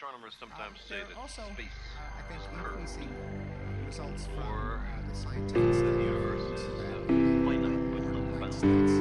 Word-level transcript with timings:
Astronomers 0.00 0.32
sometimes 0.40 0.80
say 0.88 0.96
There 0.96 1.04
are 1.04 1.08
that 1.12 1.20
also, 1.20 1.42
space 1.52 1.76
uh, 1.92 2.00
I 2.16 2.24
think, 2.24 2.40
is 2.40 2.48
increasing 2.56 3.12
results 3.84 4.24
from 4.32 4.40
uh, 4.40 4.80
the 5.12 5.12
uh, 5.12 5.68
the 7.04 7.12
United 7.12 7.68
unbound. 8.08 8.54
States. 8.54 8.92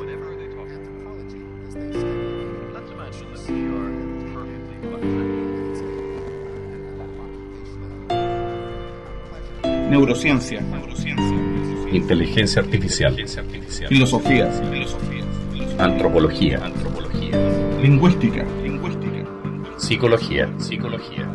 Whatever 0.00 0.32
they 0.40 0.48
talk 0.48 0.64
about. 0.64 0.80
Anthropology, 0.80 1.44
as 1.68 1.74
they 1.76 1.92
say. 1.92 2.08
Let's 2.72 2.88
imagine 2.96 3.28
that 3.36 3.44
we 3.52 3.68
are 3.68 3.92
perfectly 4.32 4.76
flat. 4.80 5.04
Neurociencia, 9.90 10.60
Inteligencia 11.92 12.62
artificial. 12.62 13.12
filosofía, 13.88 14.48
Antropología. 15.78 16.58
lingüística, 17.82 18.44
Psicología. 19.84 20.48
Psicología. 20.56 21.28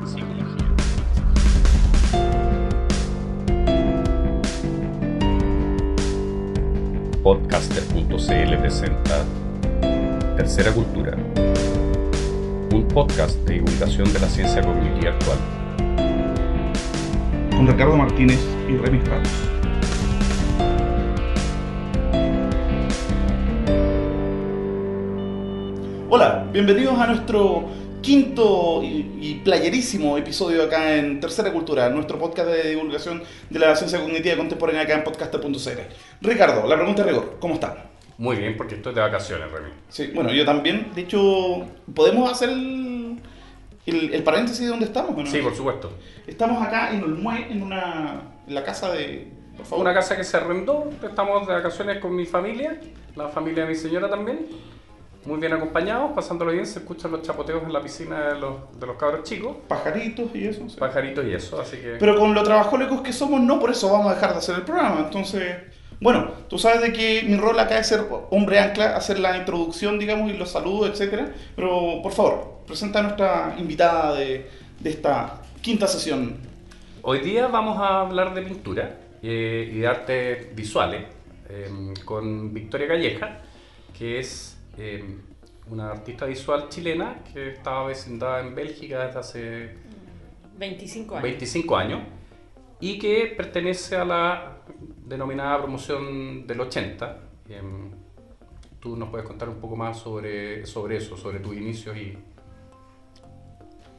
Podcaster.cl 7.21 8.57
presenta 8.57 9.23
Tercera 10.36 10.71
Cultura. 10.71 11.15
Un 12.73 12.87
podcast 12.92 13.37
de 13.42 13.54
divulgación 13.54 14.11
de 14.11 14.20
la 14.20 14.28
ciencia 14.28 14.64
cognitiva 14.64 15.11
actual. 15.11 15.37
con 17.56 17.68
Ricardo 17.68 17.97
Martínez 17.97 18.39
y 18.68 18.78
Remy 18.78 19.00
Ramos. 19.01 19.29
Hola, 26.09 26.47
bienvenidos 26.51 26.97
a 26.97 27.06
nuestro 27.06 27.70
quinto 28.01 28.81
y, 28.83 29.17
y 29.21 29.41
playerísimo 29.43 30.17
episodio 30.17 30.63
acá 30.63 30.95
en 30.95 31.19
Tercera 31.19 31.51
Cultura, 31.51 31.89
nuestro 31.89 32.17
podcast 32.17 32.50
de 32.50 32.69
divulgación 32.69 33.23
de 33.50 33.59
la 33.59 33.75
ciencia 33.75 34.00
cognitiva 34.00 34.38
contemporánea 34.38 34.83
acá 34.83 34.95
en 34.95 35.03
podcaster.cl. 35.03 35.50
Ricardo, 36.22 36.67
la 36.67 36.75
pregunta 36.75 37.03
de 37.03 37.11
rigor, 37.11 37.38
¿cómo 37.39 37.56
está? 37.56 37.89
Muy 38.17 38.36
bien, 38.36 38.58
porque 38.58 38.75
estoy 38.75 38.94
de 38.94 39.02
vacaciones, 39.02 39.50
Remy. 39.52 39.69
Sí, 39.88 40.11
bueno, 40.14 40.33
yo 40.33 40.44
también. 40.44 40.91
De 40.94 41.02
hecho, 41.02 41.66
¿podemos 41.94 42.30
hacer 42.30 42.50
el, 42.50 43.17
el, 43.86 44.13
el 44.13 44.23
paréntesis 44.23 44.61
de 44.61 44.67
dónde 44.67 44.86
estamos? 44.86 45.16
no? 45.16 45.25
Sí, 45.25 45.39
por 45.39 45.56
supuesto. 45.56 45.91
Estamos 46.28 46.61
acá 46.61 46.91
en 46.94 47.03
Olmué, 47.03 47.47
en, 47.50 47.63
una, 47.63 48.23
en 48.45 48.53
la 48.53 48.63
casa 48.63 48.91
de... 48.91 49.31
Por 49.56 49.66
favor. 49.66 49.86
Una 49.86 49.94
casa 49.94 50.16
que 50.17 50.23
se 50.23 50.38
arrendó, 50.38 50.89
estamos 51.02 51.47
de 51.47 51.53
vacaciones 51.53 52.00
con 52.00 52.16
mi 52.16 52.25
familia, 52.25 52.80
la 53.16 53.28
familia 53.30 53.63
de 53.63 53.69
mi 53.69 53.75
señora 53.75 54.09
también. 54.09 54.47
Muy 55.25 55.39
bien 55.39 55.52
acompañados, 55.53 56.12
pasándolo 56.16 56.52
bien, 56.52 56.66
se 56.66 56.80
escuchan 56.80 57.12
los 57.12 57.22
chapoteos 57.22 57.64
en 57.64 57.73
la 57.73 57.81
piscina 57.81 58.30
de 58.34 58.39
los, 58.39 58.80
de 58.80 58.88
los 58.88 58.95
cabros 58.95 59.23
chicos, 59.23 59.58
Pajaritos 59.67 60.30
y 60.34 60.48
eso. 60.48 60.67
sí. 60.70 60.78
pajaritos 60.78 61.25
y 61.25 61.34
eso, 61.34 61.59
así 61.59 61.78
que... 61.78 61.98
Pero 62.00 62.17
con 62.17 62.34
lo 62.34 62.42
trabajólicos 62.44 63.02
que 63.02 63.12
somos, 63.12 63.42
no 63.42 63.59
por 63.59 63.70
eso 63.70 63.92
vamos 63.92 64.12
a 64.12 64.16
dejar 64.16 64.31
de 64.31 64.38
hacer 64.38 64.56
el 64.56 64.62
programa. 64.62 65.02
Entonces, 65.06 65.58
bueno, 66.00 66.31
tú 66.47 66.58
sabes 66.58 66.81
de 66.81 66.94
que 66.94 67.23
mi 67.28 67.36
rol 67.36 67.59
acá 67.59 67.80
es 67.80 67.88
ser 67.88 68.06
hombre 68.31 68.59
ancla, 68.59 68.95
hacer 68.95 69.20
la 69.20 69.38
introducción, 69.38 70.00
digamos, 70.00 70.31
y 70.31 70.38
los 70.38 70.50
saludos, 70.52 70.92
etcétera. 70.92 71.34
Pero, 71.56 72.02
por 72.02 72.14
favor, 72.14 72.62
presenta 72.66 73.00
a 73.00 73.03
nuestra 73.03 73.56
invitada 73.58 74.16
de, 74.16 74.50
de 74.80 74.90
esta 74.90 75.42
quinta 75.62 75.88
sesión. 75.88 76.38
Hoy 77.02 77.20
día 77.20 77.47
vamos 77.47 77.78
a 77.78 78.02
hablar 78.02 78.34
de 78.34 78.42
pintura 78.44 78.97
eh, 79.22 79.70
y 79.73 79.80
de 79.80 79.88
artes 79.88 80.56
visuales 80.56 81.03
eh, 81.50 81.70
con 82.06 82.53
Victoria 82.53 82.88
Calleja, 82.88 83.40
que 83.97 84.20
es 84.20 84.56
eh, 84.78 85.03
una 85.70 85.92
artista 85.92 86.25
visual 86.25 86.70
chilena 86.70 87.23
que 87.34 87.52
estaba 87.52 87.88
vecindada 87.88 88.42
en 88.42 88.56
Bélgica 88.56 89.06
desde 89.06 89.20
hace 89.20 89.75
25 90.58 91.16
años. 91.16 91.23
25 91.23 91.78
años 91.78 92.02
y 92.80 92.97
que 92.97 93.34
pertenece 93.36 93.95
a 93.95 94.06
la 94.06 94.58
denominada 95.06 95.58
promoción 95.59 96.47
del 96.47 96.62
80. 96.62 97.19
Em, 97.50 97.91
Tú 98.80 98.96
nos 98.96 99.09
puedes 99.09 99.28
contar 99.28 99.50
un 99.50 99.59
poco 99.59 99.75
más 99.75 100.00
sobre, 100.00 100.66
sobre 100.66 100.97
eso, 100.97 101.18
sobre 101.18 101.40
tus 101.40 101.56
inicios 101.56 101.97
y... 101.97 102.18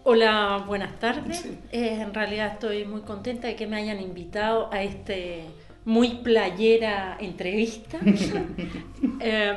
Hola, 0.04 0.64
buenas 0.66 0.98
tardes. 0.98 1.41
Sí. 1.41 1.58
Eh, 1.70 2.00
en 2.00 2.14
realidad 2.14 2.54
estoy 2.54 2.87
muy 2.87 3.02
contenta 3.02 3.48
de 3.48 3.56
que 3.56 3.66
me 3.66 3.76
hayan 3.76 4.00
invitado 4.00 4.72
a 4.72 4.82
este 4.82 5.44
muy 5.84 6.20
playera 6.22 7.16
entrevista. 7.20 8.00
Eh, 9.22 9.54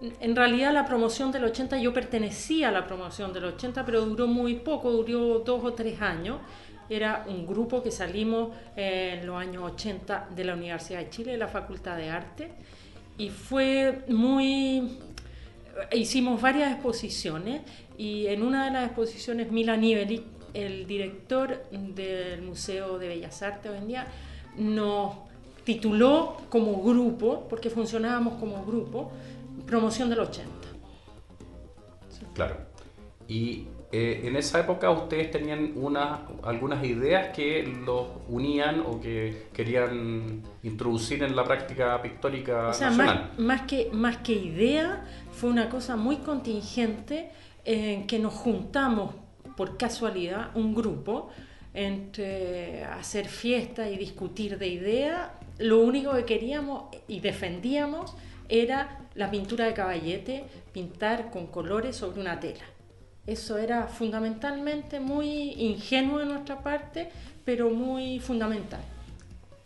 en 0.00 0.36
realidad 0.36 0.72
la 0.72 0.86
promoción 0.86 1.32
del 1.32 1.44
80, 1.44 1.78
yo 1.78 1.92
pertenecía 1.92 2.68
a 2.68 2.72
la 2.72 2.86
promoción 2.86 3.32
del 3.32 3.44
80, 3.44 3.84
pero 3.84 4.04
duró 4.04 4.26
muy 4.26 4.54
poco, 4.54 4.92
duró 4.92 5.40
dos 5.40 5.64
o 5.64 5.72
tres 5.72 6.00
años. 6.00 6.38
Era 6.88 7.24
un 7.28 7.46
grupo 7.46 7.82
que 7.82 7.90
salimos 7.90 8.50
en 8.76 9.26
los 9.26 9.36
años 9.36 9.62
80 9.72 10.28
de 10.34 10.44
la 10.44 10.54
Universidad 10.54 11.00
de 11.00 11.10
Chile, 11.10 11.32
de 11.32 11.38
la 11.38 11.48
Facultad 11.48 11.96
de 11.96 12.08
Arte, 12.08 12.50
y 13.18 13.30
fue 13.30 14.04
muy 14.08 14.98
hicimos 15.92 16.40
varias 16.40 16.72
exposiciones 16.72 17.62
y 17.96 18.26
en 18.26 18.42
una 18.42 18.66
de 18.66 18.70
las 18.72 18.86
exposiciones 18.86 19.50
Milan 19.50 19.82
Ivelic, 19.84 20.22
el 20.54 20.86
director 20.86 21.62
del 21.70 22.42
Museo 22.42 22.98
de 22.98 23.08
Bellas 23.08 23.42
Artes 23.42 23.70
hoy 23.70 23.78
en 23.78 23.88
día, 23.88 24.06
nos 24.56 25.14
tituló 25.64 26.36
como 26.48 26.82
grupo, 26.82 27.46
porque 27.48 27.70
funcionábamos 27.70 28.34
como 28.34 28.64
grupo, 28.64 29.12
Promoción 29.68 30.08
del 30.10 30.20
80. 30.20 30.48
Claro. 32.34 32.56
Y 33.26 33.66
eh, 33.92 34.22
en 34.24 34.36
esa 34.36 34.60
época 34.60 34.90
ustedes 34.90 35.30
tenían 35.30 35.72
una, 35.76 36.22
algunas 36.42 36.84
ideas 36.84 37.34
que 37.34 37.62
los 37.84 38.06
unían 38.28 38.80
o 38.80 39.00
que 39.00 39.48
querían 39.52 40.42
introducir 40.62 41.22
en 41.22 41.34
la 41.34 41.44
práctica 41.44 42.00
pictórica 42.02 42.68
O 42.68 42.74
sea, 42.74 42.90
nacional. 42.90 43.30
más, 43.36 43.38
más 43.38 43.62
que, 43.62 43.90
más 43.92 44.16
que 44.18 44.32
idea, 44.32 45.04
fue 45.32 45.50
una 45.50 45.68
cosa 45.68 45.96
muy 45.96 46.16
contingente 46.18 47.30
en 47.64 48.06
que 48.06 48.18
nos 48.18 48.34
juntamos 48.34 49.14
por 49.56 49.76
casualidad, 49.76 50.50
un 50.54 50.74
grupo, 50.74 51.30
entre 51.74 52.84
hacer 52.84 53.26
fiesta 53.26 53.90
y 53.90 53.98
discutir 53.98 54.58
de 54.58 54.68
ideas. 54.68 55.30
Lo 55.58 55.80
único 55.80 56.14
que 56.14 56.24
queríamos 56.24 56.84
y 57.08 57.20
defendíamos 57.20 58.14
era 58.48 59.00
la 59.14 59.30
pintura 59.30 59.66
de 59.66 59.74
caballete, 59.74 60.44
pintar 60.72 61.30
con 61.30 61.48
colores 61.48 61.96
sobre 61.96 62.20
una 62.20 62.40
tela. 62.40 62.64
Eso 63.26 63.58
era 63.58 63.88
fundamentalmente 63.88 65.00
muy 65.00 65.52
ingenuo 65.52 66.18
de 66.18 66.26
nuestra 66.26 66.62
parte, 66.62 67.10
pero 67.44 67.68
muy 67.68 68.20
fundamental. 68.20 68.80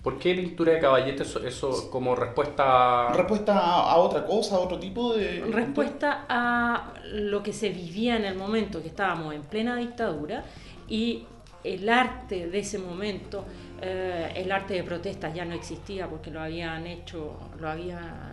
¿Por 0.03 0.19
qué 0.19 0.34
pintura 0.34 0.72
de 0.72 0.81
caballete? 0.81 1.22
Eso, 1.22 1.47
eso 1.47 1.88
como 1.88 2.16
respuesta... 2.16 3.12
Respuesta 3.12 3.56
a, 3.56 3.92
a 3.92 3.97
otra 3.98 4.26
cosa, 4.26 4.56
a 4.56 4.59
otro 4.59 4.81
tipo 4.81 5.15
de... 5.15 5.42
respuesta 5.42 6.25
a 6.28 6.94
lo 7.12 7.41
que 7.41 7.53
se 7.53 7.69
vivía 7.69 8.16
en 8.16 8.25
el 8.25 8.34
momento 8.34 8.82
que 8.82 8.88
estábamos 8.88 9.32
en 9.32 9.42
plena 9.42 9.76
dictadura 9.76 10.42
y 10.88 11.25
el 11.62 11.88
arte 11.88 12.48
de 12.48 12.59
ese 12.59 12.78
momento, 12.78 13.44
eh, 13.81 14.32
el 14.34 14.50
arte 14.50 14.75
de 14.75 14.82
protesta 14.82 15.32
ya 15.32 15.44
no 15.44 15.54
existía 15.54 16.09
porque 16.09 16.32
lo 16.32 16.41
habían 16.41 16.87
hecho, 16.88 17.38
lo 17.60 17.69
habían 17.69 18.31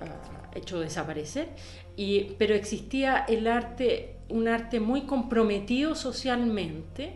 ah, 0.00 0.50
hecho 0.54 0.80
desaparecer, 0.80 1.48
y, 1.96 2.34
pero 2.38 2.54
existía 2.54 3.24
el 3.28 3.46
arte, 3.46 4.16
un 4.28 4.48
arte 4.48 4.80
muy 4.80 5.02
comprometido 5.02 5.94
socialmente, 5.94 7.14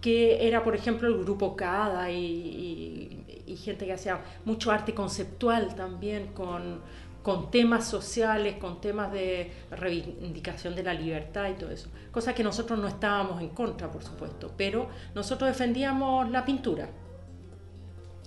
que 0.00 0.46
era 0.46 0.62
por 0.62 0.74
ejemplo 0.76 1.08
el 1.08 1.18
grupo 1.24 1.56
CADA 1.56 2.10
y, 2.10 2.16
y- 2.24 3.24
y 3.52 3.56
gente 3.56 3.86
que 3.86 3.94
hacía 3.94 4.20
mucho 4.44 4.70
arte 4.70 4.94
conceptual 4.94 5.74
también 5.74 6.28
con, 6.28 6.80
con 7.22 7.50
temas 7.50 7.88
sociales, 7.88 8.56
con 8.58 8.80
temas 8.80 9.10
de 9.12 9.50
reivindicación 9.70 10.76
de 10.76 10.82
la 10.82 10.94
libertad 10.94 11.48
y 11.50 11.54
todo 11.54 11.70
eso. 11.70 11.88
Cosa 12.12 12.34
que 12.34 12.44
nosotros 12.44 12.78
no 12.78 12.86
estábamos 12.86 13.40
en 13.42 13.48
contra, 13.48 13.90
por 13.90 14.02
supuesto, 14.04 14.52
pero 14.56 14.88
nosotros 15.14 15.48
defendíamos 15.50 16.30
la 16.30 16.44
pintura. 16.44 16.88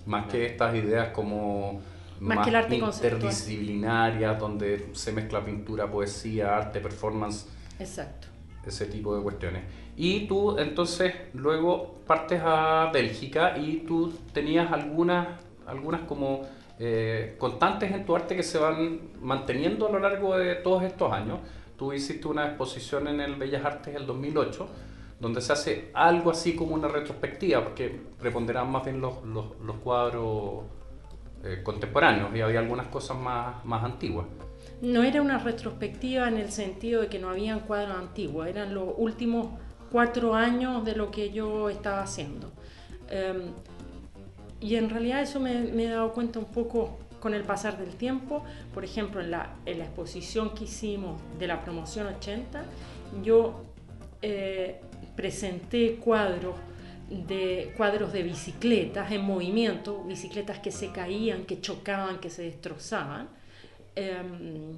Más 0.05 0.25
que 0.27 0.45
estas 0.47 0.75
ideas 0.75 1.09
como 1.09 1.81
Más 2.21 2.43
que 2.43 2.49
el 2.49 2.55
arte 2.55 2.79
conceptual. 2.79 3.13
interdisciplinarias, 3.13 4.39
donde 4.39 4.89
se 4.93 5.11
mezcla 5.11 5.43
pintura, 5.43 5.89
poesía, 5.89 6.55
arte, 6.55 6.79
performance, 6.79 7.47
Exacto. 7.79 8.27
ese 8.65 8.85
tipo 8.85 9.15
de 9.15 9.23
cuestiones. 9.23 9.63
Y 9.97 10.27
tú 10.27 10.57
entonces 10.59 11.13
luego 11.33 12.01
partes 12.05 12.39
a 12.43 12.91
Bélgica 12.93 13.57
y 13.57 13.77
tú 13.87 14.13
tenías 14.33 14.71
algunas, 14.71 15.29
algunas 15.65 16.01
como 16.01 16.41
eh, 16.77 17.35
constantes 17.39 17.91
en 17.91 18.05
tu 18.05 18.15
arte 18.15 18.35
que 18.35 18.43
se 18.43 18.59
van 18.59 18.99
manteniendo 19.19 19.87
a 19.87 19.91
lo 19.91 19.99
largo 19.99 20.37
de 20.37 20.55
todos 20.55 20.83
estos 20.83 21.11
años. 21.11 21.39
Tú 21.75 21.91
hiciste 21.91 22.27
una 22.27 22.45
exposición 22.45 23.07
en 23.07 23.19
el 23.19 23.35
Bellas 23.35 23.65
Artes 23.65 23.95
el 23.95 24.05
2008 24.05 24.69
donde 25.19 25.39
se 25.39 25.53
hace 25.53 25.91
algo 25.93 26.31
así 26.31 26.55
como 26.55 26.73
una 26.73 26.87
retrospectiva, 26.87 27.63
porque 27.63 28.01
preponderan 28.19 28.71
más 28.71 28.83
bien 28.83 28.99
los, 28.99 29.23
los, 29.23 29.45
los 29.63 29.75
cuadros 29.77 30.63
eh, 31.43 31.61
contemporáneos 31.63 32.35
y 32.35 32.41
había 32.41 32.59
algunas 32.59 32.87
cosas 32.87 33.17
más, 33.17 33.63
más 33.65 33.83
antiguas. 33.83 34.27
No 34.81 35.03
era 35.03 35.21
una 35.21 35.37
retrospectiva 35.37 36.27
en 36.27 36.37
el 36.37 36.51
sentido 36.51 37.01
de 37.01 37.07
que 37.07 37.19
no 37.19 37.29
habían 37.29 37.61
cuadros 37.61 37.97
antiguos, 37.97 38.47
eran 38.47 38.73
los 38.73 38.89
últimos 38.97 39.47
cuatro 39.91 40.35
años 40.35 40.85
de 40.85 40.95
lo 40.95 41.11
que 41.11 41.31
yo 41.31 41.69
estaba 41.69 42.01
haciendo. 42.01 42.51
Em, 43.09 43.51
y 44.59 44.75
en 44.75 44.89
realidad 44.89 45.21
eso 45.21 45.39
me, 45.39 45.61
me 45.63 45.85
he 45.85 45.89
dado 45.89 46.13
cuenta 46.13 46.39
un 46.39 46.45
poco 46.45 46.99
con 47.21 47.33
el 47.33 47.43
pasar 47.43 47.77
del 47.77 47.95
tiempo. 47.95 48.43
Por 48.73 48.83
ejemplo, 48.83 49.21
en 49.21 49.31
la, 49.31 49.55
exposición 49.65 50.53
que 50.53 50.65
hicimos 50.65 51.21
de 51.39 51.47
la 51.47 51.63
promoción 51.63 52.07
80, 52.07 52.65
yo 53.23 53.63
eh, 54.21 54.81
presenté 55.15 55.95
cuadros 55.95 56.55
de 57.11 57.73
cuadros 57.75 58.13
de 58.13 58.23
bicicletas 58.23 59.11
en 59.11 59.21
movimiento, 59.21 60.03
bicicletas 60.05 60.59
que 60.59 60.71
se 60.71 60.91
caían, 60.91 61.43
que 61.43 61.59
chocaban, 61.59 62.19
que 62.19 62.29
se 62.29 62.43
destrozaban. 62.43 63.27
Em, 63.95 64.77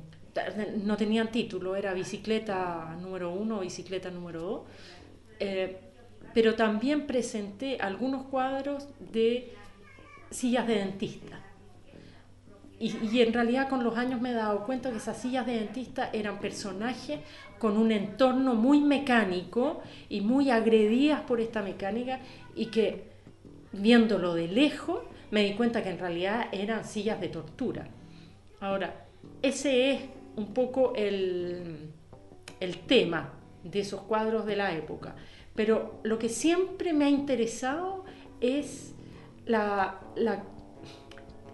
no 0.83 0.97
tenían 0.97 1.31
título, 1.31 1.75
era 1.75 1.93
bicicleta 1.93 2.97
número 2.99 3.31
uno, 3.31 3.59
bicicleta 3.59 4.09
número 4.09 4.41
dos. 4.41 4.61
Eh, 5.39 5.77
pero 6.33 6.55
también 6.55 7.05
presenté 7.05 7.77
algunos 7.79 8.25
cuadros 8.25 8.87
de 8.99 9.53
sillas 10.31 10.65
de 10.65 10.75
dentista. 10.75 11.39
Y, 12.79 12.97
y, 13.11 13.21
en 13.21 13.31
realidad 13.31 13.69
con 13.69 13.83
los 13.83 13.95
años 13.95 14.19
me 14.19 14.31
he 14.31 14.33
dado 14.33 14.65
cuenta 14.65 14.89
que 14.89 14.97
esas 14.97 15.21
sillas 15.21 15.45
de 15.45 15.53
dentista 15.53 16.09
eran 16.11 16.39
personajes 16.39 17.19
con 17.63 17.77
un 17.77 17.93
entorno 17.93 18.55
muy 18.55 18.81
mecánico 18.81 19.79
y 20.09 20.19
muy 20.19 20.49
agredidas 20.49 21.21
por 21.21 21.39
esta 21.39 21.61
mecánica 21.61 22.19
y 22.57 22.65
que 22.65 23.05
viéndolo 23.71 24.33
de 24.33 24.49
lejos 24.49 24.99
me 25.31 25.45
di 25.45 25.53
cuenta 25.53 25.81
que 25.81 25.91
en 25.91 25.97
realidad 25.97 26.47
eran 26.51 26.83
sillas 26.83 27.21
de 27.21 27.29
tortura. 27.29 27.87
Ahora, 28.59 29.05
ese 29.41 29.91
es 29.91 30.01
un 30.35 30.53
poco 30.53 30.91
el, 30.93 31.87
el 32.59 32.79
tema 32.79 33.31
de 33.63 33.79
esos 33.79 34.01
cuadros 34.01 34.45
de 34.45 34.57
la 34.57 34.75
época. 34.75 35.15
Pero 35.55 36.01
lo 36.03 36.19
que 36.19 36.27
siempre 36.27 36.91
me 36.91 37.05
ha 37.05 37.09
interesado 37.09 38.03
es 38.41 38.93
la, 39.45 40.01
la, 40.17 40.43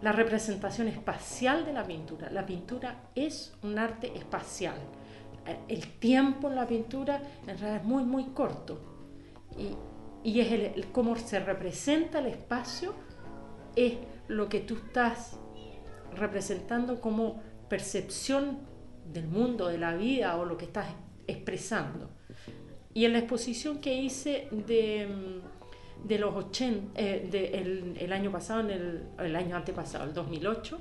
la, 0.01 0.11
representación 0.11 0.87
espacial 0.87 1.65
de 1.65 1.73
la 1.73 1.83
pintura. 1.83 2.31
La 2.31 2.47
pintura 2.47 3.11
es 3.13 3.53
un 3.61 3.77
arte 3.77 4.11
espacial. 4.17 4.79
El 5.67 5.87
tiempo 5.99 6.49
en 6.49 6.55
la 6.55 6.67
pintura 6.67 7.21
en 7.47 7.57
realidad 7.57 7.77
es 7.77 7.83
muy, 7.83 8.03
muy 8.03 8.25
corto. 8.25 8.79
Y, 9.57 9.75
y 10.23 10.39
es 10.41 10.51
el, 10.51 10.61
el, 10.61 10.91
cómo 10.91 11.15
se 11.15 11.39
representa 11.39 12.19
el 12.19 12.27
espacio, 12.27 12.93
es 13.75 13.93
lo 14.27 14.49
que 14.49 14.59
tú 14.59 14.75
estás 14.75 15.39
representando 16.15 16.99
como 16.99 17.41
percepción 17.69 18.59
del 19.11 19.27
mundo, 19.27 19.67
de 19.67 19.77
la 19.77 19.95
vida 19.95 20.37
o 20.37 20.45
lo 20.45 20.57
que 20.57 20.65
estás 20.65 20.87
expresando. 21.27 22.09
Y 22.93 23.05
en 23.05 23.13
la 23.13 23.19
exposición 23.19 23.79
que 23.79 23.93
hice 23.93 24.47
de, 24.51 25.41
de 26.03 26.19
los 26.19 26.35
80, 26.35 26.99
eh, 26.99 27.27
de 27.31 27.59
el, 27.59 27.97
el, 27.99 28.13
año 28.13 28.31
pasado, 28.31 28.61
en 28.61 28.71
el, 28.71 29.03
el, 29.19 29.35
año 29.35 29.55
antepasado, 29.55 30.05
el 30.05 30.13
2008, 30.13 30.79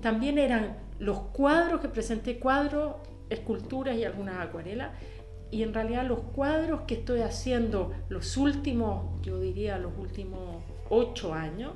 también 0.00 0.38
eran 0.38 0.76
los 0.98 1.18
cuadros 1.18 1.80
que 1.80 1.88
presenté, 1.88 2.38
cuadros, 2.38 2.96
esculturas 3.30 3.96
y 3.96 4.04
algunas 4.04 4.38
acuarelas. 4.38 4.90
Y 5.50 5.62
en 5.62 5.72
realidad 5.72 6.06
los 6.06 6.20
cuadros 6.20 6.82
que 6.82 6.94
estoy 6.94 7.20
haciendo 7.20 7.92
los 8.08 8.36
últimos, 8.36 9.22
yo 9.22 9.40
diría 9.40 9.78
los 9.78 9.92
últimos 9.98 10.62
ocho 10.90 11.32
años, 11.32 11.74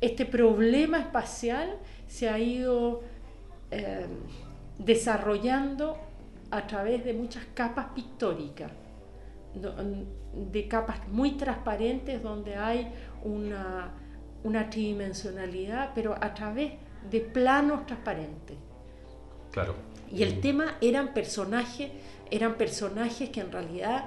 este 0.00 0.26
problema 0.26 0.98
espacial 0.98 1.78
se 2.06 2.28
ha 2.28 2.38
ido 2.38 3.02
eh, 3.70 4.06
desarrollando 4.78 5.96
a 6.50 6.66
través 6.66 7.04
de 7.04 7.14
muchas 7.14 7.44
capas 7.54 7.86
pictóricas, 7.94 8.70
de 10.34 10.68
capas 10.68 11.08
muy 11.08 11.32
transparentes 11.32 12.22
donde 12.22 12.56
hay 12.56 12.92
una, 13.22 13.92
una 14.42 14.68
tridimensionalidad, 14.68 15.92
pero 15.94 16.14
a 16.20 16.34
través 16.34 16.72
de 17.10 17.20
planos 17.20 17.86
transparentes. 17.86 18.56
Claro. 19.52 19.74
Y 20.14 20.22
el 20.22 20.40
tema 20.40 20.76
eran 20.80 21.12
personajes, 21.12 21.90
eran 22.30 22.54
personajes 22.54 23.30
que 23.30 23.40
en 23.40 23.50
realidad 23.50 24.04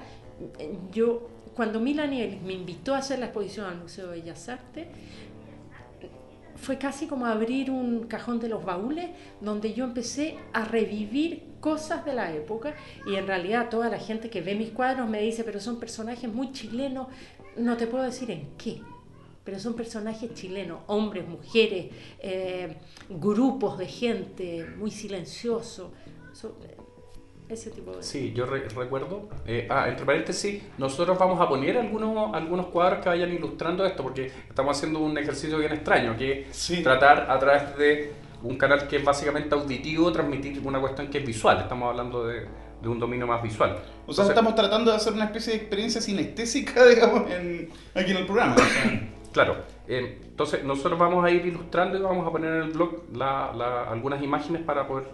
yo, 0.92 1.30
cuando 1.56 1.80
Milaniel 1.80 2.40
me 2.46 2.54
invitó 2.54 2.96
a 2.96 3.00
hacer 3.00 3.20
la 3.20 3.26
exposición 3.26 3.66
al 3.66 3.78
Museo 3.78 4.08
de 4.08 4.22
Bellas 4.22 4.48
Artes, 4.48 4.88
fue 6.56 6.78
casi 6.78 7.08
como 7.08 7.26
abrir 7.26 7.70
un 7.70 8.08
cajón 8.08 8.40
de 8.40 8.50
los 8.50 8.66
baúles 8.66 9.10
donde 9.42 9.74
yo 9.74 9.84
empecé 9.84 10.38
a 10.54 10.64
revivir 10.66 11.44
cosas 11.60 12.04
de 12.06 12.14
la 12.14 12.34
época 12.34 12.74
y 13.06 13.16
en 13.16 13.28
realidad 13.28 13.70
toda 13.70 13.90
la 13.90 14.00
gente 14.00 14.30
que 14.30 14.42
ve 14.42 14.56
mis 14.56 14.72
cuadros 14.72 15.08
me 15.08 15.22
dice, 15.22 15.44
pero 15.44 15.60
son 15.60 15.80
personajes 15.80 16.32
muy 16.32 16.52
chilenos, 16.52 17.08
no 17.58 17.78
te 17.78 17.86
puedo 17.86 18.04
decir 18.04 18.32
en 18.32 18.50
qué, 18.58 18.82
pero 19.48 19.62
son 19.62 19.76
personajes 19.76 20.34
chilenos, 20.34 20.80
hombres, 20.88 21.26
mujeres, 21.26 21.86
eh, 22.20 22.76
grupos 23.08 23.78
de 23.78 23.86
gente, 23.86 24.68
muy 24.78 24.92
silenciosos. 24.92 25.90
So, 26.34 26.58
ese 27.48 27.70
tipo 27.70 27.96
de... 27.96 28.04
Sí, 28.04 28.34
yo 28.36 28.46
re 28.46 28.68
recuerdo. 28.68 29.30
Eh, 29.46 29.66
ah, 29.70 29.88
entre 29.88 30.06
paréntesis, 30.06 30.62
nosotros 30.78 31.18
vamos 31.18 31.40
a 31.40 31.48
poner 31.48 31.78
algunos, 31.78 32.36
algunos 32.36 32.66
cuadros 32.66 33.02
que 33.02 33.08
vayan 33.08 33.32
ilustrando 33.32 33.86
esto, 33.86 34.04
porque 34.04 34.30
estamos 34.50 34.76
haciendo 34.76 35.00
un 35.00 35.18
ejercicio 35.18 35.58
bien 35.60 35.72
extraño, 35.72 36.18
que 36.18 36.42
es 36.42 36.48
sí. 36.52 36.84
tratar 36.84 37.32
a 37.32 37.40
través 37.40 37.78
de 37.78 38.12
un 38.44 38.58
canal 38.58 38.86
que 38.86 38.98
es 38.98 39.04
básicamente 39.06 39.56
auditivo, 39.56 40.12
transmitir 40.12 40.60
una 40.62 40.82
cuestión 40.82 41.08
que 41.08 41.20
es 41.20 41.26
visual. 41.26 41.60
Estamos 41.62 41.90
hablando 41.90 42.28
de, 42.28 42.48
de 42.82 42.90
un 42.90 43.00
dominio 43.00 43.26
más 43.26 43.42
visual. 43.42 43.72
O 43.72 43.76
sea, 44.12 44.26
Entonces, 44.26 44.30
estamos 44.30 44.56
tratando 44.56 44.92
de 44.92 44.98
hacer 44.98 45.14
una 45.14 45.24
especie 45.24 45.54
de 45.54 45.60
experiencia 45.60 46.02
sinestésica, 46.02 46.86
digamos, 46.90 47.32
en, 47.32 47.70
aquí 47.96 48.12
en 48.12 48.18
el 48.18 48.26
programa. 48.26 48.58
Claro. 49.32 49.58
Eh, 49.88 50.20
entonces, 50.24 50.64
nosotros 50.64 50.98
vamos 50.98 51.24
a 51.24 51.30
ir 51.30 51.46
ilustrando 51.46 51.98
y 51.98 52.02
vamos 52.02 52.28
a 52.28 52.32
poner 52.32 52.54
en 52.54 52.62
el 52.64 52.72
blog 52.72 53.04
la, 53.14 53.52
la, 53.56 53.84
algunas 53.84 54.22
imágenes 54.22 54.62
para 54.64 54.88
poder 54.88 55.06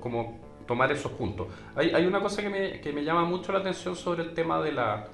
como 0.00 0.38
tomar 0.66 0.92
esos 0.92 1.12
puntos. 1.12 1.48
Hay, 1.74 1.90
hay 1.90 2.06
una 2.06 2.20
cosa 2.20 2.42
que 2.42 2.50
me, 2.50 2.80
que 2.80 2.92
me, 2.92 3.02
llama 3.02 3.24
mucho 3.24 3.52
la 3.52 3.60
atención 3.60 3.96
sobre 3.96 4.22
el 4.22 4.34
tema 4.34 4.60
de 4.60 4.72
la, 4.72 5.06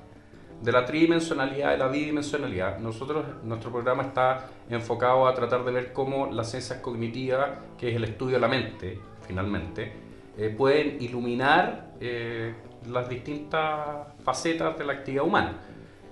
de 0.60 0.72
la 0.72 0.84
tridimensionalidad, 0.84 1.70
de 1.70 1.78
la 1.78 1.88
bidimensionalidad. 1.88 2.78
Nosotros, 2.78 3.24
nuestro 3.44 3.70
programa 3.70 4.02
está 4.02 4.48
enfocado 4.68 5.26
a 5.28 5.34
tratar 5.34 5.64
de 5.64 5.72
ver 5.72 5.92
cómo 5.92 6.26
las 6.32 6.50
ciencias 6.50 6.80
cognitivas, 6.80 7.50
que 7.78 7.90
es 7.90 7.96
el 7.96 8.04
estudio 8.04 8.34
de 8.34 8.40
la 8.40 8.48
mente, 8.48 8.98
finalmente, 9.26 9.92
eh, 10.36 10.52
pueden 10.56 11.00
iluminar 11.00 11.92
eh, 12.00 12.52
las 12.90 13.08
distintas 13.08 14.08
facetas 14.24 14.76
de 14.76 14.84
la 14.84 14.94
actividad 14.94 15.24
humana 15.24 15.60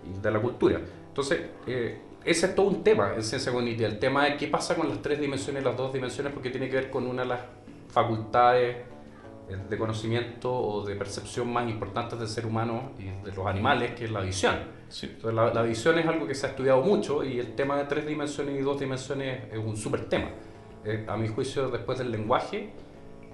y 0.04 0.20
de 0.20 0.30
la 0.30 0.40
cultura. 0.40 0.80
Entonces, 1.08 1.40
eh, 1.66 2.00
ese 2.24 2.46
es 2.46 2.54
todo 2.54 2.66
un 2.66 2.82
tema 2.82 3.14
en 3.14 3.22
ciencia 3.22 3.52
cognitiva, 3.52 3.88
el 3.88 3.98
tema 3.98 4.24
de 4.24 4.36
qué 4.36 4.48
pasa 4.48 4.74
con 4.74 4.88
las 4.88 5.02
tres 5.02 5.20
dimensiones 5.20 5.64
las 5.64 5.76
dos 5.76 5.92
dimensiones, 5.92 6.32
porque 6.32 6.50
tiene 6.50 6.68
que 6.68 6.76
ver 6.76 6.90
con 6.90 7.06
una 7.06 7.22
de 7.22 7.28
las 7.28 7.40
facultades 7.88 8.76
de 9.68 9.78
conocimiento 9.78 10.52
o 10.52 10.84
de 10.84 10.94
percepción 10.94 11.52
más 11.52 11.68
importantes 11.68 12.18
del 12.18 12.28
ser 12.28 12.46
humano 12.46 12.92
y 12.98 13.04
de 13.24 13.34
los 13.34 13.46
animales, 13.46 13.92
que 13.92 14.04
es 14.04 14.10
la 14.10 14.20
visión. 14.20 14.56
Sí. 14.88 15.06
Entonces, 15.06 15.34
la, 15.34 15.52
la, 15.52 15.62
visión 15.62 15.98
es 15.98 16.06
algo 16.06 16.26
que 16.26 16.34
se 16.34 16.46
ha 16.46 16.50
estudiado 16.50 16.82
mucho 16.82 17.24
y 17.24 17.38
el 17.38 17.54
tema 17.54 17.76
de 17.76 17.84
tres 17.84 18.06
dimensiones 18.06 18.58
y 18.58 18.62
dos 18.62 18.78
dimensiones 18.78 19.52
es 19.52 19.58
un 19.58 19.76
súper 19.76 20.08
tema. 20.08 20.30
Eh, 20.84 21.06
a 21.08 21.16
mi 21.16 21.28
juicio, 21.28 21.68
después 21.68 21.98
del 21.98 22.10
lenguaje... 22.10 22.72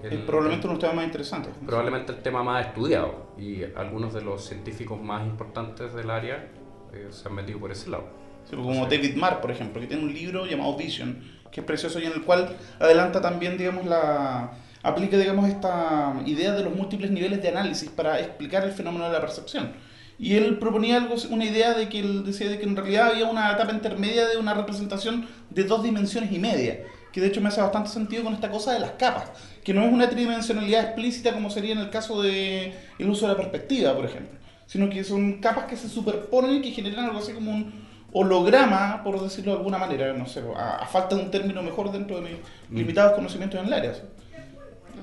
El, 0.03 0.13
es 0.13 0.19
probablemente 0.21 0.65
uno 0.65 0.77
de 0.77 0.81
los 0.81 0.81
temas 0.81 0.95
más 0.95 1.05
interesantes. 1.05 1.53
Probablemente 1.65 2.13
el 2.13 2.21
tema 2.21 2.41
más 2.41 2.67
estudiado 2.67 3.33
y 3.37 3.63
algunos 3.75 4.13
de 4.13 4.21
los 4.21 4.45
científicos 4.45 5.01
más 5.01 5.25
importantes 5.25 5.93
del 5.93 6.09
área 6.09 6.49
eh, 6.93 7.07
se 7.09 7.27
han 7.27 7.35
metido 7.35 7.59
por 7.59 7.71
ese 7.71 7.89
lado. 7.89 8.05
Sí, 8.49 8.55
como 8.55 8.85
David 8.85 9.15
Marr, 9.15 9.41
por 9.41 9.51
ejemplo, 9.51 9.79
que 9.79 9.87
tiene 9.87 10.03
un 10.03 10.13
libro 10.13 10.45
llamado 10.45 10.75
Vision, 10.75 11.21
que 11.51 11.61
es 11.61 11.65
precioso 11.65 11.99
y 11.99 12.05
en 12.05 12.13
el 12.13 12.23
cual 12.23 12.55
adelanta 12.79 13.21
también, 13.21 13.57
digamos, 13.57 13.85
la 13.85 14.51
aplica, 14.81 15.17
digamos, 15.17 15.47
esta 15.49 16.15
idea 16.25 16.53
de 16.53 16.63
los 16.63 16.75
múltiples 16.75 17.11
niveles 17.11 17.41
de 17.41 17.49
análisis 17.49 17.89
para 17.89 18.19
explicar 18.19 18.63
el 18.63 18.71
fenómeno 18.71 19.05
de 19.05 19.13
la 19.13 19.21
percepción. 19.21 19.73
Y 20.17 20.35
él 20.35 20.57
proponía 20.57 20.97
algo, 20.97 21.15
una 21.29 21.45
idea 21.45 21.73
de 21.73 21.87
que 21.89 21.99
él 21.99 22.25
decía 22.25 22.49
de 22.49 22.59
que 22.59 22.65
en 22.65 22.75
realidad 22.75 23.11
había 23.11 23.25
una 23.25 23.51
etapa 23.51 23.71
intermedia 23.71 24.27
de 24.27 24.37
una 24.37 24.53
representación 24.53 25.27
de 25.49 25.63
dos 25.63 25.83
dimensiones 25.83 26.31
y 26.31 26.39
media, 26.39 26.79
que 27.13 27.21
de 27.21 27.27
hecho 27.27 27.41
me 27.41 27.47
hace 27.47 27.61
bastante 27.61 27.89
sentido 27.89 28.23
con 28.23 28.33
esta 28.33 28.49
cosa 28.49 28.73
de 28.73 28.79
las 28.79 28.91
capas, 28.91 29.31
que 29.63 29.73
no 29.73 29.83
es 29.83 29.93
una 29.93 30.09
tridimensionalidad 30.09 30.83
explícita 30.85 31.33
como 31.33 31.49
sería 31.49 31.73
en 31.73 31.79
el 31.79 31.89
caso 31.89 32.21
de 32.21 32.73
el 32.97 33.09
uso 33.09 33.27
de 33.27 33.33
la 33.33 33.37
perspectiva, 33.37 33.95
por 33.95 34.05
ejemplo, 34.05 34.37
sino 34.65 34.89
que 34.89 35.03
son 35.03 35.39
capas 35.39 35.65
que 35.65 35.77
se 35.77 35.87
superponen 35.87 36.55
y 36.55 36.61
que 36.61 36.71
generan 36.71 37.05
algo 37.05 37.19
así 37.19 37.31
como 37.31 37.51
un 37.51 37.88
holograma, 38.13 39.01
por 39.03 39.21
decirlo 39.21 39.51
de 39.53 39.57
alguna 39.57 39.77
manera, 39.77 40.13
no 40.13 40.25
sé, 40.25 40.43
a, 40.55 40.77
a 40.77 40.85
falta 40.85 41.15
de 41.15 41.23
un 41.23 41.31
término 41.31 41.61
mejor 41.61 41.91
dentro 41.91 42.19
de 42.19 42.29
mis 42.29 42.39
limitados 42.71 43.13
conocimientos 43.13 43.59
en 43.59 43.67
el 43.67 43.73
área. 43.73 43.93
¿sí? 43.93 44.01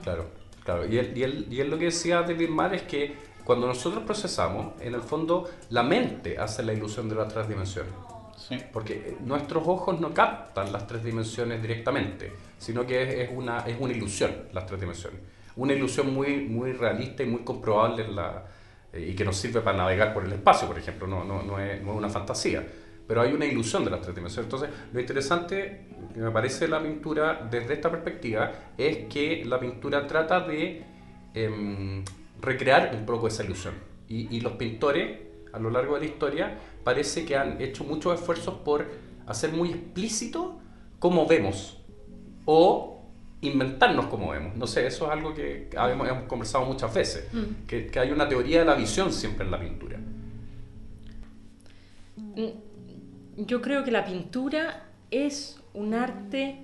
Claro, 0.03 0.27
claro. 0.65 0.87
Y 0.87 0.99
él, 0.99 1.13
y, 1.17 1.23
él, 1.23 1.47
y 1.51 1.61
él 1.61 1.71
lo 1.71 1.79
que 1.79 1.87
decía 1.87 2.23
David 2.23 2.49
Marr 2.49 2.75
es 2.75 2.83
que 2.83 3.15
cuando 3.45 3.67
nosotros 3.67 4.03
procesamos, 4.05 4.81
en 4.81 4.95
el 4.95 5.03
fondo 5.03 5.49
la 5.71 5.83
mente 5.83 6.39
hace 6.39 6.63
la 6.63 6.73
ilusión 6.73 7.09
de 7.09 7.15
las 7.15 7.29
tres 7.33 7.49
dimensiones. 7.49 7.93
Sí. 8.37 8.59
Porque 8.73 9.17
nuestros 9.25 9.67
ojos 9.67 9.99
no 10.01 10.13
captan 10.13 10.73
las 10.73 10.87
tres 10.87 11.03
dimensiones 11.03 11.63
directamente, 11.63 12.33
sino 12.59 12.87
que 12.87 13.03
es, 13.03 13.29
es, 13.29 13.37
una, 13.37 13.61
es 13.61 13.77
una 13.81 13.93
ilusión, 13.93 14.33
las 14.53 14.67
tres 14.67 14.81
dimensiones. 14.81 15.21
Una 15.57 15.73
ilusión 15.73 16.13
muy, 16.13 16.39
muy 16.45 16.73
realista 16.73 17.23
y 17.23 17.27
muy 17.27 17.41
comprobable 17.41 18.05
en 18.05 18.15
la, 18.15 18.45
eh, 18.93 19.09
y 19.11 19.15
que 19.15 19.25
nos 19.25 19.37
sirve 19.37 19.61
para 19.61 19.77
navegar 19.79 20.13
por 20.13 20.25
el 20.25 20.33
espacio, 20.33 20.69
por 20.69 20.79
ejemplo, 20.79 21.07
no, 21.07 21.25
no, 21.25 21.43
no, 21.43 21.59
es, 21.59 21.81
no 21.83 21.93
es 21.93 21.99
una 21.99 22.09
fantasía. 22.09 22.67
Pero 23.07 23.21
hay 23.23 23.33
una 23.33 23.45
ilusión 23.47 23.85
de 23.85 23.91
las 23.91 24.01
tres 24.01 24.15
dimensiones. 24.17 24.47
Entonces, 24.53 24.71
lo 24.93 25.01
interesante 25.01 25.87
que 26.13 26.21
me 26.21 26.31
parece 26.31 26.65
de 26.65 26.71
la 26.71 26.83
pintura 26.83 27.47
desde 27.51 27.75
esta 27.75 27.91
perspectiva 27.91 28.53
es 28.77 29.05
que 29.09 29.45
la 29.45 29.61
pintura 29.61 30.07
trata 30.07 30.41
de 30.41 30.83
em, 31.35 32.03
recrear 32.41 32.93
un 32.99 33.07
poco 33.07 33.29
esa 33.29 33.45
ilusión. 33.45 33.75
Y, 34.09 34.35
y 34.37 34.41
los 34.41 34.53
pintores, 34.55 35.19
a 35.53 35.59
lo 35.59 35.71
largo 35.71 35.95
de 35.95 36.01
la 36.01 36.07
historia, 36.07 36.59
parece 36.83 37.25
que 37.25 37.37
han 37.37 37.61
hecho 37.61 37.85
muchos 37.85 38.15
esfuerzos 38.19 38.55
por 38.65 38.87
hacer 39.27 39.53
muy 39.53 39.71
explícito 39.71 40.59
cómo 40.99 41.27
vemos 41.27 41.79
o 42.45 43.03
inventarnos 43.41 44.07
cómo 44.07 44.31
vemos. 44.31 44.57
No 44.57 44.67
sé, 44.67 44.87
eso 44.87 45.07
es 45.07 45.11
algo 45.13 45.35
que 45.35 45.69
hemos, 45.73 46.09
hemos 46.09 46.25
conversado 46.25 46.65
muchas 46.65 46.93
veces, 46.95 47.29
Mm. 47.33 47.67
que, 47.67 47.87
que 47.87 47.99
hay 48.01 48.11
una 48.11 48.29
teoría 48.29 48.61
de 48.61 48.65
la 48.65 48.75
visión 48.75 49.13
siempre 49.13 49.45
en 49.45 49.51
la 49.51 49.61
pintura. 49.61 49.99
Yo 53.37 53.61
creo 53.61 53.85
que 53.85 53.91
la 53.91 54.05
pintura 54.05 54.85
es 55.11 55.61
un 55.75 55.93
arte 55.93 56.57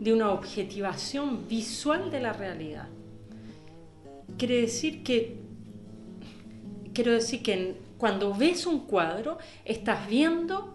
de 0.00 0.12
una 0.12 0.32
objetivación 0.32 1.46
visual 1.46 2.10
de 2.10 2.20
la 2.20 2.32
realidad. 2.32 2.88
Quiere 4.38 4.62
decir 4.62 5.02
que 5.02 5.36
quiero 6.94 7.12
decir 7.12 7.42
que 7.42 7.76
cuando 7.98 8.34
ves 8.34 8.66
un 8.66 8.80
cuadro 8.80 9.36
estás 9.64 10.08
viendo 10.08 10.74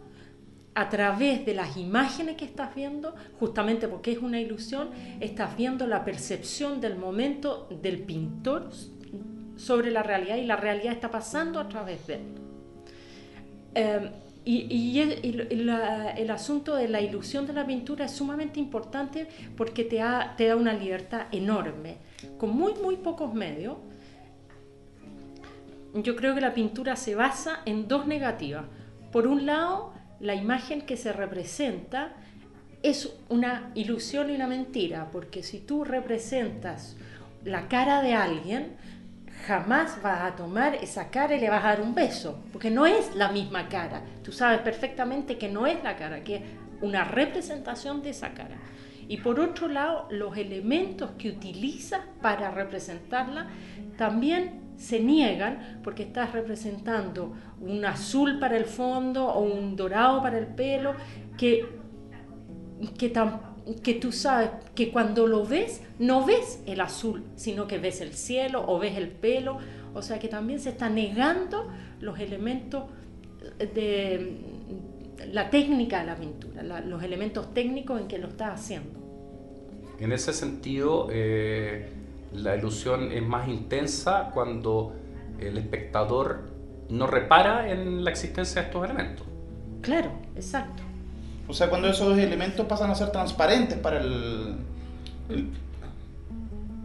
a 0.75 0.89
través 0.89 1.43
de 1.45 1.55
las 1.55 1.75
imágenes 1.75 2.38
que 2.38 2.45
estás 2.45 2.75
viendo, 2.75 3.15
justamente 3.39 3.88
porque 3.88 4.12
es 4.12 4.19
una 4.19 4.39
ilusión, 4.39 4.89
estás 5.19 5.57
viendo 5.57 5.88
la 5.88 6.05
percepción 6.05 6.79
del 6.79 6.98
momento 6.98 7.67
del 7.81 8.00
pintor 8.03 8.69
sobre 9.57 9.89
la 9.91 10.03
realidad 10.03 10.38
y 10.38 10.45
la 10.45 10.55
realidad 10.55 10.93
está 10.93 11.10
pasando 11.10 11.60
a 11.60 11.67
través 11.67 12.05
de 12.07 12.13
él. 12.13 12.21
Eh, 13.74 14.12
y 14.43 15.00
el 15.00 16.29
asunto 16.31 16.75
de 16.75 16.88
la 16.88 17.00
ilusión 17.01 17.45
de 17.45 17.53
la 17.53 17.65
pintura 17.65 18.05
es 18.05 18.12
sumamente 18.12 18.60
importante 18.60 19.27
porque 19.55 19.83
te, 19.83 20.01
ha- 20.01 20.36
te 20.36 20.48
da 20.48 20.55
una 20.55 20.74
libertad 20.74 21.27
enorme. 21.31 21.98
Con 22.38 22.50
muy, 22.51 22.74
muy 22.81 22.95
pocos 22.98 23.33
medios, 23.33 23.77
yo 25.93 26.15
creo 26.15 26.33
que 26.36 26.41
la 26.41 26.53
pintura 26.53 26.95
se 26.95 27.15
basa 27.15 27.60
en 27.65 27.88
dos 27.88 28.07
negativas. 28.07 28.65
Por 29.12 29.27
un 29.27 29.45
lado, 29.45 29.93
la 30.19 30.36
imagen 30.36 30.81
que 30.81 30.98
se 30.98 31.12
representa 31.12 32.13
es 32.81 33.13
una 33.29 33.71
ilusión 33.75 34.29
y 34.29 34.36
una 34.36 34.48
mentira, 34.48 35.10
porque 35.12 35.43
si 35.43 35.60
tú 35.60 35.83
representas 35.83 36.95
la 37.43 37.67
cara 37.67 38.01
de 38.01 38.13
alguien, 38.13 38.77
jamás 39.48 40.01
vas 40.01 40.21
a 40.21 40.36
tomar 40.36 40.75
esa 40.75 41.10
cara 41.10 41.36
y 41.36 41.39
le 41.39 41.50
vas 41.50 41.63
a 41.63 41.69
dar 41.69 41.81
un 41.81 41.93
beso, 41.95 42.39
porque 42.51 42.69
no 42.69 42.86
es 42.86 43.15
la 43.15 43.31
misma 43.31 43.67
cara. 43.69 44.01
Tú 44.24 44.31
sabes 44.31 44.60
perfectamente 44.62 45.38
que 45.38 45.50
no 45.50 45.67
es 45.67 45.83
la 45.83 45.95
cara, 45.95 46.24
que 46.24 46.36
es 46.36 46.41
una 46.81 47.03
representación 47.03 48.01
de 48.01 48.12
esa 48.12 48.29
cara. 48.33 48.57
Y 49.07 49.17
por 49.17 49.39
otro 49.39 49.67
lado, 49.67 50.07
los 50.10 50.38
elementos 50.38 51.12
que 51.17 51.29
utilizas 51.29 52.01
para 52.21 52.51
representarla 52.51 53.48
también 53.98 54.62
se 54.77 55.00
niegan 55.00 55.79
porque 55.83 56.03
estás 56.03 56.31
representando 56.31 57.36
un 57.60 57.83
azul 57.86 58.39
para 58.39 58.57
el 58.57 58.65
fondo 58.65 59.27
o 59.27 59.41
un 59.41 59.75
dorado 59.75 60.21
para 60.21 60.38
el 60.38 60.48
pelo, 60.48 60.95
que 61.38 61.79
que, 62.98 63.13
tam- 63.13 63.39
que 63.84 63.94
tú 63.96 64.12
sabes 64.12 64.50
que 64.75 64.91
cuando 64.91 65.27
lo 65.27 65.46
ves, 65.46 65.82
no 66.00 66.25
ves 66.25 66.62
el 66.65 66.82
azul, 66.82 67.24
sino 67.36 67.68
que 67.68 67.77
ves 67.77 68.01
el 68.01 68.13
cielo 68.13 68.63
o 68.68 68.80
ves 68.80 68.98
el 68.98 69.10
pelo. 69.10 69.58
O 69.94 70.01
sea 70.01 70.20
que 70.20 70.27
también 70.27 70.60
se 70.60 70.70
está 70.70 70.89
negando 70.89 71.68
los 72.00 72.20
elementos 72.20 72.84
de 73.60 74.38
la 75.32 75.50
técnica 75.50 76.00
de 76.00 76.06
la 76.06 76.15
pintura, 76.15 76.63
la- 76.63 76.82
los 76.82 77.03
elementos 77.03 77.53
técnicos 77.53 78.00
en 78.01 78.08
que 78.08 78.18
lo 78.18 78.27
estás 78.27 78.60
haciendo. 78.60 79.00
En 80.00 80.12
ese 80.12 80.34
sentido, 80.34 81.08
eh, 81.12 81.89
la 82.34 82.56
ilusión 82.56 83.12
es 83.12 83.22
más 83.22 83.48
intensa 83.48 84.32
cuando 84.34 84.94
el 85.39 85.58
espectador 85.58 86.50
no 86.89 87.06
repara 87.08 87.72
en 87.72 88.03
la 88.03 88.10
existencia 88.10 88.62
de 88.62 88.68
estos 88.68 88.84
elementos. 88.86 89.27
Claro, 89.82 90.12
exacto. 90.36 90.84
O 91.51 91.53
sea, 91.53 91.70
cuando 91.70 91.89
esos 91.89 92.17
elementos 92.17 92.65
pasan 92.65 92.89
a 92.91 92.96
ser 92.96 93.12
transparentes 93.12 93.77
para 93.77 94.00
el. 94.00 94.55
el- 95.29 95.48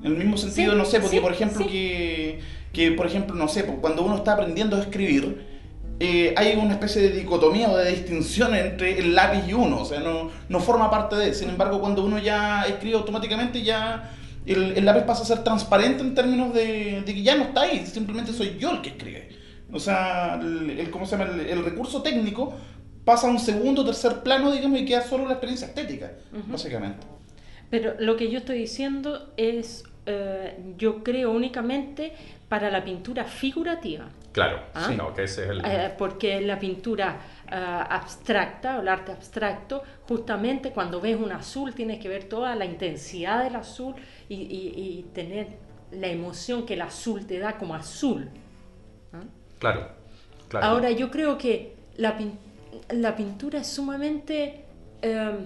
en 0.02 0.12
el 0.12 0.18
mismo 0.18 0.36
sentido, 0.36 0.72
Sí, 0.72 0.78
no 0.78 0.84
sé, 0.84 1.00
porque 1.00 1.16
sí, 1.16 1.20
por 1.22 1.32
ejemplo, 1.32 1.64
sí. 1.64 1.68
que, 1.70 2.40
que, 2.72 2.92
por 2.92 3.06
ejemplo, 3.06 3.34
no 3.34 3.48
sé, 3.48 3.64
pues, 3.64 3.78
cuando 3.80 4.04
uno 4.04 4.16
está 4.16 4.34
aprendiendo 4.34 4.76
a 4.76 4.80
escribir, 4.80 5.46
eh, 5.98 6.34
hay 6.36 6.54
una 6.56 6.74
especie 6.74 7.00
de 7.02 7.10
dicotomía 7.10 7.70
o 7.70 7.76
de 7.76 7.90
distinción 7.90 8.54
entre 8.54 8.98
el 8.98 9.14
lápiz 9.14 9.42
y 9.48 9.54
uno, 9.54 9.80
o 9.80 9.84
sea, 9.84 10.00
no, 10.00 10.30
no 10.48 10.60
forma 10.60 10.90
parte 10.90 11.16
de 11.16 11.28
él. 11.28 11.34
Sin 11.34 11.48
embargo, 11.48 11.80
cuando 11.80 12.04
uno 12.04 12.18
ya 12.18 12.64
escribe 12.64 12.96
automáticamente, 12.96 13.62
ya 13.62 14.12
el, 14.44 14.72
el 14.76 14.84
lápiz 14.84 15.02
pasa 15.04 15.22
a 15.22 15.26
ser 15.26 15.42
transparente 15.42 16.02
en 16.02 16.14
términos 16.14 16.52
de, 16.54 17.02
de 17.04 17.14
que 17.14 17.22
ya 17.22 17.34
no 17.36 17.44
está 17.44 17.62
ahí, 17.62 17.84
simplemente 17.86 18.32
soy 18.32 18.56
yo 18.60 18.70
el 18.72 18.82
que 18.82 18.90
escribe. 18.90 19.28
O 19.72 19.80
sea, 19.80 20.38
el, 20.40 20.70
el- 20.78 20.90
¿cómo 20.90 21.06
se 21.06 21.16
llama? 21.16 21.30
El, 21.32 21.40
el 21.40 21.64
recurso 21.64 22.02
técnico 22.02 22.54
pasa 23.06 23.26
a 23.28 23.30
un 23.30 23.38
segundo, 23.38 23.84
tercer 23.84 24.22
plano, 24.22 24.50
digamos, 24.52 24.78
y 24.80 24.84
queda 24.84 25.00
solo 25.00 25.24
la 25.24 25.32
experiencia 25.32 25.68
estética, 25.68 26.12
básicamente. 26.48 27.06
Pero 27.70 27.94
lo 27.98 28.16
que 28.16 28.30
yo 28.30 28.38
estoy 28.38 28.58
diciendo 28.58 29.32
es, 29.38 29.84
eh, 30.06 30.58
yo 30.76 31.02
creo 31.02 31.30
únicamente 31.32 32.12
para 32.48 32.70
la 32.70 32.84
pintura 32.84 33.24
figurativa. 33.24 34.08
Claro, 34.32 34.60
Ah. 34.74 34.86
sí, 34.88 34.96
no, 34.96 35.14
que 35.14 35.22
ese 35.24 35.44
es 35.44 35.50
el... 35.50 35.62
Eh, 35.64 35.94
porque 35.96 36.40
la 36.42 36.58
pintura 36.58 37.16
ah, 37.48 37.82
abstracta 37.90 38.78
o 38.78 38.82
el 38.82 38.88
arte 38.88 39.12
abstracto, 39.12 39.82
justamente 40.06 40.70
cuando 40.72 41.00
ves 41.00 41.16
un 41.18 41.32
azul 41.32 41.72
tienes 41.74 41.98
que 42.00 42.08
ver 42.08 42.24
toda 42.24 42.54
la 42.54 42.66
intensidad 42.66 43.42
del 43.44 43.56
azul 43.56 43.94
y, 44.28 44.34
y- 44.34 44.72
y 44.76 45.06
tener 45.14 45.46
la 45.92 46.08
emoción 46.08 46.66
que 46.66 46.74
el 46.74 46.82
azul 46.82 47.24
te 47.26 47.38
da 47.38 47.56
como 47.56 47.74
azul. 47.74 48.28
¿ah? 49.12 49.22
Claro, 49.58 49.88
claro. 50.48 50.66
Ahora 50.66 50.90
yo 50.90 51.10
creo 51.10 51.38
que 51.38 51.74
la, 51.96 52.18
pin- 52.18 52.38
la 52.90 53.14
pintura 53.16 53.60
es 53.60 53.66
sumamente... 53.66 54.64
eh, 55.02 55.38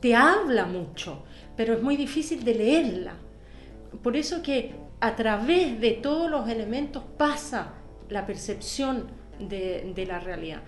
te 0.00 0.14
habla 0.14 0.64
mucho, 0.64 1.24
pero 1.56 1.74
es 1.74 1.82
muy 1.82 1.94
difícil 1.94 2.42
de 2.42 2.54
leerla. 2.54 3.12
Por 4.02 4.16
eso 4.16 4.42
que 4.42 4.72
a 5.00 5.14
través 5.14 5.78
de 5.78 5.90
todos 5.92 6.30
los 6.30 6.48
elementos 6.48 7.02
pasa 7.18 7.74
la 8.08 8.24
percepción 8.24 9.08
de, 9.38 10.04
la 10.08 10.18
realidad. 10.20 10.62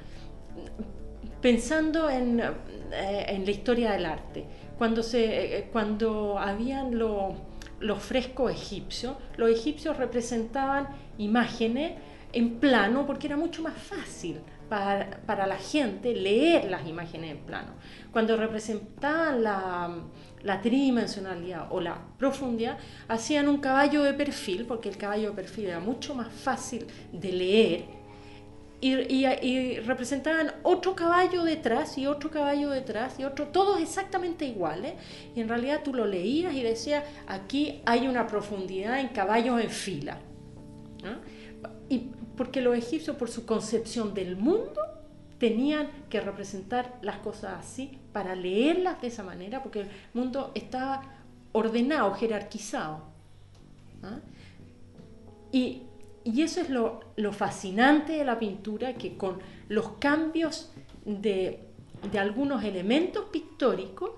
Pensando 1.41 2.11
en, 2.11 2.41
eh, 2.41 3.25
en 3.29 3.45
la 3.45 3.51
historia 3.51 3.93
del 3.93 4.05
arte, 4.05 4.45
cuando, 4.77 5.03
se, 5.03 5.59
eh, 5.59 5.69
cuando 5.73 6.39
habían 6.39 6.99
lo- 6.99 7.35
los 7.81 7.99
frescos 8.03 8.53
egipcios, 8.53 9.17
los 9.37 9.51
egipcios 9.51 9.97
representaban 9.97 10.89
imágenes 11.19 11.93
en 12.33 12.61
plano 12.61 13.07
porque 13.07 13.27
era 13.29 13.37
mucho 13.37 13.63
más 13.63 13.75
fácil 13.77 14.41
para, 14.73 15.21
para 15.27 15.47
la 15.47 15.57
gente 15.57 16.15
leer 16.15 16.71
las 16.71 16.87
imágenes 16.89 17.33
en 17.33 17.41
plano. 17.45 17.73
Cuando 18.11 18.39
representaban 18.39 19.43
la, 19.43 19.95
la 20.43 20.63
tridimensionalidad 20.63 21.67
o 21.71 21.79
la 21.79 21.99
profundidad, 22.17 22.79
hacían 23.07 23.49
un 23.49 23.59
caballo 23.59 24.03
de 24.03 24.15
perfil, 24.15 24.65
porque 24.65 24.89
el 24.89 24.97
caballo 24.97 25.29
de 25.31 25.37
perfil 25.37 25.67
era 25.67 25.79
mucho 25.81 26.15
más 26.15 26.33
fácil 26.33 26.87
de 27.13 27.33
leer, 27.33 27.85
y, 28.81 28.95
y- 28.95 29.27
y 29.43 29.81
representaban 29.81 30.53
otro 30.63 30.97
caballo 30.97 31.45
detrás 31.45 31.99
y 31.99 32.07
otro 32.07 32.31
caballo 32.31 32.71
detrás 32.71 33.21
y 33.21 33.25
otro, 33.25 33.49
todos 33.49 33.79
exactamente 33.79 34.47
iguales. 34.47 34.95
Y 35.37 35.41
en 35.43 35.49
realidad 35.51 35.83
tú 35.85 35.93
lo 35.93 36.07
leías 36.07 36.55
y 36.55 36.63
decías, 36.63 37.05
aquí 37.29 37.83
hay 37.85 38.09
una 38.09 38.27
profundidad 38.27 39.01
en 39.01 39.09
caballos 39.09 39.61
en 39.61 39.69
fila. 39.71 40.17
¿no? 41.05 41.19
Y 41.91 42.11
porque 42.37 42.61
los 42.61 42.77
egipcios, 42.77 43.17
por 43.17 43.31
su 43.31 43.47
concepción 43.47 44.15
del 44.15 44.37
mundo, 44.37 44.81
tenían 45.39 45.89
que 46.09 46.21
representar 46.21 46.99
las 47.03 47.17
cosas 47.17 47.55
así 47.59 47.99
para 48.13 48.37
leerlas 48.37 49.01
de 49.01 49.09
esa 49.09 49.23
manera, 49.23 49.63
porque 49.63 49.81
el 49.81 49.89
mundo 50.15 50.53
estaba 50.55 51.03
ordenado, 51.53 52.15
jerarquizado. 52.15 53.03
¿ah? 54.03 54.21
Y, 55.51 55.83
y 56.25 56.43
eso 56.43 56.61
es 56.61 56.71
lo, 56.71 57.01
lo 57.17 57.33
fascinante 57.33 58.13
de 58.13 58.25
la 58.25 58.39
pintura, 58.39 58.95
que 58.95 59.17
con 59.17 59.39
los 59.69 59.89
cambios 59.99 60.73
de, 61.05 61.61
de 62.11 62.19
algunos 62.19 62.65
elementos 62.65 63.25
pictóricos, 63.27 64.13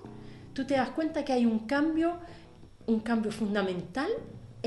tú 0.53 0.65
te 0.65 0.75
das 0.75 0.89
cuenta 0.91 1.25
que 1.25 1.33
hay 1.33 1.45
un 1.45 1.59
cambio, 1.59 2.17
un 2.85 2.99
cambio 2.99 3.31
fundamental 3.31 4.09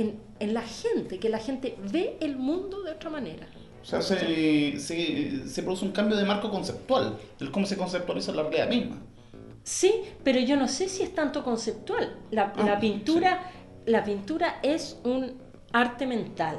en, 0.00 0.20
en 0.38 0.54
la 0.54 0.62
gente, 0.62 1.18
que 1.20 1.28
la 1.28 1.38
gente 1.38 1.76
ve 1.82 2.16
el 2.20 2.36
mundo 2.38 2.82
de 2.82 2.92
otra 2.92 3.10
manera. 3.10 3.48
O 3.82 3.84
sea, 3.84 4.02
se, 4.02 4.78
se, 4.78 5.48
se 5.48 5.62
produce 5.62 5.84
un 5.84 5.92
cambio 5.92 6.16
de 6.16 6.24
marco 6.24 6.50
conceptual, 6.50 7.18
del 7.38 7.50
cómo 7.50 7.66
se 7.66 7.76
conceptualiza 7.76 8.32
la 8.32 8.42
realidad 8.42 8.68
misma. 8.68 8.96
Sí, 9.62 9.92
pero 10.24 10.40
yo 10.40 10.56
no 10.56 10.66
sé 10.68 10.88
si 10.88 11.02
es 11.02 11.14
tanto 11.14 11.44
conceptual. 11.44 12.16
La, 12.30 12.52
Ah, 12.54 12.64
la 12.64 12.78
pintura, 12.80 13.42
la 13.86 14.02
pintura 14.04 14.58
es 14.62 15.00
un 15.04 15.42
arte 15.72 16.06
mental. 16.06 16.58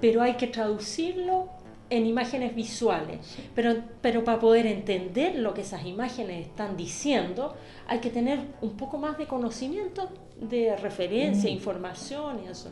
pero 0.00 0.22
hay 0.22 0.36
que 0.36 0.46
traducirlo 0.48 1.50
en 1.90 2.06
imágenes 2.06 2.54
visuales. 2.54 3.20
Pero, 3.54 3.76
pero 4.00 4.24
para 4.24 4.38
poder 4.38 4.66
entender 4.66 5.36
lo 5.36 5.54
que 5.54 5.62
esas 5.62 5.84
imágenes 5.86 6.46
están 6.46 6.76
diciendo, 6.76 7.56
hay 7.86 8.00
que 8.00 8.10
tener 8.10 8.40
un 8.60 8.76
poco 8.76 8.98
más 8.98 9.16
de 9.18 9.26
conocimiento 9.26 10.10
de 10.40 10.76
referencia, 10.76 11.50
información 11.50 12.40
y 12.44 12.48
eso. 12.48 12.70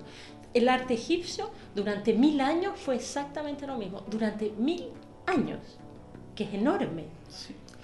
El 0.53 0.69
arte 0.69 0.95
egipcio 0.95 1.51
durante 1.75 2.13
mil 2.15 2.41
años 2.41 2.79
fue 2.79 2.95
exactamente 2.97 3.67
lo 3.67 3.77
mismo, 3.77 4.03
durante 4.09 4.51
mil 4.57 4.89
años, 5.27 5.79
que 6.37 6.45
es 6.45 6.55
enorme. 6.55 7.07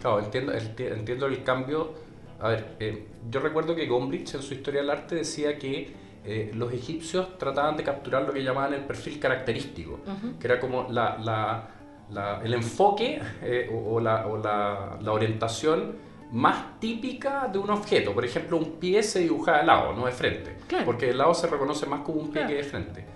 Claro, 0.01 0.21
entiendo, 0.21 0.53
enti- 0.53 0.93
entiendo 0.93 1.27
el 1.27 1.43
cambio. 1.43 1.93
A 2.41 2.49
ver, 2.49 2.77
eh, 2.81 3.07
yo 3.31 3.41
recuerdo 3.41 3.75
que 3.75 3.87
Gombrich 3.87 4.35
en 4.35 4.43
su 4.43 4.55
historia 4.55 4.81
del 4.81 4.91
arte 4.91 5.15
decía 5.17 5.59
que 5.59 5.93
eh, 6.25 6.51
los 6.55 6.73
egipcios 6.73 7.39
trataban 7.39 7.77
de 7.77 7.83
capturar 7.83 8.23
lo 8.23 8.33
que 8.33 8.43
llamaban 8.43 8.75
el 8.75 8.83
perfil 8.85 9.19
característico, 9.19 10.01
Ujú. 10.07 10.39
que 10.39 10.47
era 10.47 10.61
como 10.61 10.87
la, 10.91 11.19
la- 11.19 11.69
la- 12.11 12.41
el 12.45 12.55
enfoque 12.55 13.21
eh, 13.43 13.69
o, 13.73 13.95
o 13.95 14.01
la, 14.01 14.27
o 14.27 14.37
la- 14.37 14.99
la 15.01 15.13
orientación 15.13 15.97
más 16.33 16.79
típica 16.81 17.49
de 17.49 17.59
un 17.59 17.71
objeto. 17.71 18.15
Por 18.15 18.25
ejemplo, 18.25 18.57
un 18.57 18.73
pie 18.73 19.03
se 19.03 19.21
dibuja 19.21 19.59
de 19.59 19.65
lado, 19.65 19.93
no 19.95 20.07
de 20.07 20.13
frente, 20.13 20.57
Claro. 20.69 20.85
porque 20.85 21.07
de 21.07 21.15
lado 21.15 21.35
se 21.35 21.47
reconoce 21.47 21.87
más 21.87 22.01
como 22.01 22.21
un 22.21 22.27
pie 22.31 22.43
Claro. 22.43 22.49
que 22.49 22.55
de 22.57 22.63
frente 22.65 23.07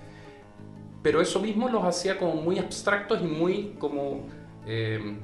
pero 1.05 1.21
eso 1.21 1.39
mismo 1.39 1.69
los 1.69 1.85
hacía 1.85 2.17
como 2.19 2.35
muy 2.37 2.59
abstractos 2.59 3.21
y 3.21 3.25
muy 3.27 3.75
como 3.79 4.27
eh, 4.67 5.19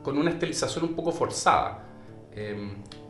con 0.00 0.16
una 0.16 0.30
estilización 0.30 0.84
un 0.84 0.94
poco 0.94 1.10
forzada. 1.10 1.82
Eh, 2.36 2.56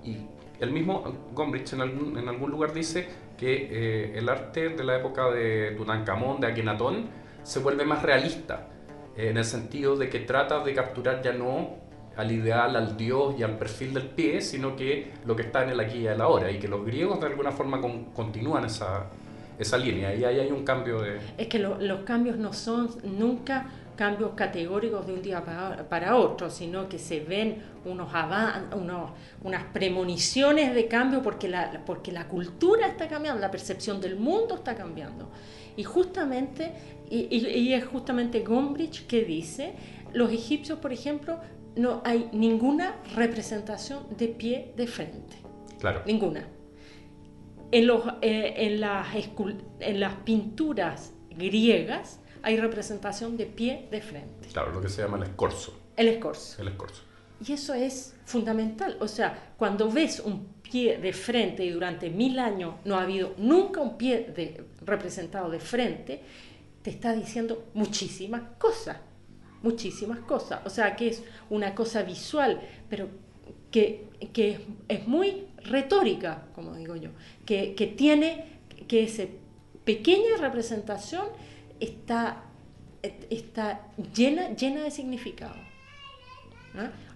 y 0.05 0.17
el 0.59 0.71
mismo 0.71 1.05
Gombrich 1.35 1.75
en 1.75 1.83
algún, 1.83 2.17
en 2.17 2.27
algún 2.27 2.51
lugar 2.51 2.73
dice 2.73 3.07
que 3.37 3.69
eh, 3.71 4.13
el 4.19 4.27
arte 4.31 4.71
de 4.71 4.85
la 4.85 4.97
época 4.97 5.29
de 5.31 5.73
Tutankamón, 5.77 6.41
de 6.41 6.47
Akenatón, 6.47 7.11
se 7.43 7.59
vuelve 7.59 7.85
más 7.85 8.03
realista, 8.03 8.69
en 9.15 9.37
el 9.37 9.45
sentido 9.45 9.95
de 9.97 10.09
que 10.09 10.21
trata 10.21 10.61
de 10.65 10.73
capturar 10.73 11.21
ya 11.21 11.35
no 11.35 11.77
al 12.19 12.31
ideal, 12.33 12.77
al 12.77 12.97
dios 12.97 13.35
y 13.39 13.43
al 13.45 13.57
perfil 13.57 13.95
del 13.95 14.07
pie, 14.09 14.41
sino 14.43 14.77
que 14.77 15.13
lo 15.25 15.35
que 15.37 15.43
está 15.43 15.63
en 15.65 15.71
el 15.71 15.81
aquí 15.81 15.99
y 16.01 16.07
el 16.07 16.21
ahora, 16.21 16.51
y 16.51 16.59
que 16.59 16.69
los 16.69 16.85
griegos 16.85 17.21
de 17.21 17.27
alguna 17.29 17.53
forma 17.53 17.81
con- 17.81 18.07
continúan 18.07 18.65
esa, 18.65 19.07
esa 19.59 19.79
línea, 19.79 20.15
y 20.15 20.25
ahí 20.25 20.39
hay 20.41 20.51
un 20.51 20.65
cambio 20.65 21.01
de... 21.01 21.19
Es 21.39 21.47
que 21.47 21.59
lo- 21.59 21.81
los 21.81 22.01
cambios 22.01 22.37
no 22.37 22.53
son 22.53 22.91
nunca 23.05 23.69
cambios 23.97 24.33
categóricos 24.37 25.07
de 25.07 25.13
un 25.13 25.23
día 25.23 25.43
para, 25.89 26.15
otro, 26.17 26.51
sino 26.51 26.89
que 26.89 26.99
se 27.01 27.19
ven 27.21 27.63
unos, 27.85 28.09
unos 28.77 29.11
unas 29.43 29.65
premoniciones 29.73 30.73
de 30.75 30.87
cambio 30.87 31.21
porque 31.23 31.49
la, 31.49 31.83
porque 31.85 32.13
la 32.13 32.29
cultura 32.29 32.87
está 32.87 33.09
cambiando, 33.09 33.41
la 33.41 33.51
percepción 33.51 34.01
del 34.01 34.17
mundo 34.17 34.55
está 34.57 34.77
cambiando. 34.77 35.29
Y 35.77 35.83
justamente, 35.83 36.73
y 37.11 37.73
es 37.73 37.85
justamente 37.87 38.41
Gombrich 38.41 39.07
que 39.09 39.25
dice, 39.25 39.73
los 40.13 40.31
egipcios, 40.33 40.79
por 40.79 40.93
ejemplo, 40.93 41.39
no 41.79 42.03
hay 42.05 42.29
ninguna 42.33 42.97
representación 43.15 44.07
de 44.17 44.29
pie 44.29 44.73
de 44.77 44.87
frente. 44.87 45.37
Claro. 45.81 46.03
Ninguna. 46.07 46.47
En, 47.71 47.87
los, 47.87 48.03
eh, 48.23 48.55
en, 48.57 48.81
las 48.81 49.07
en 49.81 50.01
las 50.01 50.15
pinturas 50.17 51.13
griegas 51.31 52.21
hay 52.43 52.57
representación 52.57 53.37
de 53.37 53.47
pie 53.47 53.89
de 53.91 54.01
frente. 54.01 54.49
Claro, 54.53 54.73
lo 54.73 54.81
que 54.81 54.89
se 54.89 55.03
llama 55.03 55.17
el 55.19 55.25
escorzo. 55.25 55.79
El 55.97 56.09
escorzo. 56.09 56.63
El 56.63 56.69
escorzo. 56.69 57.03
Y 57.47 57.53
eso 57.53 57.75
es 57.75 58.15
fundamental. 58.25 58.97
O 59.01 59.07
sea, 59.09 59.53
cuando 59.57 59.91
ves 59.91 60.21
un 60.21 60.47
pie 60.63 60.99
de 60.99 61.13
frente 61.13 61.65
y 61.65 61.71
durante 61.71 62.11
mil 62.11 62.39
años 62.39 62.75
no 62.85 62.97
ha 62.97 63.03
habido 63.03 63.35
nunca 63.39 63.81
un 63.81 63.97
pie 63.97 64.33
de- 64.35 64.65
representado 64.85 65.49
de 65.51 65.61
frente, 65.61 66.21
te 66.83 66.91
está 66.91 67.13
diciendo 67.13 67.67
muchísimas 67.75 68.43
cosas. 68.59 68.97
Muchísimas 69.63 70.21
cosas. 70.21 70.61
O 70.65 70.71
sea, 70.71 70.97
que 70.97 71.09
es 71.09 71.23
una 71.51 71.75
cosa 71.75 72.03
visual, 72.03 72.61
pero 72.89 73.09
que, 73.71 74.07
que 74.33 74.61
es, 74.89 75.07
muy 75.07 75.47
retórica, 75.65 76.47
como 76.55 76.75
digo 76.75 76.97
yo, 76.97 77.11
que, 77.45 77.75
que 77.75 77.87
tiene 77.87 78.59
que 78.87 79.03
esa 79.05 79.25
pequeña 79.85 80.37
representación 80.39 81.27
está, 81.81 82.45
está 83.31 83.89
llena, 84.15 84.55
llena 84.55 84.83
de 84.83 84.91
significado. 84.91 85.57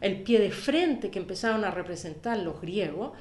El 0.01 0.23
pie 0.23 0.41
de 0.41 0.51
frente 0.51 1.11
que 1.11 1.19
empezaron 1.19 1.65
a 1.65 1.71
representar 1.71 2.39
los 2.39 2.61
griegos, 2.61 3.13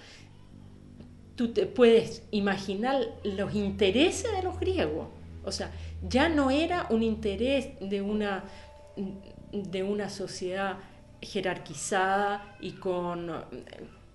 tú 1.36 1.54
te 1.54 1.65
puedes 1.65 2.24
imaginar 2.32 3.06
los 3.24 3.54
intereses 3.54 4.32
de 4.32 4.41
los 4.41 4.60
griegos. 4.60 5.08
O 5.43 5.52
sea, 5.52 5.72
ya 6.08 6.30
no 6.30 6.50
era 6.50 6.88
un 6.89 7.04
interés 7.04 7.69
de 7.80 8.02
una, 8.02 8.43
de 9.51 9.84
una 9.84 10.10
sociedad 10.10 10.77
jerarquizada 11.21 12.56
y 12.60 12.73
con, 12.73 13.32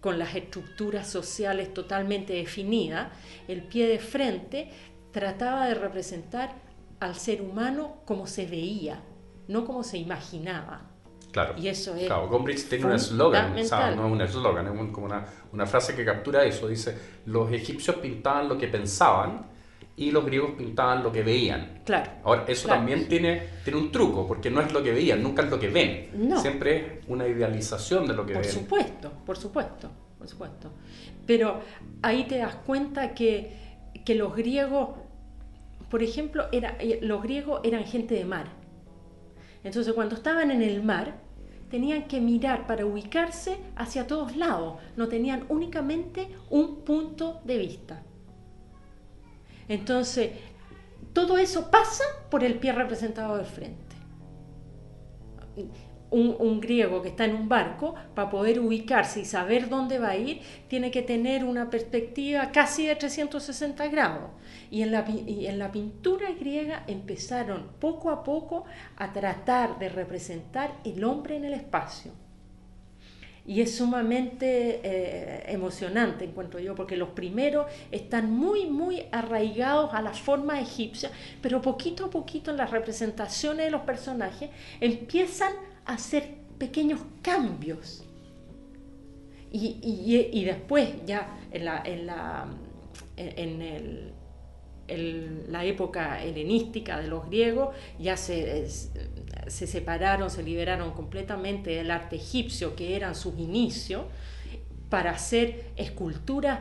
con 0.00 0.18
las 0.18 0.34
estructuras 0.34 1.08
sociales 1.08 1.72
totalmente 1.74 2.32
definidas. 2.34 3.08
El 3.48 3.62
pie 3.62 3.86
de 3.88 3.98
frente 3.98 4.70
trataba 5.12 5.66
de 5.66 5.74
representar 5.74 6.54
al 7.00 7.14
ser 7.14 7.42
humano 7.42 7.96
como 8.04 8.26
se 8.26 8.46
veía, 8.46 9.02
no 9.48 9.64
como 9.64 9.82
se 9.82 9.98
imaginaba. 9.98 10.90
Claro. 11.32 11.54
Y 11.58 11.68
eso 11.68 11.94
es 11.94 12.06
Claro, 12.06 12.28
Gombrich 12.28 12.66
tiene 12.68 12.86
un 12.86 12.92
eslogan, 12.92 13.52
o 13.52 13.62
sea, 13.62 13.78
fundamental. 13.92 13.96
no 13.96 14.06
es 14.06 14.12
un 14.12 14.20
eslogan, 14.22 14.66
es 14.66 14.80
un- 14.80 14.92
como 14.92 15.06
una, 15.06 15.26
una 15.52 15.66
frase 15.66 15.94
que 15.94 16.04
captura 16.04 16.44
eso. 16.44 16.66
Dice, 16.66 16.96
los 17.26 17.52
egipcios 17.52 17.96
pintaban 17.96 18.48
lo 18.48 18.56
que 18.56 18.68
pensaban 18.68 19.44
y 19.98 20.10
los 20.10 20.26
griegos 20.26 20.50
pintaban 20.58 21.02
lo 21.02 21.10
que 21.10 21.22
veían. 21.22 21.80
Claro. 21.84 22.10
Ahora, 22.24 22.44
eso 22.48 22.66
Claro. 22.66 22.80
también 22.80 23.08
tiene, 23.08 23.42
tiene 23.64 23.78
un 23.78 23.90
truco, 23.90 24.26
porque 24.26 24.50
no 24.50 24.60
es 24.60 24.72
lo 24.72 24.82
que 24.82 24.92
veían, 24.92 25.22
nunca 25.22 25.42
es 25.42 25.50
lo 25.50 25.58
que 25.58 25.68
ven. 25.68 26.10
No. 26.14 26.38
Siempre 26.40 26.76
es 26.76 27.08
una 27.08 27.26
idealización 27.26 28.06
de 28.06 28.14
lo 28.14 28.26
que 28.26 28.34
Por 28.34 28.42
ven. 28.42 28.50
supuesto, 28.52 29.12
por 29.24 29.36
supuesto, 29.38 29.90
por 30.18 30.28
supuesto. 30.28 30.70
Pero 31.26 31.60
ahí 32.02 32.24
te 32.24 32.38
das 32.38 32.56
cuenta 32.56 33.14
que, 33.14 33.52
que 34.04 34.14
los 34.14 34.36
griegos, 34.36 34.90
por 35.90 36.02
ejemplo, 36.02 36.44
era, 36.52 36.76
eh, 36.78 36.98
los 37.02 37.22
griegos 37.22 37.60
eran 37.64 37.84
gente 37.84 38.14
de 38.14 38.24
mar. 38.26 38.48
Entonces 39.64 39.92
cuando 39.94 40.14
estaban 40.14 40.50
en 40.50 40.62
el 40.62 40.82
mar, 40.82 41.16
tenían 41.70 42.06
que 42.06 42.20
mirar 42.20 42.66
para 42.66 42.86
ubicarse 42.86 43.56
hacia 43.74 44.06
todos 44.06 44.36
lados. 44.36 44.74
No 44.96 45.08
tenían 45.08 45.44
únicamente 45.48 46.28
un 46.50 46.82
punto 46.84 47.40
de 47.44 47.58
vista. 47.58 48.02
Entonces, 49.68 50.30
todo 51.12 51.38
eso 51.38 51.70
pasa 51.70 52.04
por 52.30 52.44
el 52.44 52.58
pie 52.58 52.72
representado 52.72 53.36
del 53.36 53.46
frente 53.46 53.96
un, 56.10 56.60
griego 56.60 57.02
que 57.02 57.08
está 57.08 57.24
en 57.24 57.34
un 57.34 57.48
barco, 57.48 57.94
para 58.14 58.30
poder 58.30 58.60
ubicarse 58.60 59.20
y 59.20 59.24
saber 59.24 59.68
dónde 59.68 59.98
va 59.98 60.10
a 60.10 60.16
ir, 60.16 60.40
tiene 60.68 60.90
que 60.90 61.02
tener 61.02 61.44
una 61.44 61.70
perspectiva 61.70 62.50
casi 62.52 62.86
de 62.86 62.96
360 62.96 63.86
grados. 63.88 64.30
Y 64.70 64.82
en 64.82 64.92
la, 64.92 65.04
y 65.08 65.46
en 65.46 65.58
la 65.58 65.72
pintura 65.72 66.30
griega 66.32 66.84
empezaron 66.86 67.70
poco 67.80 68.10
a 68.10 68.22
poco 68.22 68.64
a 68.96 69.12
tratar 69.12 69.78
de 69.78 69.88
representar 69.88 70.72
el 70.84 71.04
hombre 71.04 71.36
en 71.36 71.44
el 71.44 71.54
espacio. 71.54 72.12
Y 73.48 73.60
es 73.60 73.76
sumamente 73.76 74.80
eh, 74.82 75.44
emocionante, 75.46 76.24
encuentro 76.24 76.58
yo, 76.58 76.74
porque 76.74 76.96
los 76.96 77.10
primeros 77.10 77.66
están 77.92 78.30
muy, 78.32 78.66
muy 78.66 79.04
arraigados 79.12 79.94
a 79.94 80.02
la 80.02 80.12
forma 80.12 80.60
egipcia, 80.60 81.10
pero 81.40 81.62
poquito 81.62 82.06
a 82.06 82.10
poquito 82.10 82.50
en 82.50 82.56
las 82.56 82.70
representaciones 82.72 83.66
de 83.66 83.70
los 83.70 83.82
personajes 83.82 84.50
empiezan 84.80 85.52
a 85.84 85.94
hacer 85.94 86.24
pequeños 86.58 87.00
cambios. 87.22 88.02
Y, 89.52 89.78
y- 89.82 90.28
y 90.40 90.44
después, 90.44 90.88
ya 91.06 91.38
en 91.52 91.64
la, 91.64 91.82
en 91.84 92.06
la, 92.06 92.46
en 93.16 93.62
el- 93.62 94.12
el- 94.88 95.44
la 95.52 95.64
época 95.64 96.22
helenística 96.22 97.00
de 97.00 97.08
los 97.08 97.26
griegos, 97.26 97.74
ya 97.98 98.16
se, 98.16 98.68
se 99.48 99.66
separaron, 99.66 100.30
se 100.30 100.42
liberaron 100.42 100.92
completamente 100.92 101.70
del 101.70 101.90
arte 101.90 102.16
egipcio, 102.16 102.74
que 102.76 102.96
eran 102.96 103.14
sus 103.14 103.38
inicios, 103.38 104.04
para 104.90 105.10
hacer 105.12 105.72
esculturas 105.76 106.60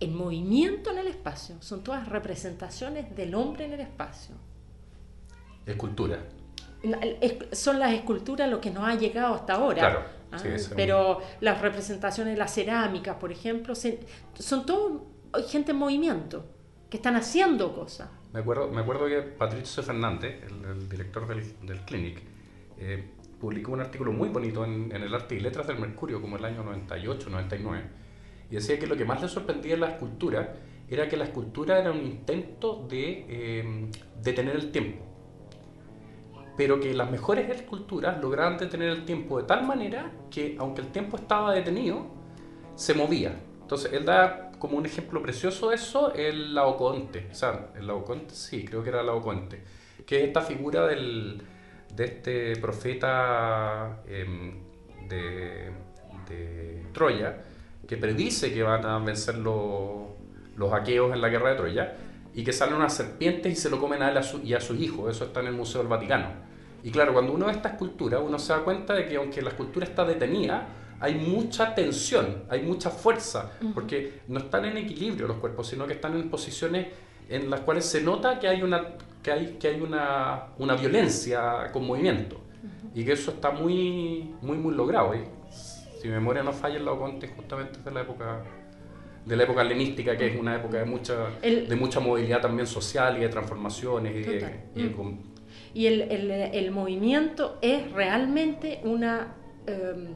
en 0.00 0.14
movimiento 0.14 0.90
en 0.90 0.98
el 0.98 1.06
espacio. 1.08 1.56
Son 1.60 1.82
todas 1.84 2.08
representaciones 2.08 3.14
del 3.16 3.34
hombre 3.34 3.66
en 3.66 3.72
el 3.74 3.80
espacio. 3.80 4.34
Escultura. 5.66 6.18
Son 7.52 7.78
las 7.78 7.92
esculturas 7.92 8.50
lo 8.50 8.60
que 8.60 8.70
nos 8.70 8.84
ha 8.84 8.94
llegado 8.94 9.34
hasta 9.34 9.54
ahora. 9.54 9.78
Claro, 9.80 10.00
Ah, 10.30 10.38
sí, 10.38 10.48
es 10.48 10.68
un- 10.68 10.76
pero 10.76 11.20
las 11.40 11.60
representaciones 11.60 12.34
de 12.34 12.38
las 12.38 12.52
cerámicas, 12.52 13.16
por 13.16 13.30
ejemplo, 13.30 13.74
se- 13.74 14.00
son 14.38 14.66
todo 14.66 15.06
gente 15.48 15.70
en 15.70 15.76
movimiento, 15.78 16.44
que 16.94 16.98
están 16.98 17.16
haciendo 17.16 17.74
cosas. 17.74 18.08
Me 18.32 18.38
acuerdo, 18.38 18.70
me 18.70 18.80
acuerdo 18.80 19.06
que 19.06 19.20
Patricio 19.20 19.82
Fernández, 19.82 20.44
el, 20.44 20.88
director 20.88 21.26
del, 21.26 21.80
Clinic, 21.80 22.22
eh, 22.78 23.10
publicó 23.40 23.72
un 23.72 23.80
artículo 23.80 24.12
muy 24.12 24.28
bonito 24.28 24.64
en, 24.64 24.92
el 24.92 25.12
Arte 25.12 25.34
y 25.34 25.40
Letras 25.40 25.66
del 25.66 25.80
Mercurio, 25.80 26.20
como 26.20 26.36
el 26.36 26.44
año 26.44 26.62
98, 26.62 27.30
99, 27.30 27.82
y 28.48 28.54
decía 28.54 28.78
que 28.78 28.86
lo 28.86 28.96
que 28.96 29.04
más 29.04 29.20
le 29.20 29.26
sorprendía 29.26 29.74
en 29.74 29.80
la 29.80 29.88
escultura 29.88 30.54
era 30.88 31.08
que 31.08 31.16
la 31.16 31.24
escultura 31.24 31.80
era 31.80 31.90
un 31.90 31.98
intento 31.98 32.86
de 32.88 33.26
eh, 33.28 33.90
detener 34.22 34.54
el 34.54 34.70
tiempo. 34.70 35.04
pero 36.56 36.78
que 36.78 36.94
las 36.94 37.10
mejores 37.10 37.50
esculturas 37.50 38.20
lograban 38.22 38.56
detener 38.56 38.90
el 38.90 39.04
tiempo 39.04 39.40
de 39.40 39.48
tal 39.48 39.66
manera 39.66 40.12
que, 40.30 40.54
aunque 40.60 40.82
el 40.82 40.92
tiempo 40.92 41.16
estaba 41.16 41.52
detenido, 41.52 42.06
se 42.76 42.94
movía. 42.94 43.34
Entonces, 43.62 43.92
él 43.92 44.04
da 44.04 44.43
como 44.58 44.76
un 44.78 44.86
ejemplo 44.86 45.20
precioso 45.22 45.70
de 45.70 45.76
eso 45.76 46.12
el 46.14 46.54
Laocoonte. 46.54 47.28
O 47.30 47.34
sea, 47.34 47.70
el 47.76 47.86
Laocoonte, 47.86 48.34
sí, 48.34 48.64
creo 48.64 48.82
que 48.82 48.88
era 48.90 49.02
Laocoonte. 49.02 49.62
Que 50.06 50.18
es 50.22 50.24
esta 50.28 50.40
figura 50.42 50.86
del, 50.86 51.42
de 51.94 52.04
este 52.04 52.56
profeta 52.56 54.02
em, 54.06 54.58
de, 55.08 55.72
Troya, 56.92 57.42
que 57.86 57.96
predice 57.96 58.52
que 58.52 58.62
van 58.62 58.84
a 58.86 58.98
vencer 58.98 59.36
los, 59.38 60.08
los 60.56 60.72
aqueos 60.72 61.12
en 61.12 61.20
la 61.20 61.28
guerra 61.28 61.50
de 61.50 61.56
Troya, 61.56 61.96
y 62.34 62.42
que 62.44 62.52
salen 62.52 62.74
unas 62.76 62.94
serpientes 62.94 63.52
y 63.52 63.56
se 63.56 63.70
lo 63.70 63.78
comen 63.80 64.02
a 64.02 64.10
él 64.10 64.22
su- 64.22 64.40
y 64.42 64.54
a 64.54 64.60
sus 64.60 64.78
hijos. 64.80 65.14
Eso 65.14 65.26
está 65.26 65.40
en 65.40 65.46
el 65.48 65.52
Museo 65.52 65.80
del 65.80 65.88
Vaticano. 65.88 66.28
Y 66.82 66.90
claro, 66.90 67.12
cuando 67.12 67.32
uno 67.32 67.46
ve 67.46 67.52
esta 67.52 67.70
escultura, 67.70 68.18
uno 68.18 68.38
se 68.38 68.52
da 68.52 68.60
cuenta 68.64 68.94
de 68.94 69.06
que 69.06 69.16
aunque 69.16 69.40
la 69.42 69.50
escultura 69.50 69.86
está 69.86 70.04
detenida, 70.04 70.66
hay 71.00 71.14
mucha 71.14 71.74
tensión, 71.74 72.44
hay 72.48 72.62
mucha 72.62 72.90
fuerza, 72.90 73.52
porque 73.74 74.20
no 74.28 74.38
están 74.38 74.64
en 74.64 74.76
equilibrio 74.78 75.26
los 75.28 75.36
cuerpos, 75.38 75.66
sino 75.68 75.86
que 75.86 75.94
están 75.94 76.14
en 76.14 76.30
posiciones 76.30 76.86
en 77.28 77.48
las 77.50 77.60
cuales 77.60 77.84
se 77.84 78.00
nota 78.02 78.38
que 78.38 78.48
hay 78.48 78.62
una, 78.62 78.82
que 79.22 79.32
hay, 79.32 79.56
que 79.58 79.68
hay 79.68 79.80
una, 79.80 80.46
una 80.58 80.74
violencia 80.76 81.70
con 81.72 81.86
movimiento. 81.86 82.40
Y 82.94 83.04
que 83.04 83.12
eso 83.12 83.32
está 83.32 83.50
muy, 83.50 84.34
muy, 84.40 84.56
muy 84.56 84.74
logrado. 84.74 85.14
Y 85.14 85.20
si 85.50 86.06
mi 86.08 86.14
memoria 86.14 86.42
no 86.42 86.52
falla, 86.52 86.76
el 86.76 86.84
Laocoonte 86.84 87.26
justamente 87.28 87.78
es 87.78 87.84
de 87.84 87.90
la 87.90 88.02
época 88.02 88.42
de 89.26 89.36
la 89.36 89.44
época 89.44 89.62
helenística, 89.62 90.18
que 90.18 90.26
es 90.26 90.38
una 90.38 90.56
época 90.56 90.76
de 90.78 90.84
mucha, 90.84 91.30
El- 91.40 91.66
de 91.66 91.76
mucha 91.76 91.98
movilidad 91.98 92.42
también 92.42 92.66
social 92.66 93.16
y 93.16 93.20
de 93.20 93.30
transformaciones 93.30 94.14
y 94.14 94.18
de, 94.20 94.38
y 94.74 94.82
de 94.82 94.88
Y 95.72 95.86
el, 95.86 96.02
el- 96.02 96.30
el 96.30 96.70
movimiento 96.70 97.58
es 97.62 97.90
realmente 97.92 98.80
una, 98.84 99.34
em, 99.66 100.08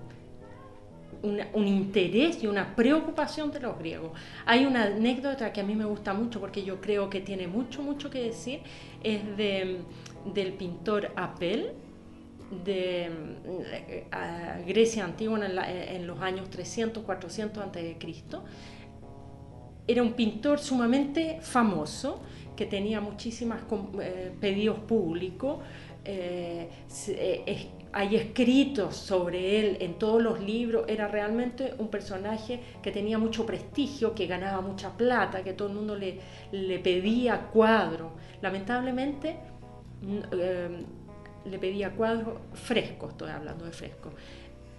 una- 1.22 1.48
un 1.52 1.66
interés 1.66 2.42
y 2.42 2.46
una 2.46 2.74
preocupación 2.76 3.50
de 3.50 3.60
los 3.60 3.78
griegos. 3.78 4.12
Hay 4.46 4.64
una 4.66 4.84
anécdota 4.84 5.52
que 5.52 5.60
a 5.60 5.64
mí 5.64 5.74
me 5.74 5.84
gusta 5.84 6.14
mucho 6.14 6.40
porque 6.40 6.62
yo 6.64 6.80
creo 6.80 7.10
que 7.10 7.20
tiene 7.20 7.46
mucho, 7.48 7.82
mucho 7.82 8.10
que 8.10 8.22
decir. 8.22 8.60
Es 9.02 9.36
de, 9.36 9.78
del 10.34 10.52
pintor 10.54 11.10
Apel 11.16 11.72
de 12.64 13.10
Grecia 14.66 15.04
antigua 15.04 15.44
en, 15.44 15.54
la- 15.54 15.70
en 15.70 16.06
los 16.06 16.20
años 16.20 16.48
300, 16.50 17.04
400 17.04 17.62
antes 17.62 17.82
de 17.82 17.98
Cristo 17.98 18.44
era 19.86 20.02
un 20.02 20.12
pintor 20.12 20.58
sumamente 20.58 21.38
famoso 21.40 22.20
que 22.58 22.66
tenía 22.66 23.00
muchísimos 23.00 23.58
pedidos 24.40 24.80
públicos. 24.80 25.60
eh, 26.04 26.68
eh, 27.06 27.68
hay 27.92 28.16
escritos 28.16 28.96
sobre 28.96 29.60
él 29.60 29.76
en 29.80 29.94
todos 29.94 30.20
los 30.20 30.40
libros. 30.40 30.84
Era 30.88 31.06
realmente 31.06 31.74
un 31.78 31.86
personaje 31.88 32.60
que 32.82 32.90
tenía 32.90 33.16
mucho 33.16 33.46
prestigio, 33.46 34.12
que 34.12 34.26
ganaba 34.26 34.60
mucha 34.60 34.96
plata, 34.96 35.44
que 35.44 35.52
todo 35.52 35.68
el 35.68 35.74
mundo 35.74 35.96
le, 35.96 36.78
pedía 36.80 37.46
cuadros. 37.52 38.10
Lamentablemente, 38.42 39.36
eh, 40.32 40.84
le 41.44 41.58
pedía 41.60 41.92
cuadros 41.92 42.40
frescos, 42.54 43.10
estoy 43.10 43.30
hablando 43.30 43.66
de 43.66 43.70
frescos. 43.70 44.14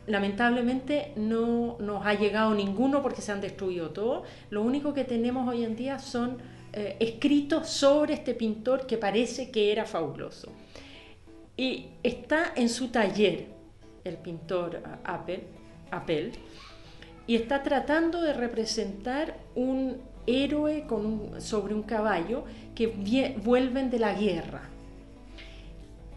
Lamentablemente 0.05 1.13
no 1.15 1.77
nos 1.79 2.05
ha 2.05 2.13
llegado 2.13 2.53
ninguno 2.53 3.01
porque 3.01 3.21
se 3.21 3.31
han 3.31 3.39
destruido 3.39 3.91
todos. 3.91 4.27
Lo 4.49 4.63
único 4.63 4.93
que 4.93 5.05
tenemos 5.05 5.47
hoy 5.47 5.63
en 5.63 5.77
día 5.77 5.97
son 5.97 6.58
eh, 6.79 6.95
escritos 6.99 7.67
sobre 7.69 8.13
este 8.13 8.33
pintor 8.33 8.87
que 8.87 8.97
parece 8.97 9.51
que 9.51 9.71
era 9.71 9.85
fabuloso. 9.85 10.51
Y 11.57 11.87
está 12.03 12.53
en 12.55 12.69
su 12.69 12.87
taller 12.87 13.47
el 14.05 14.15
pintor 14.17 14.81
Apple, 15.03 15.43
Apple 15.91 16.31
y 17.27 17.35
está 17.35 17.61
tratando 17.63 18.21
de 18.21 18.33
representar 18.33 19.37
un 19.55 19.97
héroe 20.25 20.85
con 20.87 21.41
sobre 21.41 21.73
un 21.73 21.83
caballo 21.83 22.43
que 22.75 22.87
vuelven 23.43 23.89
de 23.89 23.99
la 23.99 24.13
guerra. 24.13 24.69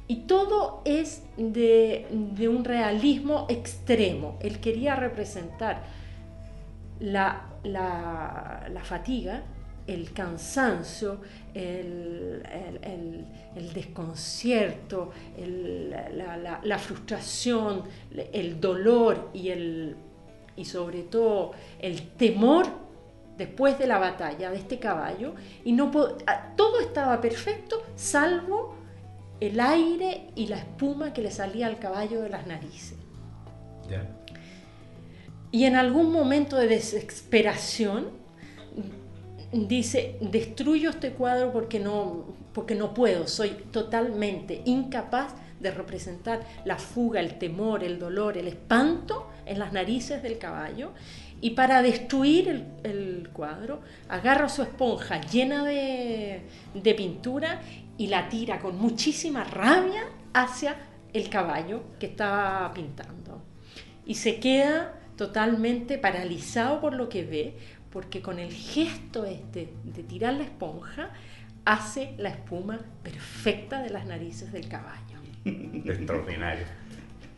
Y 0.06 0.16
todo 0.26 0.82
es 0.84 1.22
de, 1.36 2.06
un 2.48 2.64
realismo 2.64 3.46
extremo. 3.48 4.38
Él 4.42 4.60
quería 4.60 4.94
representar 4.94 5.82
la- 7.00 7.48
la 7.64 8.82
fatiga, 8.84 9.42
el 9.86 10.12
cansancio, 10.12 11.20
el, 11.54 12.42
el- 12.52 12.80
el- 12.84 13.26
el 13.56 13.72
desconcierto, 13.72 15.10
la, 15.38 16.36
la- 16.36 16.60
la 16.62 16.78
frustración, 16.78 17.82
el 18.32 18.60
dolor 18.60 19.30
y, 19.34 19.48
el, 19.50 19.96
y 20.56 20.64
sobre 20.64 21.02
todo 21.02 21.52
el 21.80 22.08
temor 22.12 22.66
después 23.36 23.78
de 23.78 23.86
la 23.86 23.98
batalla 23.98 24.50
de 24.50 24.56
este 24.58 24.78
caballo. 24.78 25.34
Y 25.64 25.72
no 25.72 25.90
todo 26.56 26.80
estaba 26.80 27.20
perfecto 27.20 27.82
salvo 27.96 28.74
el 29.40 29.58
aire 29.60 30.28
y 30.36 30.46
la 30.46 30.56
espuma 30.58 31.12
que 31.12 31.20
le 31.22 31.30
salía 31.30 31.66
al 31.66 31.78
caballo 31.78 32.22
de 32.22 32.28
las 32.28 32.46
narices. 32.46 32.96
Y 35.50 35.64
en 35.64 35.76
algún 35.76 36.12
momento 36.12 36.56
de 36.56 36.68
desesperación 36.68 38.21
dice, 39.52 40.16
destruyo 40.20 40.90
este 40.90 41.12
cuadro 41.12 41.52
porque 41.52 41.78
no, 41.78 42.24
porque 42.52 42.74
no 42.74 42.94
puedo, 42.94 43.26
soy 43.28 43.50
totalmente 43.70 44.62
incapaz 44.64 45.34
de 45.60 45.70
representar 45.70 46.40
la 46.64 46.76
fuga, 46.76 47.20
el 47.20 47.38
temor, 47.38 47.84
el 47.84 47.98
dolor, 47.98 48.36
el 48.36 48.48
espanto 48.48 49.30
en 49.46 49.58
las 49.58 49.72
narices 49.72 50.22
del 50.22 50.38
caballo. 50.38 50.92
Y 51.40 51.50
para 51.50 51.82
destruir 51.82 52.66
el, 52.84 53.28
cuadro, 53.32 53.80
agarra 54.08 54.48
su 54.48 54.62
esponja 54.62 55.20
llena 55.20 55.64
de, 55.64 56.42
de 56.74 56.94
pintura 56.94 57.60
y 57.98 58.06
la 58.06 58.28
tira 58.28 58.60
con 58.60 58.78
muchísima 58.78 59.44
rabia 59.44 60.04
hacia 60.32 60.76
el 61.12 61.28
caballo 61.28 61.82
que 61.98 62.06
estaba 62.06 62.72
pintando 62.72 63.22
y 64.04 64.14
se 64.16 64.40
queda 64.40 64.94
totalmente 65.16 65.98
paralizado 65.98 66.80
por 66.80 66.94
lo 66.94 67.08
que 67.08 67.24
ve, 67.24 67.56
porque 67.92 68.22
con 68.22 68.38
el 68.38 68.52
gesto 68.52 69.24
este 69.24 69.72
de 69.84 70.02
tirar 70.02 70.34
la 70.34 70.44
esponja 70.44 71.10
hace 71.64 72.14
la 72.18 72.30
espuma 72.30 72.80
perfecta 73.02 73.82
de 73.82 73.90
las 73.90 74.06
narices 74.06 74.52
del 74.52 74.68
caballo. 74.68 75.18
Extraordinario. 75.44 76.64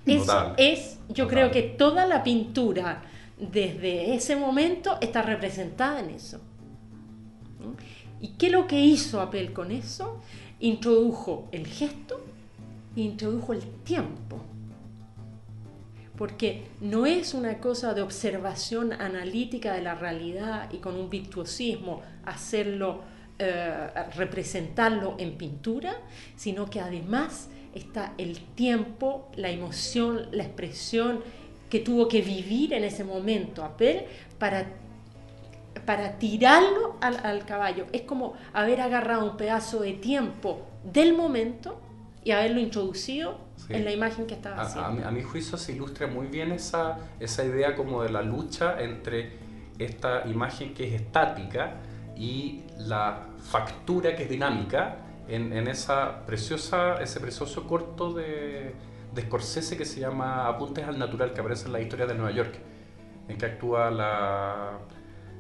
Eso 0.06 0.18
Notable. 0.20 0.72
es, 0.72 0.98
yo 1.08 1.24
Notable. 1.24 1.28
creo 1.28 1.50
que 1.50 1.62
toda 1.62 2.06
la 2.06 2.22
pintura 2.22 3.02
desde 3.38 4.14
ese 4.14 4.36
momento 4.36 4.98
está 5.00 5.22
representada 5.22 6.00
en 6.00 6.10
eso. 6.10 6.38
¿Mm? 7.58 8.22
¿Y 8.24 8.28
qué 8.38 8.46
es 8.46 8.52
lo 8.52 8.66
que 8.66 8.80
hizo 8.80 9.20
Apel 9.20 9.52
con 9.52 9.72
eso? 9.72 10.20
Introdujo 10.60 11.48
el 11.52 11.66
gesto 11.66 12.24
introdujo 12.96 13.52
el 13.52 13.62
tiempo. 13.84 14.40
Porque 16.16 16.68
no 16.81 17.07
es 17.07 17.35
una 17.35 17.59
cosa 17.59 17.92
de 17.92 18.03
observación 18.03 18.92
analítica 18.92 19.72
de 19.72 19.83
la 19.83 19.94
realidad 19.94 20.70
y 20.72 20.79
con 20.79 20.94
un 20.94 21.11
virtuosismo 21.11 22.03
hacerlo, 22.24 23.03
eh, 23.38 23.88
representarlo 24.16 25.16
en 25.18 25.37
pintura, 25.37 25.96
sino 26.37 26.70
que 26.70 26.81
además 26.81 27.48
está 27.74 28.14
el 28.18 28.38
tiempo, 28.55 29.29
la 29.35 29.50
emoción, 29.50 30.29
la 30.31 30.44
expresión 30.44 31.20
que 31.68 31.81
tuvo 31.81 32.07
que 32.07 32.22
vivir 32.22 32.72
en 32.72 32.85
ese 32.85 33.03
momento 33.03 33.64
Apel 33.64 34.05
para, 34.38 34.66
para 35.85 36.18
tirarlo 36.18 36.96
al, 37.00 37.18
al 37.24 37.44
caballo. 37.44 37.87
Es 37.92 38.03
como 38.03 38.35
haber 38.53 38.81
agarrado 38.81 39.29
un 39.29 39.37
pedazo 39.37 39.81
de 39.81 39.94
tiempo 39.94 40.64
del 40.85 41.14
momento 41.14 41.81
y 42.22 42.31
haberlo 42.31 42.61
introducido 42.61 43.38
Sí. 43.66 43.72
en 43.74 43.85
la 43.85 43.92
imagen 43.92 44.27
que 44.27 44.35
estaba 44.35 44.57
A, 44.57 44.61
a 44.61 44.62
haciendo. 44.62 44.90
mi, 44.92 45.03
a 45.03 45.11
mi 45.11 45.22
juicio 45.22 45.57
se 45.59 45.72
ilustra 45.72 46.07
muy 46.07 46.27
bien 46.27 46.53
esa, 46.53 46.98
esa 47.20 47.44
idea 47.44 47.74
como 47.74 48.03
de 48.03 48.11
la 48.11 48.22
lucha 48.22 48.81
entre 48.81 49.33
esta 49.79 50.27
imagen 50.27 50.74
que 50.74 50.87
es 50.94 51.00
estática 51.00 51.74
y 52.16 52.62
la 52.79 53.27
factura 53.38 54.14
que 54.14 54.24
es 54.24 54.31
dinámica 54.31 54.98
en, 55.29 55.53
en 55.53 55.66
esa 55.68 56.24
preciosa, 56.27 56.96
ese 57.03 57.20
precioso 57.20 57.66
corto 57.66 58.12
de, 58.12 58.74
de 59.14 59.22
Scorsese 59.22 59.77
que 59.77 59.85
se 59.85 60.00
llama 60.00 60.46
Apuntes 60.46 60.87
al 60.87 60.98
Natural, 60.98 61.33
que 61.33 61.40
aparece 61.40 61.66
en 61.66 61.72
la 61.72 61.81
historia 61.81 62.07
de 62.07 62.14
Nueva 62.14 62.31
York, 62.33 62.55
en 63.29 63.38
que 63.38 63.46
actúa 63.46 63.90
la 63.90 64.79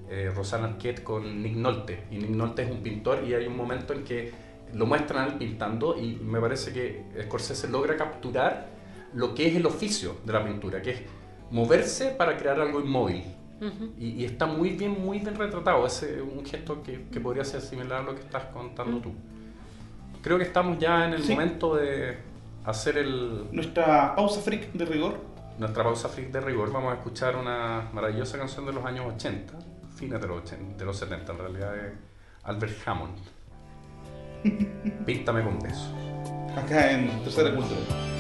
eh, 0.08 0.32
Rosanna 0.34 0.68
Arquette 0.68 1.02
con 1.04 1.42
Nick 1.42 1.56
Nolte. 1.56 2.04
Y 2.10 2.16
Nick 2.16 2.30
Nolte 2.30 2.62
es 2.62 2.70
un 2.70 2.82
pintor 2.82 3.22
y 3.24 3.34
hay 3.34 3.46
un 3.46 3.56
momento 3.56 3.92
en 3.92 4.04
que 4.04 4.32
lo 4.74 4.86
muestran 4.86 5.38
pintando 5.38 5.96
y 5.98 6.16
me 6.16 6.40
parece 6.40 6.72
que 6.72 7.04
Scorsese 7.24 7.68
logra 7.68 7.96
capturar 7.96 8.68
lo 9.14 9.34
que 9.34 9.46
es 9.48 9.56
el 9.56 9.66
oficio 9.66 10.16
de 10.24 10.32
la 10.32 10.44
pintura, 10.44 10.82
que 10.82 10.90
es 10.90 11.02
moverse 11.50 12.10
para 12.10 12.36
crear 12.36 12.60
algo 12.60 12.80
inmóvil. 12.80 13.24
Uh 13.60 13.66
-huh. 13.66 13.92
y, 13.98 14.08
y, 14.22 14.24
está 14.24 14.46
muy 14.46 14.70
bien, 14.70 15.00
muy 15.00 15.20
bien 15.20 15.34
retratado. 15.36 15.86
Es 15.86 16.02
un 16.02 16.44
gesto 16.44 16.82
que, 16.82 17.06
que, 17.10 17.20
podría 17.20 17.44
ser 17.44 17.60
similar 17.60 18.00
a 18.00 18.02
lo 18.02 18.14
que 18.14 18.20
estás 18.22 18.46
contando 18.46 18.96
uh 18.96 19.00
-huh. 19.00 19.02
tú. 19.02 19.12
Creo 20.22 20.38
que 20.38 20.44
estamos 20.44 20.78
ya 20.78 21.06
en 21.06 21.14
el 21.14 21.22
sí. 21.22 21.32
momento 21.32 21.76
de 21.76 22.18
hacer 22.64 22.98
el... 22.98 23.46
Nuestra 23.52 24.14
pausa 24.16 24.40
freak 24.40 24.72
de 24.72 24.84
rigor. 24.84 25.18
Nuestra 25.58 25.84
pausa 25.84 26.08
freak 26.08 26.32
de 26.32 26.40
rigor. 26.40 26.72
Vamos 26.72 26.92
a 26.92 26.96
escuchar 26.96 27.36
una 27.36 27.88
maravillosa 27.92 28.38
canción 28.38 28.66
de 28.66 28.72
los 28.72 28.84
años 28.84 29.06
80, 29.14 29.52
fines 29.94 30.20
de 30.20 30.26
los, 30.26 30.38
80, 30.42 30.78
de 30.78 30.84
los 30.84 30.96
70 30.96 31.32
en 31.32 31.38
realidad, 31.38 31.72
de 31.74 31.92
Albert 32.42 32.88
Hammond. 32.88 33.18
Píntame 35.06 35.42
con 35.42 35.58
besos. 35.60 35.90
Acá 36.56 36.92
en 36.92 37.08
Tercera 37.24 37.54
Cultura. 37.54 38.13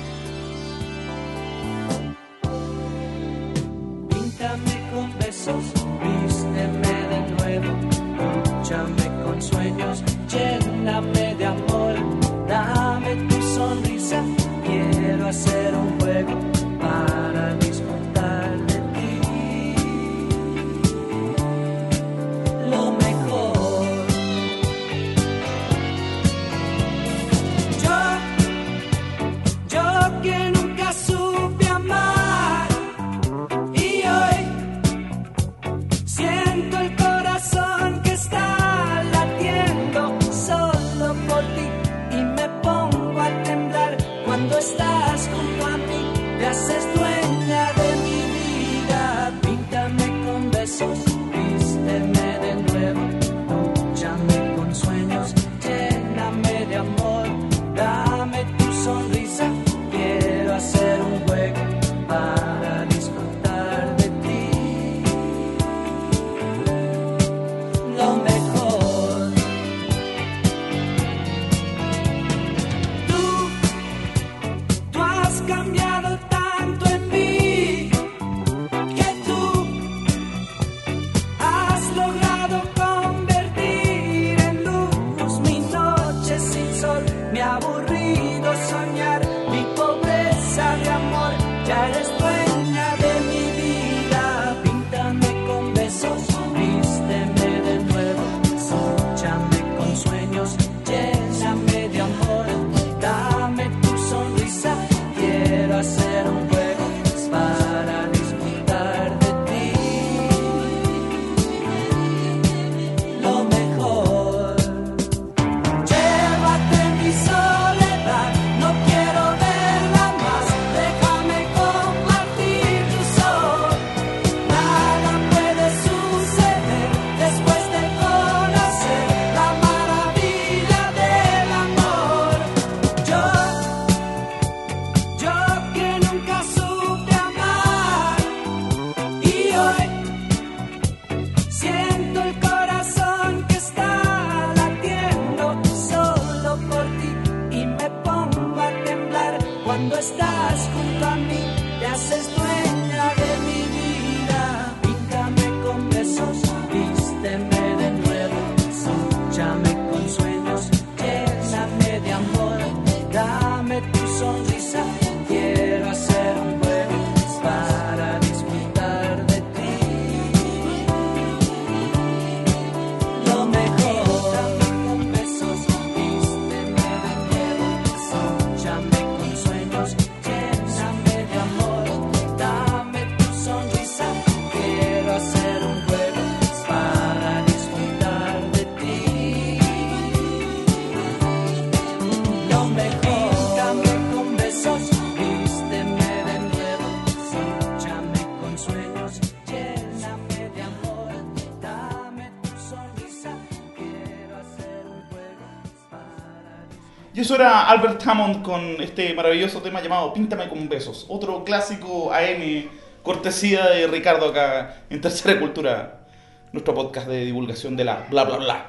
Y 207.14 207.20
eso 207.20 207.36
era 207.36 207.68
Albert 207.68 208.04
Hammond 208.04 208.42
con 208.42 208.82
este 208.82 209.14
maravilloso 209.14 209.62
tema 209.62 209.80
llamado 209.80 210.12
Píntame 210.12 210.48
con 210.48 210.68
besos, 210.68 211.06
otro 211.08 211.44
clásico 211.44 212.12
AM 212.12 212.68
cortesía 213.04 213.70
de 213.70 213.86
Ricardo 213.86 214.30
acá 214.30 214.82
en 214.90 215.00
Tercera 215.00 215.38
Cultura, 215.38 216.08
nuestro 216.50 216.74
podcast 216.74 217.06
de 217.06 217.24
divulgación 217.24 217.76
de 217.76 217.84
la 217.84 218.04
bla 218.10 218.24
bla 218.24 218.38
bla. 218.38 218.66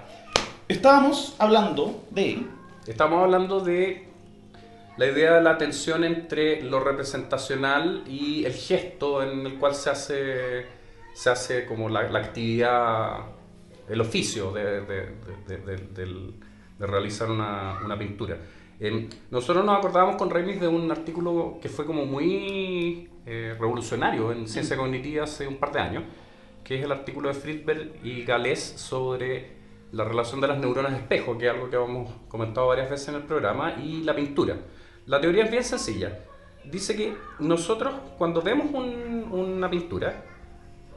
Estábamos 0.67 1.35
hablando 1.39 2.03
de... 2.11 2.45
Estamos 2.85 3.23
hablando 3.23 3.61
de 3.61 4.09
la 4.97 5.07
idea 5.07 5.33
de 5.33 5.41
la 5.41 5.57
tensión 5.57 6.03
entre 6.03 6.61
lo 6.61 6.79
representacional 6.79 8.03
y 8.05 8.45
el 8.45 8.53
gesto 8.53 9.23
en 9.23 9.47
el 9.47 9.55
cual 9.57 9.73
se 9.73 9.89
hace, 9.89 10.67
se 11.15 11.31
hace 11.31 11.65
como 11.65 11.89
la, 11.89 12.03
la 12.11 12.19
actividad, 12.19 13.21
el 13.89 14.01
oficio 14.01 14.51
del 14.51 16.35
de 16.77 16.87
realizar 16.87 17.29
una, 17.29 17.79
una 17.83 17.97
pintura. 17.97 18.37
Eh, 18.79 19.09
nosotros 19.31 19.65
nos 19.65 19.77
acordábamos 19.77 20.17
con 20.17 20.29
Remis 20.29 20.59
de 20.59 20.67
un 20.67 20.91
artículo 20.91 21.59
que 21.61 21.69
fue 21.69 21.85
como 21.85 22.05
muy 22.05 23.09
eh, 23.25 23.55
revolucionario 23.57 24.31
en 24.31 24.47
ciencia 24.47 24.75
cognitiva 24.75 25.23
hace 25.23 25.47
un 25.47 25.57
par 25.57 25.71
de 25.71 25.79
años, 25.79 26.03
que 26.63 26.77
es 26.77 26.83
el 26.83 26.91
artículo 26.91 27.29
de 27.29 27.35
Friedberg 27.35 27.93
y 28.03 28.23
Gales 28.23 28.61
sobre 28.61 29.55
la 29.91 30.03
relación 30.03 30.41
de 30.41 30.47
las 30.47 30.57
neuronas 30.57 30.93
espejo, 30.93 31.37
que 31.37 31.45
es 31.45 31.53
algo 31.53 31.69
que 31.69 31.77
hemos 31.77 32.11
comentado 32.27 32.67
varias 32.67 32.89
veces 32.89 33.09
en 33.09 33.15
el 33.15 33.23
programa, 33.23 33.75
y 33.81 34.03
la 34.03 34.15
pintura. 34.15 34.57
La 35.05 35.21
teoría 35.21 35.45
es 35.45 35.51
bien 35.51 35.63
sencilla. 35.63 36.19
Dice 36.65 36.95
que 36.95 37.13
nosotros 37.39 37.93
cuando 38.17 38.41
vemos 38.41 38.67
un, 38.73 39.27
una 39.31 39.69
pintura, 39.69 40.23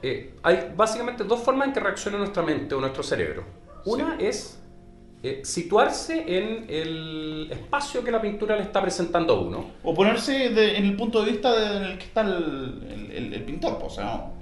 eh, 0.01 0.33
hay 0.43 0.73
básicamente 0.75 1.23
dos 1.23 1.41
formas 1.41 1.67
en 1.67 1.73
que 1.73 1.79
reacciona 1.79 2.17
nuestra 2.17 2.43
mente 2.43 2.75
o 2.75 2.81
nuestro 2.81 3.03
cerebro. 3.03 3.43
Una 3.85 4.17
sí. 4.17 4.25
es 4.25 4.63
eh, 5.21 5.41
situarse 5.43 6.23
en 6.27 6.65
el 6.69 7.49
espacio 7.51 8.03
que 8.03 8.11
la 8.11 8.21
pintura 8.21 8.55
le 8.55 8.63
está 8.63 8.81
presentando 8.81 9.33
a 9.33 9.39
uno. 9.41 9.71
O 9.83 9.93
ponerse 9.93 10.49
de, 10.49 10.77
en 10.77 10.85
el 10.85 10.95
punto 10.95 11.23
de 11.23 11.31
vista 11.31 11.53
de, 11.53 11.77
en 11.77 11.83
el 11.83 11.97
que 11.97 12.05
está 12.05 12.21
el, 12.21 13.11
el, 13.13 13.33
el 13.33 13.43
pintor, 13.43 13.77
pues, 13.79 13.93
o 13.93 13.95
sea, 13.95 14.05
¿no? 14.05 14.39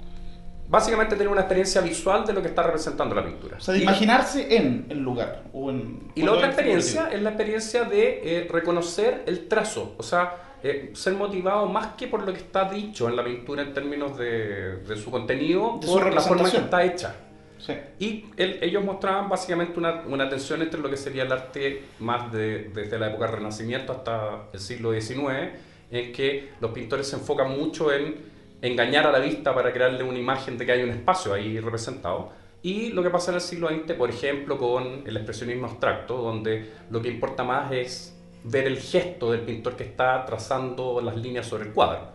Básicamente 0.68 1.16
tener 1.16 1.32
una 1.32 1.40
experiencia 1.40 1.80
visual 1.80 2.26
de 2.26 2.34
lo 2.34 2.42
que 2.42 2.48
está 2.48 2.62
representando 2.62 3.14
la 3.14 3.24
pintura. 3.24 3.56
O 3.56 3.60
sea, 3.60 3.72
de 3.72 3.80
imaginarse 3.80 4.46
y, 4.50 4.54
en 4.54 4.86
el 4.90 4.98
lugar. 4.98 5.44
O 5.52 5.70
en, 5.70 6.12
y 6.14 6.22
la 6.22 6.32
otra 6.32 6.48
experiencia 6.48 7.08
es 7.10 7.22
la 7.22 7.30
experiencia 7.30 7.84
de 7.84 8.20
eh, 8.22 8.48
reconocer 8.48 9.24
el 9.26 9.48
trazo, 9.48 9.94
o 9.96 10.02
sea, 10.02 10.36
eh, 10.62 10.90
ser 10.94 11.14
motivado 11.14 11.66
más 11.66 11.94
que 11.94 12.06
por 12.06 12.24
lo 12.24 12.32
que 12.32 12.40
está 12.40 12.70
dicho 12.70 13.08
en 13.08 13.16
la 13.16 13.24
pintura 13.24 13.62
en 13.62 13.72
términos 13.72 14.18
de, 14.18 14.76
de 14.76 14.96
su 14.96 15.10
contenido, 15.10 15.78
de 15.80 15.86
por 15.86 16.02
su 16.02 16.10
la 16.10 16.20
forma 16.20 16.50
que 16.50 16.58
está 16.58 16.84
hecha. 16.84 17.14
Sí. 17.58 17.74
Y 17.98 18.24
ellos 18.36 18.84
mostraban 18.84 19.28
básicamente 19.28 19.78
una, 19.78 20.02
una 20.06 20.28
tensión 20.28 20.62
entre 20.62 20.80
lo 20.80 20.88
que 20.88 20.96
sería 20.96 21.24
el 21.24 21.32
arte 21.32 21.82
más 21.98 22.32
de- 22.32 22.70
desde 22.72 22.98
la 22.98 23.08
época 23.08 23.26
del 23.26 23.34
Renacimiento 23.36 23.92
hasta 23.92 24.44
el 24.52 24.60
siglo 24.60 24.92
XIX, 24.92 25.50
en 25.90 26.12
que 26.12 26.50
los 26.60 26.70
pintores 26.70 27.08
se 27.08 27.16
enfocan 27.16 27.50
mucho 27.58 27.92
en 27.92 28.16
engañar 28.62 29.06
a 29.06 29.12
la 29.12 29.18
vista 29.18 29.54
para 29.54 29.72
crearle 29.72 30.02
una 30.04 30.18
imagen 30.18 30.56
de 30.58 30.66
que 30.66 30.72
hay 30.72 30.82
un 30.82 30.90
espacio 30.90 31.32
ahí 31.34 31.58
representado. 31.60 32.30
Y 32.62 32.90
lo 32.90 33.02
que 33.02 33.10
pasa 33.10 33.30
en 33.30 33.36
el 33.36 33.40
siglo 33.40 33.68
XX, 33.68 33.92
por 33.94 34.10
ejemplo, 34.10 34.58
con 34.58 35.02
el 35.06 35.16
expresionismo 35.16 35.66
abstracto, 35.66 36.16
donde 36.16 36.70
lo 36.90 37.00
que 37.00 37.08
importa 37.08 37.44
más 37.44 37.70
es 37.72 38.14
ver 38.44 38.66
el 38.66 38.78
gesto 38.78 39.30
del 39.32 39.40
pintor 39.42 39.76
que 39.76 39.84
está 39.84 40.24
trazando 40.24 41.00
las 41.00 41.16
líneas 41.16 41.46
sobre 41.46 41.64
el 41.64 41.72
cuadro. 41.72 42.08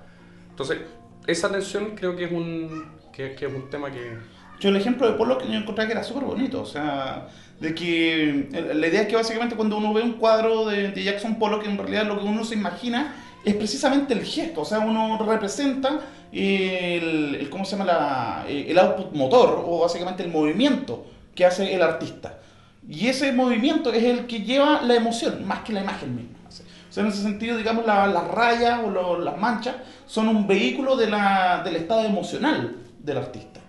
Entonces, 0.50 0.80
esa 1.28 1.50
tensión 1.52 1.96
creo 1.96 2.16
que 2.16 2.26
es 2.26 2.32
un, 2.32 2.92
que, 3.14 3.36
que 3.36 3.46
es 3.46 3.54
un 3.54 3.70
tema 3.70 3.90
que, 3.92 4.18
Yo 4.64 4.70
el 4.70 4.78
ejemplo 4.78 5.06
de 5.12 5.18
Pollock 5.18 5.44
yo 5.46 5.56
encontré 5.56 5.86
que 5.88 5.92
era 5.92 6.04
súper 6.06 6.24
bonito, 6.24 6.62
o 6.62 6.66
sea, 6.66 7.28
de 7.60 7.76
que 7.76 8.48
eh, 8.54 8.72
la 8.74 8.88
idea 8.88 9.02
es 9.02 9.08
que 9.10 9.16
básicamente 9.18 9.58
cuando 9.58 9.76
uno 9.76 9.92
ve 9.94 10.02
un 10.02 10.14
cuadro 10.14 10.66
de, 10.68 10.88
de 10.92 11.04
Jackson 11.04 11.36
Pollock, 11.36 11.66
en 11.66 11.78
realidad 11.78 12.06
lo 12.06 12.18
que 12.18 12.24
uno 12.26 12.46
se 12.46 12.54
imagina 12.56 13.14
es 13.44 13.56
precisamente 13.56 14.14
el 14.14 14.24
gesto, 14.24 14.62
o 14.62 14.66
sea, 14.66 14.80
uno 14.80 15.18
representa 15.30 16.00
el, 16.32 17.36
el- 17.42 17.50
¿cómo 17.50 17.66
se 17.66 17.76
llama? 17.76 17.84
La, 17.92 18.46
eh, 18.48 18.68
el 18.70 18.80
output 18.80 19.14
motor, 19.14 19.66
o 19.68 19.80
básicamente 19.82 20.24
el 20.24 20.30
movimiento 20.32 21.08
que 21.36 21.46
hace 21.46 21.74
el 21.76 21.82
artista. 21.82 22.40
Y 22.88 23.08
ese 23.10 23.34
movimiento 23.34 23.92
es 23.92 24.04
el 24.06 24.28
que 24.28 24.44
lleva 24.44 24.82
la 24.82 24.96
emoción, 24.96 25.46
más 25.46 25.60
que 25.64 25.74
la 25.74 25.82
imagen 25.82 26.16
misma. 26.16 26.38
O 26.48 26.92
sea, 26.94 27.04
en 27.04 27.10
ese 27.10 27.22
sentido, 27.22 27.58
digamos, 27.58 27.86
la- 27.86 28.08
las 28.08 28.30
rayas 28.30 28.80
o 28.86 29.18
las 29.20 29.38
manchas 29.38 29.76
son 30.06 30.30
un 30.30 30.48
vehículo 30.48 30.96
de 30.96 31.10
la- 31.10 31.62
del 31.66 31.76
estado 31.76 32.04
emocional 32.06 32.78
del 33.00 33.18
artista. 33.18 33.60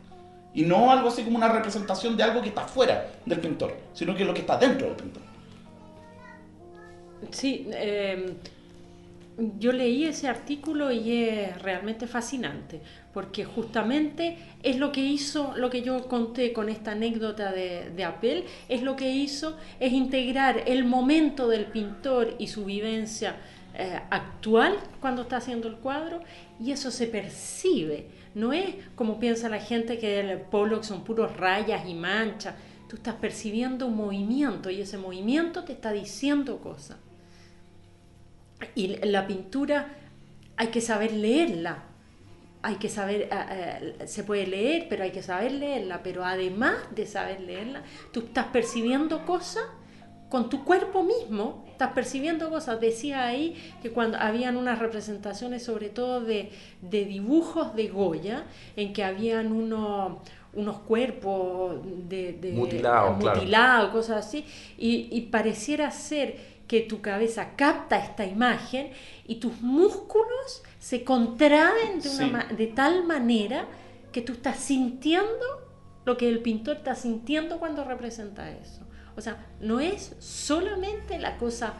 Y 0.54 0.62
no 0.62 0.90
algo 0.90 1.08
así 1.08 1.24
como 1.24 1.36
una 1.36 1.48
representación 1.48 2.16
de 2.16 2.22
algo 2.22 2.40
que 2.40 2.48
está 2.48 2.62
fuera 2.62 3.10
del 3.26 3.40
pintor, 3.40 3.76
sino 3.92 4.14
que 4.14 4.22
es 4.22 4.26
lo 4.26 4.32
que 4.32 4.40
está 4.40 4.56
dentro 4.56 4.86
del 4.86 4.96
pintor. 4.96 5.22
Sí, 7.30 7.66
eh, 7.72 8.34
yo 9.58 9.72
leí 9.72 10.04
ese 10.04 10.28
artículo 10.28 10.92
y 10.92 11.24
es 11.24 11.60
realmente 11.60 12.06
fascinante, 12.06 12.80
porque 13.12 13.44
justamente 13.44 14.38
es 14.62 14.76
lo 14.76 14.92
que 14.92 15.00
hizo, 15.00 15.54
lo 15.56 15.70
que 15.70 15.82
yo 15.82 16.06
conté 16.06 16.52
con 16.52 16.68
esta 16.68 16.92
anécdota 16.92 17.50
de, 17.50 17.90
de 17.90 18.04
Apple, 18.04 18.44
es 18.68 18.82
lo 18.82 18.94
que 18.94 19.10
hizo, 19.10 19.56
es 19.80 19.92
integrar 19.92 20.62
el 20.66 20.84
momento 20.84 21.48
del 21.48 21.66
pintor 21.66 22.36
y 22.38 22.46
su 22.46 22.64
vivencia 22.64 23.36
eh, 23.76 23.98
actual 24.10 24.76
cuando 25.00 25.22
está 25.22 25.38
haciendo 25.38 25.66
el 25.66 25.76
cuadro, 25.76 26.20
y 26.60 26.70
eso 26.70 26.92
se 26.92 27.08
percibe. 27.08 28.06
No 28.34 28.52
es 28.52 28.74
como 28.96 29.20
piensa 29.20 29.48
la 29.48 29.60
gente 29.60 29.98
que 29.98 30.20
el 30.20 30.40
Pollock 30.40 30.82
son 30.82 31.04
puros 31.04 31.36
rayas 31.36 31.88
y 31.88 31.94
manchas. 31.94 32.54
Tú 32.88 32.96
estás 32.96 33.14
percibiendo 33.14 33.86
un 33.86 33.96
movimiento 33.96 34.70
y 34.70 34.80
ese 34.80 34.98
movimiento 34.98 35.64
te 35.64 35.72
está 35.72 35.92
diciendo 35.92 36.58
cosas. 36.58 36.96
Y 38.74 38.96
la 39.06 39.26
pintura 39.26 39.88
hay 40.56 40.68
que 40.68 40.80
saber 40.80 41.12
leerla. 41.12 41.84
Hay 42.62 42.76
que 42.76 42.88
saber, 42.88 43.28
eh, 43.30 43.96
eh, 44.00 44.06
se 44.06 44.24
puede 44.24 44.46
leer, 44.46 44.86
pero 44.88 45.04
hay 45.04 45.10
que 45.10 45.22
saber 45.22 45.52
leerla. 45.52 46.02
Pero 46.02 46.24
además 46.24 46.76
de 46.94 47.06
saber 47.06 47.40
leerla, 47.40 47.82
tú 48.12 48.20
estás 48.20 48.46
percibiendo 48.46 49.24
cosas 49.26 49.64
con 50.34 50.48
tu 50.50 50.64
cuerpo 50.64 51.04
mismo. 51.04 51.64
Estás 51.70 51.92
percibiendo 51.92 52.50
cosas. 52.50 52.80
Decía 52.80 53.24
ahí 53.24 53.54
que 53.82 53.90
cuando 53.92 54.18
habían 54.18 54.56
unas 54.56 54.80
representaciones, 54.80 55.62
sobre 55.62 55.90
todo 55.90 56.20
de, 56.22 56.50
de 56.82 57.04
dibujos 57.04 57.76
de 57.76 57.86
Goya, 57.86 58.42
en 58.74 58.92
que 58.92 59.04
habían 59.04 59.52
unos 59.52 60.18
unos 60.54 60.78
cuerpos 60.78 61.76
de, 62.08 62.32
de- 62.32 62.52
Mutilados, 62.52 63.18
claro. 63.44 63.92
cosas 63.92 64.26
así, 64.26 64.44
y, 64.78 65.08
y 65.10 65.20
pareciera 65.22 65.90
ser 65.92 66.36
que 66.68 66.80
tu 66.80 67.00
cabeza 67.00 67.50
capta 67.56 67.98
esta 67.98 68.24
imagen 68.24 68.90
y 69.26 69.36
tus 69.36 69.60
músculos 69.62 70.62
se 70.78 71.04
contraen 71.04 72.00
de, 72.00 72.08
una 72.24 72.48
Sí. 72.48 72.54
de 72.56 72.66
tal 72.68 73.04
manera 73.04 73.66
que 74.12 74.20
tú 74.20 74.32
estás 74.34 74.58
sintiendo 74.58 75.46
lo 76.04 76.16
que 76.16 76.28
el 76.28 76.40
pintor 76.40 76.76
está 76.76 76.94
sintiendo 76.94 77.58
cuando 77.58 77.84
representa 77.84 78.50
eso. 78.50 78.83
O 79.16 79.20
sea, 79.20 79.46
no 79.61 79.81
es 79.81 80.16
solamente 80.18 81.18
la 81.18 81.37
cosa 81.37 81.74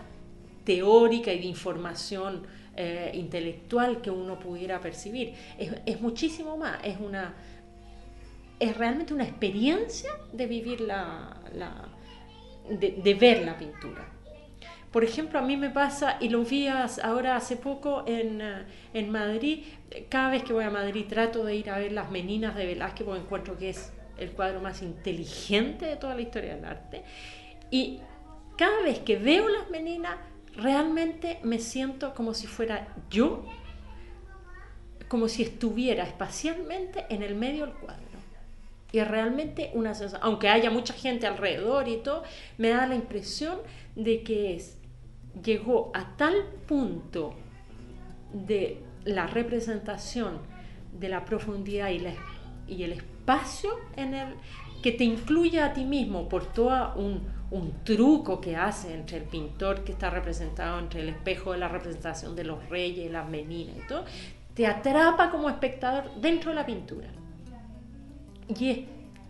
teórica 0.64 1.33
y 1.33 1.40
de 1.40 1.47
información 1.47 2.47
eh, 2.77 3.12
intelectual 3.14 4.01
que 4.01 4.11
uno 4.11 4.38
pudiera 4.38 4.81
percibir, 4.81 5.35
es, 5.59 6.01
muchísimo 6.01 6.57
más, 6.57 6.79
es 6.83 6.99
una 6.99 7.35
es 8.59 8.77
realmente 8.77 9.14
una 9.14 9.25
experiencia 9.25 10.11
de 10.33 10.47
vivir 10.47 10.81
la, 10.81 11.37
de, 12.68 13.14
ver 13.14 13.44
la 13.44 13.57
pintura. 13.57 14.09
Por 14.90 15.05
ejemplo, 15.05 15.38
a 15.38 15.42
mí 15.42 15.57
me 15.57 15.70
pasa, 15.70 16.16
y 16.20 16.29
lo 16.31 16.44
vi 16.44 16.66
ahora 16.68 17.37
hace 17.37 17.57
poco 17.57 18.05
en, 18.07 18.40
eh, 18.40 18.64
en 18.92 19.11
Madrid, 19.11 19.64
cada 20.09 20.31
vez 20.31 20.42
que 20.42 20.53
voy 20.53 20.64
a 20.64 20.70
Madrid 20.70 21.07
trato 21.09 21.44
de 21.44 21.57
ir 21.57 21.70
a 21.70 21.79
ver 21.79 21.92
las 21.92 22.11
Meninas 22.11 22.57
de 22.57 22.66
Velázquez 22.66 23.05
porque 23.05 23.20
encuentro 23.20 23.59
que 23.59 23.70
es 23.70 23.92
el 24.18 24.31
cuadro 24.33 24.61
más 24.61 24.83
inteligente 24.83 25.87
de 25.87 25.96
toda 25.96 26.14
la 26.14 26.22
historia 26.22 26.55
del 26.57 26.64
arte. 26.64 27.03
Y 27.70 28.00
cada 28.57 28.83
vez 28.83 29.00
que 29.00 29.16
veo 29.16 29.48
las 29.48 29.70
Meninas, 29.70 30.16
realmente 30.57 31.40
me 31.42 31.59
siento 31.59 32.14
como 32.14 32.35
si 32.35 32.46
fuera 32.46 32.87
yo, 33.11 33.44
como 35.09 35.29
si 35.29 35.42
estuviera 35.42 36.05
espacialmente 36.05 37.05
en 37.09 37.22
el 37.22 37.35
medio 37.35 37.66
del 37.66 37.74
cuadro. 37.74 38.03
Y 38.92 39.00
realmente 39.03 39.70
una 39.74 39.92
sensación, 39.94 40.20
aunque 40.24 40.48
haya 40.48 40.70
mucha 40.70 40.94
gente 40.94 41.27
alrededor 41.27 41.88
y 41.88 41.96
todo, 41.96 42.22
me 42.59 42.68
da 42.68 42.87
la 42.87 42.94
impresión 42.94 43.59
de 43.96 44.22
que 44.22 44.55
es, 44.55 44.79
llegó 45.42 45.90
a 45.94 46.16
tal 46.16 46.44
punto 46.68 47.35
de 48.33 48.79
la 49.05 49.27
representación 49.27 50.38
de 50.98 51.09
la 51.09 51.24
profundidad 51.24 51.88
y, 51.90 51.98
la- 51.98 52.14
y 52.68 52.85
el 52.85 52.92
espacio 52.92 53.13
en 53.96 54.14
el 54.14 54.34
que 54.82 54.92
te 54.92 55.04
incluye 55.04 55.60
a 55.60 55.72
ti 55.72 55.84
mismo 55.84 56.28
por 56.28 56.46
todo 56.52 56.94
un, 56.96 57.22
un 57.50 57.72
truco 57.84 58.40
que 58.40 58.56
hace 58.56 58.94
entre 58.94 59.16
el 59.18 59.24
pintor 59.24 59.82
que 59.84 59.92
está 59.92 60.10
representado 60.10 60.78
entre 60.78 61.00
el 61.00 61.08
espejo 61.08 61.52
de 61.52 61.58
la 61.58 61.68
representación 61.68 62.37
de 62.37 62.44
los 62.44 62.68
reyes, 62.68 63.10
las 63.10 63.28
meninas 63.28 63.76
y 63.82 63.87
todo, 63.88 64.04
te 64.54 64.66
atrapa 64.66 65.30
como 65.30 65.48
espectador 65.48 66.10
dentro 66.20 66.50
de 66.50 66.54
la 66.56 66.66
pintura. 66.66 67.08
Y, 68.58 68.70
es- 68.70 68.78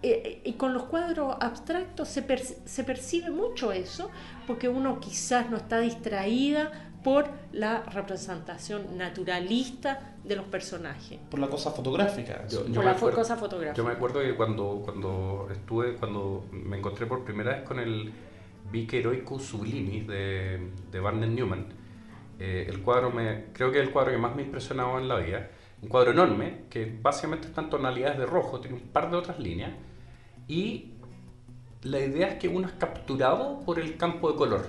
eh, 0.02 0.40
y 0.44 0.52
con 0.54 0.74
los 0.74 0.84
cuadros 0.84 1.36
abstractos 1.40 2.08
se, 2.08 2.22
per- 2.22 2.40
se 2.44 2.84
percibe 2.84 3.30
mucho 3.30 3.72
eso, 3.72 4.10
porque 4.46 4.68
uno 4.68 5.00
quizás 5.00 5.48
no 5.50 5.56
está 5.56 5.78
distraída 5.80 6.90
por 7.04 7.28
la 7.52 7.82
representación 7.82 8.96
naturalista 8.98 10.14
de 10.24 10.34
los 10.36 10.46
personajes, 10.46 11.20
Por 11.30 11.38
la 11.38 11.48
cosa 11.48 11.70
fotográfica. 11.70 12.48
Yo- 12.48 12.60
por 12.62 12.70
me 12.70 12.84
la 12.84 12.90
acuerdo- 12.92 13.18
cosa 13.18 13.36
fotográfica. 13.36 13.76
Yo 13.76 13.84
me 13.84 13.92
acuerdo 13.92 14.20
que 14.20 14.34
cuando, 14.34 14.80
cuando 14.84 15.46
estuve, 15.52 15.94
cuando 15.96 16.46
me 16.50 16.78
encontré 16.78 17.06
por 17.06 17.22
primera 17.24 17.52
vez 17.56 17.62
con 17.62 17.78
el 17.78 18.10
Vice 18.72 18.98
Heroicus 19.00 19.42
Sublimis 19.44 20.06
de, 20.08 20.70
de 20.90 21.00
Barnett 21.00 21.30
Newman, 21.30 21.66
eh, 22.40 22.66
el 22.68 22.80
cuadro 22.82 23.10
me, 23.10 23.44
creo 23.52 23.70
que 23.70 23.78
es 23.80 23.86
el 23.86 23.92
cuadro 23.92 24.10
que 24.10 24.18
más 24.18 24.34
me 24.34 24.42
ha 24.42 24.46
impresionado 24.46 24.98
en 24.98 25.06
la 25.06 25.16
vida. 25.16 25.50
Un 25.82 25.88
cuadro 25.90 26.12
enorme, 26.12 26.62
que 26.70 26.98
básicamente 27.02 27.46
está 27.48 27.60
en 27.60 27.68
tonalidades 27.70 28.18
de 28.18 28.24
rojo, 28.26 28.60
tiene 28.60 28.76
un 28.78 28.82
par 28.88 29.10
de 29.10 29.16
otras 29.18 29.38
líneas, 29.38 29.72
y 30.48 30.92
la 31.82 32.00
idea 32.00 32.28
es 32.28 32.34
que 32.36 32.48
uno 32.48 32.66
es 32.66 32.72
capturado 32.72 33.60
por 33.60 33.78
el 33.78 33.98
campo 33.98 34.30
de 34.32 34.36
color, 34.38 34.66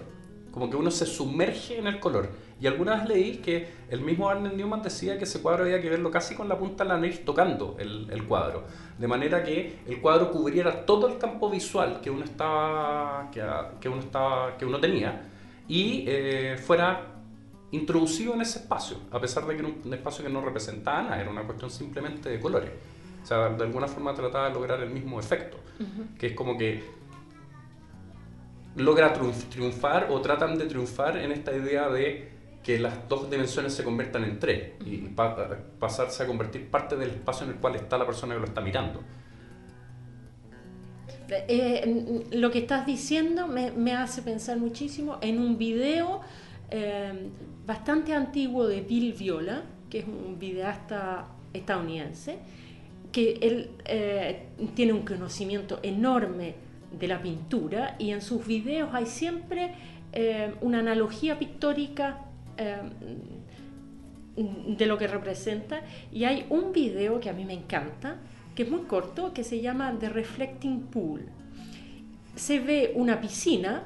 como 0.55 0.69
que 0.69 0.77
uno 0.77 0.89
se 0.89 1.05
sumerge 1.05 1.77
en 1.77 1.85
el 1.85 1.99
color. 1.99 2.29
Y 2.61 2.67
alguna 2.67 2.95
vez 2.95 3.09
leí 3.09 3.37
que 3.39 3.67
el 3.89 3.99
mismo 3.99 4.29
Arnold 4.29 4.55
Newman 4.55 4.81
decía 4.81 5.17
que 5.17 5.25
ese 5.25 5.41
cuadro 5.41 5.65
había 5.65 5.81
que 5.81 5.89
verlo 5.89 6.09
casi 6.09 6.33
con 6.33 6.47
la 6.47 6.57
punta 6.57 6.85
de 6.85 6.87
la 6.91 6.95
nariz 6.95 7.25
tocando 7.25 7.75
el, 7.77 8.07
el 8.09 8.23
cuadro, 8.23 8.63
de 8.97 9.05
manera 9.05 9.43
que 9.43 9.79
el 9.85 9.99
cuadro 9.99 10.31
cubriera 10.31 10.85
todo 10.85 11.09
el 11.09 11.17
campo 11.17 11.49
visual 11.49 11.99
que 12.01 12.09
uno 12.09 12.23
estaba, 12.23 13.29
que, 13.33 13.43
que 13.81 13.89
uno 13.89 13.99
estaba, 13.99 14.55
que 14.55 14.65
uno 14.65 14.79
tenía 14.79 15.23
y 15.67 16.05
eh, 16.07 16.57
fuera 16.57 17.01
introducido 17.71 18.33
en 18.33 18.41
ese 18.41 18.59
espacio, 18.59 18.95
a 19.11 19.19
pesar 19.19 19.45
de 19.47 19.55
que 19.55 19.59
era 19.59 19.67
un, 19.67 19.81
un 19.83 19.93
espacio 19.93 20.23
que 20.23 20.31
no 20.31 20.39
representaba 20.39 21.01
nada, 21.01 21.19
era 21.19 21.29
una 21.29 21.43
cuestión 21.43 21.69
simplemente 21.69 22.29
de 22.29 22.39
colores. 22.39 22.71
O 23.21 23.27
sea, 23.27 23.49
de 23.49 23.61
alguna 23.61 23.89
forma 23.89 24.13
trataba 24.13 24.47
de 24.47 24.53
lograr 24.53 24.79
el 24.79 24.91
mismo 24.91 25.19
efecto, 25.19 25.57
que 26.17 26.27
es 26.27 26.33
como 26.33 26.57
que 26.57 26.81
logra 28.75 29.13
triunf- 29.13 29.49
triunfar 29.49 30.07
o 30.11 30.21
tratan 30.21 30.57
de 30.57 30.65
triunfar 30.65 31.17
en 31.17 31.31
esta 31.31 31.55
idea 31.55 31.89
de 31.89 32.29
que 32.63 32.79
las 32.79 33.07
dos 33.07 33.29
dimensiones 33.29 33.73
se 33.73 33.83
conviertan 33.83 34.23
en 34.23 34.39
tres 34.39 34.71
y 34.85 34.97
pa- 34.97 35.57
pasarse 35.79 36.23
a 36.23 36.27
convertir 36.27 36.67
parte 36.69 36.95
del 36.95 37.09
espacio 37.11 37.45
en 37.45 37.53
el 37.53 37.59
cual 37.59 37.75
está 37.75 37.97
la 37.97 38.05
persona 38.05 38.33
que 38.33 38.39
lo 38.39 38.45
está 38.47 38.61
mirando. 38.61 39.01
Eh, 41.29 41.83
mm, 42.31 42.35
lo 42.35 42.51
que 42.51 42.59
estás 42.59 42.85
diciendo 42.85 43.47
me, 43.47 43.71
me 43.71 43.93
hace 43.93 44.21
pensar 44.21 44.57
muchísimo 44.57 45.17
en 45.21 45.39
un 45.39 45.57
video 45.57 46.21
eh, 46.69 47.29
bastante 47.65 48.13
antiguo 48.13 48.67
de 48.67 48.81
Bill 48.81 49.13
Viola, 49.13 49.63
que 49.89 49.99
es 49.99 50.05
un 50.05 50.37
videasta 50.39 51.27
estadounidense, 51.53 52.37
que 53.11 53.39
él 53.41 53.69
eh, 53.85 54.47
tiene 54.75 54.93
un 54.93 55.05
conocimiento 55.05 55.79
enorme 55.83 56.55
de 56.99 57.07
la 57.07 57.21
pintura 57.21 57.95
y 57.99 58.11
en 58.11 58.21
sus 58.21 58.45
videos 58.45 58.89
hay 58.93 59.05
siempre 59.05 59.73
eh, 60.13 60.53
una 60.61 60.79
analogía 60.79 61.37
pictórica 61.37 62.21
eh, 62.57 62.77
de 64.35 64.85
lo 64.85 64.97
que 64.97 65.07
representa 65.07 65.81
y 66.11 66.25
hay 66.25 66.45
un 66.49 66.73
video 66.73 67.19
que 67.19 67.29
a 67.29 67.33
mí 67.33 67.45
me 67.45 67.53
encanta 67.53 68.17
que 68.53 68.63
es 68.63 68.69
muy 68.69 68.81
corto 68.81 69.33
que 69.33 69.43
se 69.43 69.61
llama 69.61 69.93
The 69.99 70.09
Reflecting 70.09 70.81
Pool. 70.87 71.29
Se 72.35 72.59
ve 72.59 72.93
una 72.95 73.19
piscina 73.21 73.83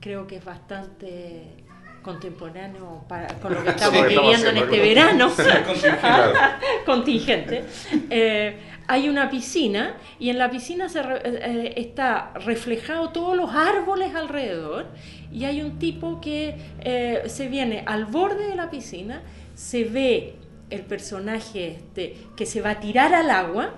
creo 0.00 0.26
que 0.26 0.36
es 0.36 0.44
bastante 0.44 1.57
contemporáneo 2.02 3.04
para, 3.08 3.28
con 3.40 3.54
lo 3.54 3.62
que 3.64 3.70
estamos 3.70 4.06
viviendo 4.08 4.48
en 4.50 4.56
este 4.58 4.78
verano. 4.80 5.30
Contingente. 6.86 7.64
Eh, 8.10 8.56
hay 8.86 9.08
una 9.08 9.28
piscina 9.28 9.96
y 10.18 10.30
en 10.30 10.38
la 10.38 10.50
piscina 10.50 10.88
se 10.88 11.02
re- 11.02 11.20
eh, 11.24 11.74
está 11.76 12.32
reflejado 12.34 13.10
todos 13.10 13.36
los 13.36 13.54
árboles 13.54 14.14
alrededor 14.14 14.86
y 15.30 15.44
hay 15.44 15.60
un 15.60 15.78
tipo 15.78 16.20
que 16.20 16.56
eh, 16.80 17.22
se 17.26 17.48
viene 17.48 17.82
al 17.86 18.06
borde 18.06 18.48
de 18.48 18.56
la 18.56 18.70
piscina, 18.70 19.22
se 19.54 19.84
ve 19.84 20.36
el 20.70 20.82
personaje 20.82 21.68
este, 21.72 22.16
que 22.36 22.46
se 22.46 22.62
va 22.62 22.70
a 22.70 22.80
tirar 22.80 23.14
al 23.14 23.30
agua 23.30 23.74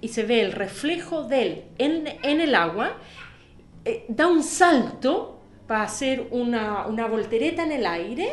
y 0.00 0.08
se 0.08 0.24
ve 0.24 0.40
el 0.40 0.52
reflejo 0.52 1.22
de 1.24 1.42
él 1.42 1.62
en, 1.78 2.08
en 2.22 2.40
el 2.40 2.54
agua, 2.56 2.94
eh, 3.84 4.04
da 4.08 4.26
un 4.26 4.42
salto 4.42 5.37
para 5.68 5.84
hacer 5.84 6.26
una, 6.32 6.88
una 6.88 7.06
voltereta 7.06 7.62
en 7.62 7.70
el 7.70 7.86
aire 7.86 8.32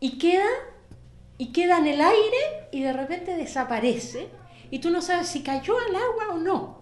y 0.00 0.18
queda 0.18 0.48
y 1.36 1.52
queda 1.52 1.78
en 1.78 1.88
el 1.88 2.00
aire 2.00 2.68
y 2.72 2.80
de 2.82 2.92
repente 2.92 3.36
desaparece 3.36 4.28
y 4.70 4.78
tú 4.78 4.90
no 4.90 5.02
sabes 5.02 5.26
si 5.26 5.42
cayó 5.42 5.74
al 5.78 5.96
agua 5.96 6.34
o 6.34 6.38
no. 6.38 6.78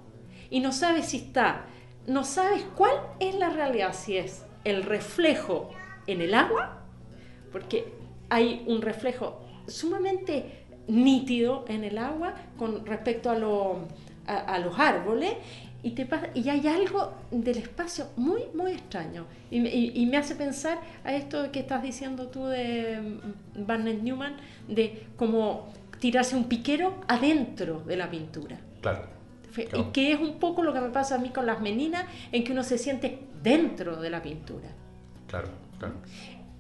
Y 0.51 0.61
no 0.61 0.71
sabes 0.71 1.07
si 1.07 1.17
está 1.17 1.65
no 2.07 2.25
sabes 2.25 2.65
cuál 2.77 2.95
es 3.21 3.35
la 3.35 3.51
realidad 3.51 3.95
si 3.95 4.17
es 4.17 4.45
el 4.65 4.83
reflejo 4.83 5.71
en 6.07 6.21
el 6.21 6.35
agua 6.35 6.83
porque 7.53 7.93
hay 8.29 8.65
un 8.67 8.83
reflejo 8.83 9.41
sumamente 9.69 10.65
nítido 10.89 11.65
en 11.69 11.85
el 11.85 11.99
agua 11.99 12.35
con 12.59 12.85
respecto 12.87 13.31
a, 13.31 13.35
a 14.27 14.59
los 14.59 14.79
árboles 14.79 15.35
y, 15.83 15.91
te 15.93 16.07
pasa- 16.07 16.29
y 16.35 16.49
hay 16.49 16.67
algo 16.69 17.13
del 17.31 17.59
espacio 17.59 18.07
muy, 18.17 18.43
muy 18.55 18.73
extraño. 18.73 19.27
Y, 19.51 19.61
me- 19.61 19.75
y- 19.75 19.93
y 19.95 20.07
me 20.07 20.17
hace 20.17 20.35
pensar 20.37 20.79
a 21.05 21.13
esto 21.15 21.51
que 21.51 21.61
estás 21.61 21.83
diciendo 21.83 22.29
tú 22.29 22.47
de 22.47 23.01
mm, 23.57 23.67
Barnett 23.67 24.03
Newman, 24.03 24.37
de 24.69 25.07
como 25.17 25.69
tirarse 25.99 26.37
un 26.37 26.45
piquero 26.45 26.95
adentro 27.09 27.81
de 27.81 27.97
la 27.97 28.11
pintura. 28.11 28.59
Claro. 28.81 29.03
Claro. 29.55 29.79
Y 29.81 29.93
que 29.93 30.13
es 30.13 30.19
un 30.21 30.39
poco 30.39 30.63
lo 30.63 30.73
que 30.73 30.81
me 30.81 30.89
pasa 30.89 31.17
a 31.17 31.19
mí 31.19 31.29
con 31.29 31.45
las 31.45 31.61
meninas, 31.61 32.05
en 32.33 32.43
que 32.43 32.53
uno 32.53 32.63
se 32.63 32.79
siente 32.79 33.19
dentro 33.43 33.97
de 33.97 34.09
la 34.09 34.23
pintura. 34.23 34.69
Claro, 35.27 35.49
claro. 35.79 35.95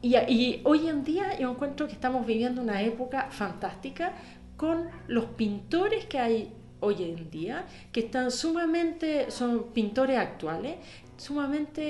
Y, 0.02 0.14
y 0.16 0.60
hoy 0.64 0.88
en 0.88 1.02
día 1.04 1.38
yo 1.38 1.50
encuentro 1.52 1.86
que 1.86 1.92
estamos 1.94 2.26
viviendo 2.26 2.60
una 2.60 2.82
época 2.82 3.28
fantástica 3.30 4.12
con 4.58 4.88
los 5.08 5.24
pintores 5.24 6.04
que 6.04 6.18
hay 6.18 6.52
hoy 6.82 7.02
en 7.04 7.30
día, 7.30 7.64
que 7.90 8.00
están 8.00 8.30
sumamente, 8.30 9.30
son 9.30 9.64
pintores 9.72 10.18
actuales, 10.18 10.76
sumamente 11.16 11.88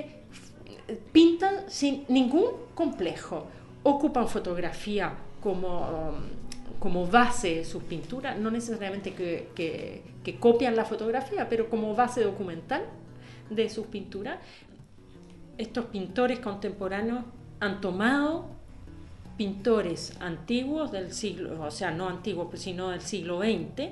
eh, 0.89 0.99
pintan 1.13 1.69
sin 1.69 2.05
ningún 2.09 2.47
complejo, 2.75 3.47
ocupan 3.83 4.29
fotografía 4.29 5.13
como, 5.43 5.81
um, 5.81 6.79
como 6.79 7.07
base 7.07 7.57
de 7.57 7.65
sus 7.65 7.83
pinturas, 7.83 8.39
no 8.39 8.51
necesariamente 8.51 9.13
que, 9.15 9.49
que- 9.55 10.03
que 10.23 10.37
copian 10.39 10.77
la 10.77 10.85
fotografía, 10.85 11.49
pero 11.49 11.69
como 11.69 11.95
base 11.97 12.23
documental 12.23 12.85
de 13.51 13.69
sus 13.69 13.87
pinturas. 13.87 14.39
Estos 15.59 15.87
pintores 15.87 16.39
contemporáneos 16.41 17.25
han 17.61 17.81
tomado 17.81 18.47
pintores 19.37 20.17
antiguos 20.21 20.93
del 20.93 21.13
siglo, 21.13 21.61
o 21.63 21.71
sea, 21.71 21.91
no 21.91 22.09
antiguos, 22.09 22.49
sino 22.61 22.91
del 22.91 23.01
siglo 23.01 23.41
XX, 23.41 23.91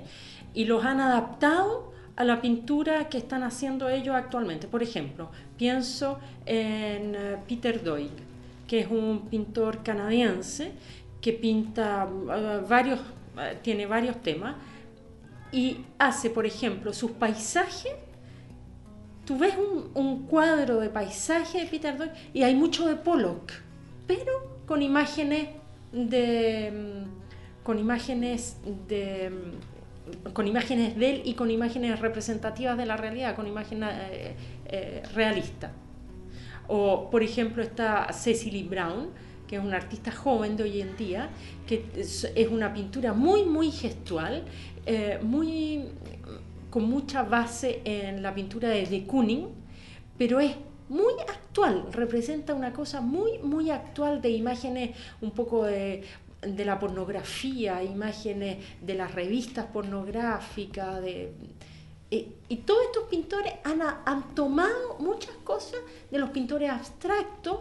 y 0.54 0.64
los 0.64 0.84
han 0.84 1.00
adaptado 1.00 1.92
a 2.16 2.24
la 2.24 2.40
pintura 2.40 3.08
que 3.08 3.18
están 3.18 3.42
haciendo 3.42 3.88
ellos 3.88 4.14
actualmente. 4.14 4.68
Por 4.68 4.82
ejemplo, 4.82 5.30
pienso 5.56 6.18
en 6.46 7.14
eh, 7.14 7.36
Peter 7.48 7.82
Doig, 7.82 8.10
que 8.66 8.80
es 8.80 8.90
un 8.90 9.28
pintor 9.30 9.82
canadiense 9.82 10.72
que 11.20 11.32
pinta 11.32 12.06
eh, 12.06 12.60
varios, 12.68 13.00
eh, 13.38 13.58
tiene 13.62 13.86
varios 13.86 14.20
temas, 14.22 14.56
y 15.52 15.78
hace, 15.98 16.30
por 16.30 16.46
ejemplo, 16.46 16.92
sus 16.92 17.10
paisajes 17.12 17.94
tú 19.30 19.38
ves 19.38 19.54
un, 19.56 19.90
un 19.94 20.26
cuadro 20.26 20.80
de 20.80 20.88
paisaje 20.88 21.60
de 21.60 21.66
Peter 21.66 21.96
Doig 21.96 22.10
y 22.34 22.42
hay 22.42 22.56
mucho 22.56 22.86
de 22.88 22.96
Pollock, 22.96 23.52
pero 24.08 24.60
con 24.66 24.82
imágenes 24.82 25.50
de 25.92 27.04
mm, 27.06 27.64
con 27.64 27.78
imágenes 27.78 28.56
de 28.88 29.30
mm, 29.30 29.79
con 30.32 30.46
imágenes 30.46 30.96
de 30.96 31.10
él 31.10 31.22
y 31.24 31.34
con 31.34 31.50
imágenes 31.50 32.00
representativas 32.00 32.76
de 32.76 32.86
la 32.86 32.96
realidad, 32.96 33.36
con 33.36 33.46
imágenes 33.46 33.90
eh, 34.10 34.34
eh, 34.66 35.02
realistas. 35.14 35.72
O, 36.68 37.10
por 37.10 37.22
ejemplo, 37.22 37.62
está 37.62 38.12
Cecily 38.12 38.62
Brown, 38.62 39.10
que 39.48 39.56
es 39.56 39.62
una 39.62 39.76
artista 39.76 40.12
joven 40.12 40.56
de 40.56 40.62
hoy 40.62 40.80
en 40.80 40.96
día, 40.96 41.30
que 41.66 41.84
es, 41.96 42.30
una 42.50 42.72
pintura 42.72 43.12
muy, 43.12 43.44
muy 43.44 43.70
gestual, 43.72 44.44
eh, 44.86 45.18
muy, 45.22 45.86
con 46.70 46.84
mucha 46.84 47.24
base 47.24 47.80
en 47.84 48.22
la 48.22 48.32
pintura 48.34 48.68
de 48.68 48.86
de 48.86 49.06
Kooning, 49.06 49.48
pero 50.16 50.38
es 50.38 50.54
muy 50.88 51.14
actual, 51.20 51.86
representa 51.92 52.52
una 52.52 52.72
cosa 52.72 53.00
muy, 53.00 53.38
muy 53.38 53.70
actual 53.70 54.20
de 54.20 54.30
imágenes 54.30 54.90
un 55.20 55.30
poco 55.30 55.64
de, 55.64 56.02
de 56.42 56.64
la 56.64 56.78
pornografía, 56.78 57.82
imágenes 57.82 58.58
de 58.80 58.94
las 58.94 59.14
revistas 59.14 59.66
pornográficas, 59.66 61.00
de, 61.02 61.32
y, 62.10 62.28
y 62.48 62.56
todos 62.58 62.82
estos 62.86 63.04
pintores 63.04 63.54
han, 63.64 63.80
han 63.82 64.34
tomado 64.34 64.96
muchas 64.98 65.34
cosas 65.44 65.80
de 66.10 66.18
los 66.18 66.30
pintores 66.30 66.70
abstractos 66.70 67.60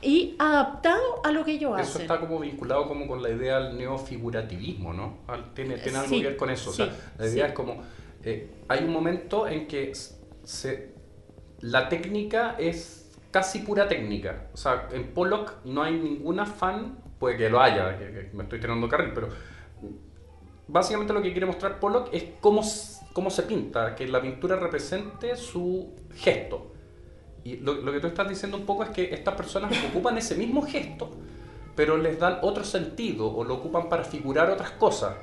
y 0.00 0.36
adaptado 0.38 1.24
a 1.24 1.32
lo 1.32 1.44
que 1.44 1.52
ellos 1.52 1.72
Eso 1.78 1.80
hacen. 1.80 2.02
está 2.02 2.20
como 2.20 2.38
vinculado 2.38 2.86
como 2.86 3.06
con 3.08 3.22
la 3.22 3.30
idea 3.30 3.58
del 3.60 3.78
neofigurativismo, 3.78 4.92
¿no? 4.92 5.18
Tiene, 5.54 5.78
tiene 5.78 5.98
algo 5.98 6.14
Sí, 6.14 6.20
que 6.20 6.28
ver 6.28 6.36
con 6.36 6.50
eso. 6.50 6.70
O 6.70 6.72
sea, 6.72 6.86
sí, 6.86 6.92
la 7.18 7.26
idea 7.26 7.44
sí. 7.46 7.48
es 7.50 7.52
como, 7.54 7.82
eh, 8.22 8.48
hay 8.68 8.84
un 8.84 8.92
momento 8.92 9.48
en 9.48 9.66
que 9.66 9.92
se, 10.44 10.94
la 11.60 11.88
técnica 11.88 12.54
es 12.58 13.10
casi 13.32 13.60
pura 13.60 13.88
técnica. 13.88 14.48
O 14.54 14.56
sea, 14.56 14.88
en 14.92 15.12
Pollock 15.12 15.64
no 15.64 15.82
hay 15.82 15.94
ningún 15.98 16.38
afán, 16.38 16.98
puede 17.18 17.36
que 17.36 17.48
lo 17.48 17.60
haya, 17.60 17.98
que, 17.98 18.04
que 18.12 18.30
me 18.32 18.44
estoy 18.44 18.60
tirando 18.60 18.88
carril, 18.88 19.12
pero 19.14 19.28
básicamente 20.68 21.12
lo 21.12 21.22
que 21.22 21.32
quiere 21.32 21.46
mostrar 21.46 21.80
Pollock 21.80 22.10
es 22.12 22.24
cómo, 22.40 22.62
cómo 23.12 23.30
se 23.30 23.42
pinta, 23.42 23.94
que 23.94 24.06
la 24.06 24.20
pintura 24.20 24.56
represente 24.56 25.34
su 25.36 25.94
gesto. 26.14 26.72
Y 27.44 27.56
lo, 27.56 27.74
lo 27.74 27.92
que 27.92 28.00
tú 28.00 28.06
estás 28.06 28.28
diciendo 28.28 28.56
un 28.56 28.66
poco 28.66 28.84
es 28.84 28.90
que 28.90 29.14
estas 29.14 29.34
personas 29.34 29.72
ocupan 29.90 30.16
ese 30.18 30.34
mismo 30.34 30.62
gesto, 30.62 31.10
pero 31.74 31.96
les 31.96 32.18
dan 32.18 32.38
otro 32.42 32.64
sentido 32.64 33.32
o 33.34 33.44
lo 33.44 33.54
ocupan 33.54 33.88
para 33.88 34.04
figurar 34.04 34.50
otras 34.50 34.72
cosas. 34.72 35.16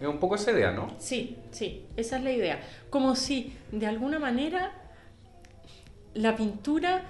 Es 0.00 0.06
un 0.06 0.18
poco 0.18 0.36
esa 0.36 0.52
idea, 0.52 0.70
¿no? 0.70 0.94
Sí, 0.98 1.36
sí, 1.50 1.86
esa 1.96 2.18
es 2.18 2.22
la 2.22 2.30
idea. 2.30 2.60
Como 2.88 3.16
si 3.16 3.52
de 3.72 3.86
alguna 3.86 4.20
manera 4.20 4.72
la 6.14 6.36
pintura 6.36 7.02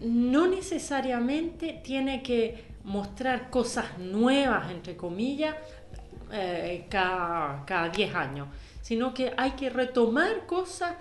no 0.00 0.48
necesariamente 0.48 1.80
tiene 1.84 2.24
que 2.24 2.71
mostrar 2.84 3.50
cosas 3.50 3.98
nuevas, 3.98 4.70
entre 4.70 4.96
comillas, 4.96 5.56
eh, 6.32 6.86
cada, 6.88 7.64
cada 7.66 7.88
10 7.90 8.14
años, 8.14 8.48
sino 8.80 9.12
que 9.14 9.32
hay 9.36 9.52
que 9.52 9.70
retomar 9.70 10.46
cosas, 10.46 10.94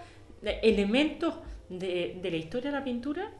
elementos 0.43 1.35
de, 1.69 2.19
de 2.21 2.31
la 2.31 2.37
historia 2.37 2.71
de 2.71 2.77
la 2.77 2.83
pintura 2.83 3.31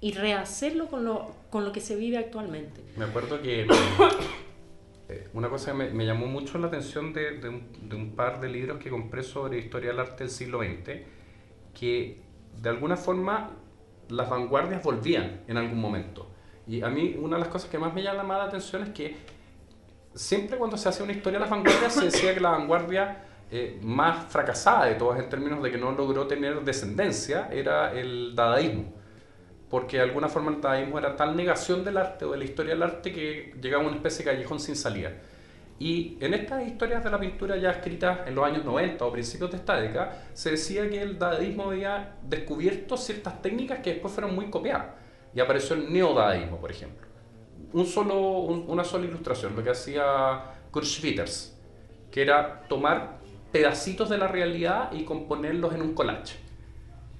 y 0.00 0.12
rehacerlo 0.12 0.86
con 0.86 1.04
lo, 1.04 1.34
con 1.50 1.64
lo 1.64 1.72
que 1.72 1.80
se 1.80 1.96
vive 1.96 2.18
actualmente. 2.18 2.82
Me 2.96 3.06
acuerdo 3.06 3.40
que 3.40 3.62
eh, 5.08 5.28
una 5.32 5.48
cosa 5.48 5.72
que 5.72 5.78
me, 5.78 5.90
me 5.90 6.04
llamó 6.04 6.26
mucho 6.26 6.58
la 6.58 6.66
atención 6.66 7.12
de, 7.12 7.38
de 7.38 7.48
un, 7.48 7.88
de 7.88 7.96
un 7.96 8.14
par 8.14 8.40
de 8.40 8.48
libros 8.48 8.78
que 8.78 8.90
compré 8.90 9.22
sobre 9.22 9.58
historia 9.58 9.90
del 9.90 10.00
arte 10.00 10.24
del 10.24 10.30
siglo 10.30 10.60
XX, 10.60 11.00
que 11.72 12.22
de 12.60 12.68
alguna 12.68 12.96
forma 12.96 13.50
las 14.08 14.28
vanguardias 14.28 14.82
volvían 14.82 15.40
en 15.48 15.56
algún 15.56 15.80
momento. 15.80 16.33
Y 16.66 16.82
a 16.82 16.88
mí 16.88 17.16
una 17.20 17.36
de 17.36 17.40
las 17.40 17.48
cosas 17.48 17.70
que 17.70 17.78
más 17.78 17.92
me 17.92 18.02
llama 18.02 18.38
la 18.38 18.44
atención 18.44 18.82
es 18.82 18.90
que 18.90 19.16
siempre 20.14 20.56
cuando 20.56 20.76
se 20.76 20.88
hace 20.88 21.02
una 21.02 21.12
historia 21.12 21.38
de 21.38 21.42
las 21.42 21.50
vanguardias 21.50 21.92
se 21.92 22.06
decía 22.06 22.34
que 22.34 22.40
la 22.40 22.50
vanguardia 22.50 23.24
eh, 23.50 23.78
más 23.82 24.32
fracasada 24.32 24.86
de 24.86 24.94
todas 24.94 25.20
en 25.20 25.28
términos 25.28 25.62
de 25.62 25.70
que 25.70 25.78
no 25.78 25.92
logró 25.92 26.26
tener 26.26 26.62
descendencia 26.62 27.48
era 27.52 27.92
el 27.92 28.34
dadaísmo. 28.34 28.92
Porque 29.68 29.98
de 29.98 30.04
alguna 30.04 30.28
forma 30.28 30.52
el 30.52 30.60
dadaísmo 30.60 30.98
era 30.98 31.16
tal 31.16 31.36
negación 31.36 31.84
del 31.84 31.98
arte 31.98 32.24
o 32.24 32.32
de 32.32 32.38
la 32.38 32.44
historia 32.44 32.74
del 32.74 32.82
arte 32.82 33.12
que 33.12 33.54
llegaba 33.60 33.84
a 33.84 33.86
una 33.86 33.96
especie 33.96 34.24
de 34.24 34.32
callejón 34.32 34.60
sin 34.60 34.76
salida. 34.76 35.12
Y 35.78 36.16
en 36.20 36.34
estas 36.34 36.66
historias 36.66 37.02
de 37.02 37.10
la 37.10 37.18
pintura 37.18 37.56
ya 37.56 37.70
escritas 37.70 38.20
en 38.26 38.36
los 38.36 38.44
años 38.44 38.64
90 38.64 39.04
o 39.04 39.12
principios 39.12 39.50
de 39.50 39.56
esta 39.56 39.80
década, 39.80 40.22
se 40.32 40.52
decía 40.52 40.88
que 40.88 41.02
el 41.02 41.18
dadaísmo 41.18 41.64
había 41.64 42.16
descubierto 42.22 42.96
ciertas 42.96 43.42
técnicas 43.42 43.80
que 43.80 43.94
después 43.94 44.14
fueron 44.14 44.34
muy 44.34 44.50
copiadas. 44.50 45.03
Y 45.34 45.40
apareció 45.40 45.76
el 45.76 45.92
neodadaísmo, 45.92 46.58
por 46.58 46.70
ejemplo. 46.70 47.06
Un 47.72 47.86
solo, 47.86 48.20
un- 48.38 48.64
una 48.68 48.84
sola 48.84 49.04
ilustración, 49.06 49.56
lo 49.56 49.64
que 49.64 49.70
hacía 49.70 50.02
Kurt 50.70 50.84
Schwitters, 50.86 51.56
que 52.10 52.22
era 52.22 52.62
tomar 52.68 53.18
pedacitos 53.52 54.08
de 54.08 54.18
la 54.18 54.28
realidad 54.28 54.92
y 54.92 55.04
componerlos 55.04 55.74
en 55.74 55.82
un 55.82 55.94
collage. 55.94 56.36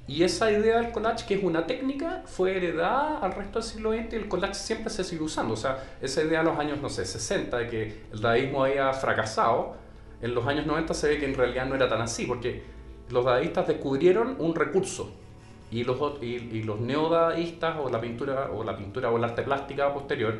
Y 0.07 0.23
esa 0.23 0.53
idea 0.53 0.81
del 0.81 0.93
collage, 0.93 1.25
que 1.27 1.35
es 1.35 1.43
una 1.43 1.67
técnica, 1.67 2.23
fue 2.27 2.57
heredada 2.57 3.19
al 3.19 3.33
resto 3.33 3.59
del 3.59 3.63
siglo 3.69 3.93
XX 3.93 4.13
y 4.13 4.17
el 4.17 4.29
collage 4.29 4.55
siempre 4.55 4.91
se 4.91 5.03
sigue 5.03 5.23
usando. 5.23 5.55
O 5.55 5.57
sea, 5.57 5.83
esa 6.03 6.23
idea 6.23 6.41
de 6.41 6.45
los 6.45 6.59
años, 6.59 6.81
no 6.81 6.91
sé, 6.91 7.07
60, 7.07 7.57
de 7.59 7.67
que 7.69 8.03
el 8.13 8.21
dadaísmo 8.21 8.65
había 8.65 8.93
fracasado, 8.93 9.77
en 10.21 10.35
los 10.35 10.47
años 10.47 10.67
90 10.67 10.93
se 10.95 11.09
ve 11.09 11.19
que 11.19 11.25
en 11.25 11.35
realidad 11.35 11.67
no 11.67 11.75
era 11.75 11.89
tan 11.89 12.03
así, 12.03 12.27
porque 12.27 12.63
los 13.11 13.25
dadaístas 13.25 13.67
descubrieron 13.67 14.37
un 14.39 14.55
recurso 14.55 15.15
y 15.75 15.85
los, 15.85 15.99
y, 16.23 16.63
los 16.63 16.79
o 16.79 17.91
la 17.91 18.01
pintura 18.01 18.51
o 18.53 18.63
la 18.63 18.77
pintura 18.77 19.11
o 19.11 19.17
el 19.17 19.25
arte 19.25 19.43
plástica 19.43 19.93
posterior 19.93 20.39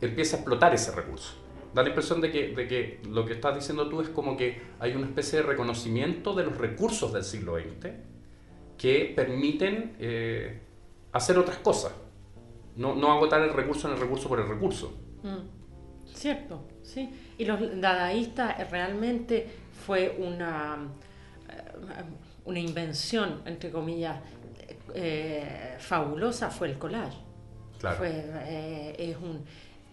empieza 0.00 0.36
a 0.36 0.40
explotar 0.40 0.74
ese 0.74 0.92
recurso. 0.92 1.34
Da 1.74 1.82
la 1.82 1.88
impresión 1.88 2.20
de 2.20 2.30
que, 2.30 2.54
de 2.54 2.68
que 2.68 3.00
lo 3.10 3.26
que 3.26 3.32
estás 3.32 3.54
diciendo 3.54 3.88
tú 3.88 4.00
es 4.00 4.08
como 4.08 4.36
que 4.36 4.62
hay 4.78 4.94
una 4.94 5.06
especie 5.06 5.40
de 5.40 5.46
reconocimiento 5.46 6.34
de 6.34 6.44
los 6.44 6.56
recursos 6.56 7.12
del 7.12 7.24
siglo 7.24 7.56
XX 7.58 7.90
que 8.78 9.12
permiten 9.16 9.96
eh, 9.98 10.60
hacer 11.12 11.38
otras 11.38 11.58
cosas. 11.58 11.92
No, 12.76 12.94
no 12.94 13.10
agotar 13.10 13.42
el 13.42 13.52
recurso 13.52 13.88
en 13.88 13.94
el 13.94 14.00
recurso 14.00 14.28
por 14.28 14.38
el 14.38 14.48
recurso. 14.48 14.94
Mm, 15.22 15.56
Cierto, 16.14 16.64
sí. 16.82 17.10
Y 17.36 17.44
los 17.44 17.58
dadaístas 17.80 18.58
eh, 18.58 18.64
realmente 18.70 19.46
fue 19.84 20.16
una, 20.18 20.88
eh, 21.50 21.62
una 22.46 22.60
invención, 22.60 23.42
entre 23.44 23.70
comillas, 23.70 24.18
eh, 24.94 25.76
fabulosa, 25.78 26.50
fue 26.50 26.68
el 26.68 26.78
collage. 26.78 27.18
Claro. 27.78 27.98
Fue, 27.98 28.10
eh, 28.10 28.96
es 28.98 29.16
un, 29.16 29.44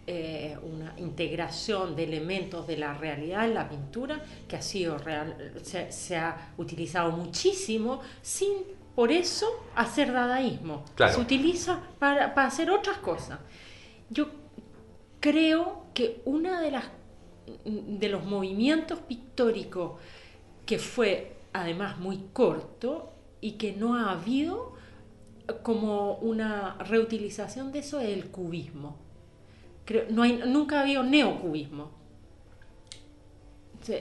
eh, 0.08 0.58
una 0.64 0.94
integración 0.98 1.96
de 1.96 2.04
elementos 2.06 2.66
de 2.66 2.78
la 2.78 2.94
realidad 2.94 3.46
en 3.46 3.54
la 3.54 3.68
pintura 3.68 4.22
que 4.48 4.56
ha 4.56 4.62
sido 4.62 4.98
real, 4.98 5.54
se, 5.64 5.92
se 5.92 6.18
ha 6.18 6.54
utilizado 6.58 7.12
muchísimo 7.12 8.02
sin 8.22 8.54
por 8.96 9.12
eso 9.12 9.48
hacer 9.76 10.14
dadaísmo. 10.14 10.86
Claro. 10.96 11.14
Se 11.14 11.22
utiliza 11.22 11.82
para, 12.00 12.34
para 12.34 12.48
hacer 12.48 12.70
otras 12.70 12.98
cosas. 13.00 13.40
Yo 14.10 14.28
creo 15.20 15.88
que 15.94 16.22
una 16.26 16.62
de 16.62 16.72
las 16.72 16.86
de 17.66 18.10
los 18.10 18.24
movimientos 18.24 19.00
pictóricos 19.00 20.00
que 20.66 20.80
fue 20.80 21.33
además 21.54 22.00
muy 22.00 22.26
corto 22.34 23.12
y 23.42 23.54
que 23.54 23.74
no 23.74 23.96
ha 23.96 24.12
habido 24.12 24.74
como 25.64 26.16
una 26.16 26.78
reutilización 26.80 27.72
de 27.72 27.80
eso 27.80 28.00
es 28.00 28.10
el 28.10 28.28
cubismo. 28.32 28.98
Creo, 29.86 30.06
no 30.10 30.24
hay, 30.24 30.42
nunca 30.48 30.80
ha 30.80 30.82
habido 30.84 31.04
neocubismo. 31.04 31.92
Sí. 33.82 33.96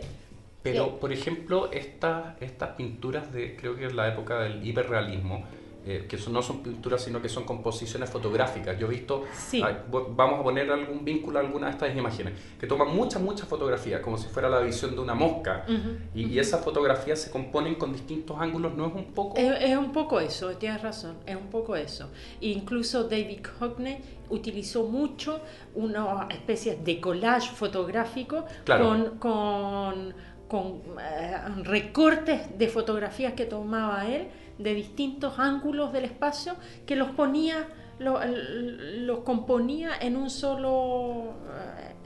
Pero, 0.63 0.87
Eh, 0.87 0.93
por 1.01 1.13
ejemplo, 1.13 1.71
estas 1.73 2.41
estas 2.41 2.71
pinturas 2.77 3.33
de, 3.33 3.57
creo 3.57 3.77
que 3.77 3.87
es 3.87 3.95
la 3.95 4.09
época 4.09 4.41
del 4.41 4.65
hiperrealismo, 4.67 5.45
eh, 5.85 6.07
que 6.09 6.17
no 6.31 6.43
son 6.43 6.63
pinturas, 6.63 7.03
sino 7.03 7.21
que 7.21 7.29
son 7.29 7.45
composiciones 7.45 8.09
fotográficas. 8.09 8.79
Yo 8.79 8.87
he 8.87 8.91
visto, 8.91 9.25
Sí. 9.37 9.63
vamos 9.91 10.41
a 10.41 10.43
poner 10.43 10.71
algún 10.71 11.05
vínculo 11.05 11.39
a 11.39 11.43
alguna 11.43 11.67
de 11.67 11.73
estas 11.73 11.97
imágenes, 11.97 12.35
que 12.61 12.67
toman 12.67 12.95
muchas, 12.95 13.21
muchas 13.21 13.49
fotografías, 13.49 14.01
como 14.01 14.17
si 14.17 14.29
fuera 14.29 14.49
la 14.49 14.61
visión 14.61 14.95
de 14.95 15.01
una 15.01 15.15
mosca. 15.15 15.65
Ujú, 15.69 15.97
y, 16.15 16.27
y 16.27 16.39
esas 16.39 16.63
fotografías 16.65 17.21
se 17.21 17.31
componen 17.31 17.75
con 17.75 17.93
distintos 17.93 18.37
ángulos, 18.39 18.75
¿no 18.75 18.87
es 18.87 18.95
un 18.95 19.07
poco? 19.13 19.37
Es, 19.37 19.53
es 19.61 19.77
un 19.77 19.93
poco 19.93 20.21
eso, 20.21 20.51
tienes 20.57 20.81
razón, 20.83 21.17
es 21.27 21.35
un 21.37 21.49
poco 21.49 21.75
eso. 21.75 22.11
Incluso 22.41 23.05
David 23.05 23.41
Hockney 23.59 23.99
utilizó 24.31 24.85
mucho 24.85 25.41
una 25.75 26.27
especie 26.31 26.77
de 26.77 27.01
collage 27.01 27.51
fotográfico 27.55 28.45
Claro. 28.65 28.85
con, 28.89 29.19
con, 29.19 30.15
con, 30.49 30.83
eh, 31.01 31.37
recortes 31.65 32.57
de 32.57 32.69
fotografías 32.69 33.33
que 33.35 33.47
tomaba 33.47 34.07
él 34.07 34.29
de 34.59 34.75
distintos 34.75 35.39
ángulos 35.39 35.93
del 35.93 36.05
espacio 36.05 36.55
que 36.87 36.97
los 36.97 37.11
ponía, 37.11 37.69
lo- 37.99 38.21
los 38.25 39.21
componía 39.21 39.93
en 40.01 40.17
un 40.17 40.31
solo, 40.31 41.35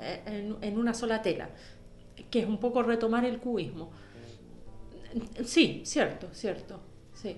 eh, 0.00 0.22
en, 0.26 0.56
en 0.62 0.78
una 0.78 0.94
sola 0.94 1.22
tela, 1.22 1.50
que 2.30 2.40
es 2.40 2.46
un 2.48 2.58
poco 2.58 2.82
retomar 2.82 3.24
el 3.24 3.38
cubismo. 3.38 3.90
Sí, 5.44 5.82
cierto, 5.84 6.28
cierto, 6.32 6.80
sí. 7.14 7.36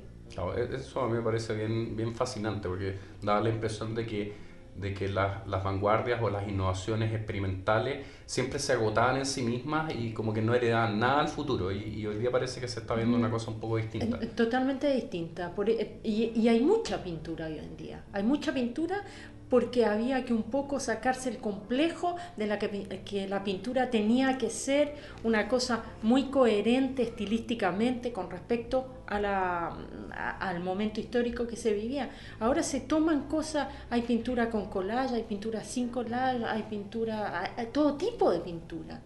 E- 0.56 0.74
eso 0.74 1.00
a 1.00 1.08
mí 1.08 1.14
me 1.14 1.22
parece 1.22 1.54
bien, 1.54 1.96
bien 1.96 2.14
fascinante 2.14 2.68
porque 2.68 2.96
da 3.22 3.40
la 3.40 3.48
impresión 3.48 3.94
de 3.94 4.06
que, 4.06 4.34
de 4.76 4.94
que 4.94 5.08
las, 5.08 5.46
las 5.46 5.62
vanguardias 5.64 6.20
o 6.22 6.30
las 6.30 6.46
innovaciones 6.48 7.12
experimentales 7.14 8.06
siempre 8.28 8.58
se 8.58 8.74
agotaban 8.74 9.16
en 9.16 9.24
sí 9.24 9.40
mismas 9.40 9.90
y 9.94 10.12
como 10.12 10.34
que 10.34 10.42
no 10.42 10.54
heredaban 10.54 10.98
nada 11.00 11.20
al 11.20 11.28
futuro 11.28 11.72
y, 11.72 11.78
y 11.98 12.06
hoy 12.06 12.18
día 12.18 12.30
parece 12.30 12.60
que 12.60 12.68
se 12.68 12.80
está 12.80 12.94
viendo 12.94 13.16
una 13.16 13.30
cosa 13.30 13.50
un 13.50 13.58
poco 13.58 13.78
distinta. 13.78 14.18
Eh, 14.20 14.26
Totalmente 14.26 14.92
distinta. 14.94 15.54
Por- 15.54 15.70
eh, 15.70 15.98
y, 16.04 16.32
y 16.38 16.46
hay 16.48 16.60
mucha 16.60 17.02
pintura 17.02 17.46
hoy 17.46 17.56
en 17.58 17.74
día. 17.78 18.04
Hay 18.12 18.22
mucha 18.24 18.52
pintura 18.52 19.02
porque 19.48 19.86
había 19.86 20.26
que 20.26 20.34
un 20.34 20.42
poco 20.42 20.78
sacarse 20.78 21.30
el 21.30 21.38
complejo 21.38 22.16
de 22.36 22.46
la 22.46 22.58
que, 22.58 22.68
que 23.02 23.26
la 23.26 23.44
pintura 23.44 23.88
tenía 23.88 24.36
que 24.36 24.50
ser 24.50 24.94
una 25.24 25.48
cosa 25.48 25.84
muy 26.02 26.24
coherente 26.24 27.02
estilísticamente 27.02 28.12
con 28.12 28.30
respecto 28.30 28.86
a 29.06 29.18
la, 29.18 29.68
a- 30.12 30.48
al 30.50 30.60
momento 30.60 31.00
histórico 31.00 31.46
que 31.46 31.56
se 31.56 31.72
vivía. 31.72 32.10
Ahora 32.40 32.62
se 32.62 32.80
toman 32.80 33.22
cosas, 33.22 33.68
hay 33.88 34.02
pintura 34.02 34.50
con 34.50 34.66
collage, 34.66 35.14
hay 35.14 35.22
pintura 35.22 35.64
sin 35.64 35.88
collage, 35.88 36.44
hay 36.44 36.64
pintura, 36.64 37.54
hay 37.56 37.66
todo 37.72 37.94
tipo 37.94 38.17
de 38.30 38.40
pintura. 38.40 39.02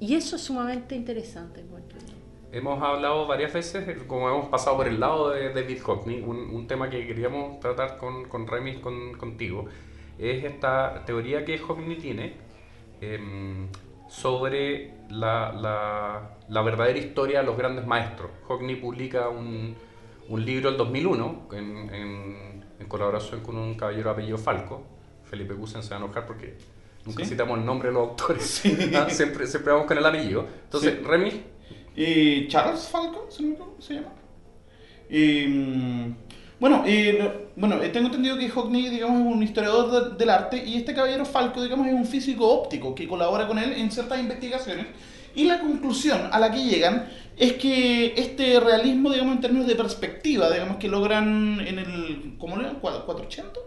Y 0.00 0.14
eso 0.14 0.36
es 0.36 0.42
sumamente 0.42 0.94
interesante. 0.96 1.64
Hemos 2.50 2.82
hablado 2.82 3.26
varias 3.26 3.52
veces, 3.52 3.86
eh, 3.88 3.96
como 4.06 4.28
hemos 4.28 4.48
pasado 4.48 4.76
por 4.76 4.88
el 4.88 5.00
lado 5.00 5.30
de 5.30 5.52
David 5.54 5.80
Hockney, 5.82 6.20
un, 6.22 6.36
un 6.50 6.66
tema 6.66 6.90
que 6.90 7.06
queríamos 7.06 7.60
tratar 7.60 7.96
con, 7.98 8.24
con 8.28 8.46
Remis, 8.46 8.78
con, 8.78 9.14
contigo, 9.16 9.66
es 10.18 10.44
esta 10.44 11.04
teoría 11.06 11.44
que 11.44 11.56
Hockney 11.58 11.96
tiene 11.96 12.34
em, 13.00 13.68
sobre 14.08 14.92
la, 15.08 15.52
la- 15.52 16.36
la 16.48 16.62
verdadera 16.62 16.98
historia 16.98 17.40
de 17.40 17.46
los 17.46 17.56
grandes 17.56 17.86
maestros. 17.86 18.30
Hockney 18.46 18.76
publica 18.76 19.28
un, 19.30 19.74
un 20.28 20.44
libro 20.44 20.68
en 20.70 20.76
2001 20.76 21.48
en, 21.52 21.94
en- 21.94 22.64
en 22.78 22.86
colaboración 22.88 23.40
con 23.40 23.56
un 23.56 23.74
caballero 23.74 24.10
apellido 24.10 24.36
Falco. 24.36 24.82
Felipe 25.24 25.54
Gusen 25.54 25.82
se 25.82 25.90
va 25.90 25.96
a 25.96 26.04
enojar 26.04 26.26
porque 26.26 26.58
nunca 27.06 27.24
¿Sí? 27.24 27.30
citamos 27.30 27.58
el 27.58 27.64
nombre 27.66 27.88
de 27.88 27.94
los 27.94 28.08
autores, 28.10 28.62
Ah, 28.94 29.06
siempre, 29.10 29.46
siempre 29.46 29.72
vamos 29.72 29.86
con 29.86 29.98
el 29.98 30.06
apellido. 30.06 30.46
Entonces, 30.64 30.94
Sí. 31.02 31.42
Y 31.94 32.48
Charles 32.48 32.88
Falco, 32.88 33.26
¿se, 33.30 33.42
llama? 33.94 34.08
Y, 35.10 35.46
mm, 35.46 36.14
bueno, 36.58 36.84
y, 36.88 37.18
bueno, 37.56 37.82
eh, 37.82 37.88
tengo 37.90 38.06
entendido 38.06 38.38
que 38.38 38.48
Hockney, 38.48 38.88
digamos, 38.88 39.20
es 39.20 39.26
un 39.36 39.42
historiador 39.42 40.10
de- 40.10 40.16
del 40.16 40.30
arte 40.30 40.62
y 40.64 40.76
este 40.76 40.94
caballero 40.94 41.24
Falco, 41.26 41.62
digamos, 41.62 41.86
es 41.86 41.92
un 41.92 42.06
físico 42.06 42.48
óptico 42.48 42.94
que 42.94 43.06
colabora 43.06 43.46
con 43.46 43.58
él 43.58 43.72
en 43.72 43.90
ciertas 43.90 44.18
investigaciones. 44.20 44.86
Y 45.34 45.44
la 45.44 45.60
conclusión 45.60 46.28
a 46.30 46.38
la 46.38 46.50
que 46.50 46.62
llegan 46.62 47.08
es 47.36 47.54
que 47.54 48.14
este 48.16 48.60
realismo, 48.60 49.10
digamos, 49.10 49.34
en 49.34 49.40
términos 49.40 49.66
de 49.66 49.74
perspectiva, 49.74 50.50
digamos, 50.50 50.76
que 50.76 50.88
logran 50.88 51.60
en 51.66 51.78
el, 51.78 52.36
¿cómo? 52.38 52.56
¿Cuatro- 52.80 53.06
¿480? 53.06 53.58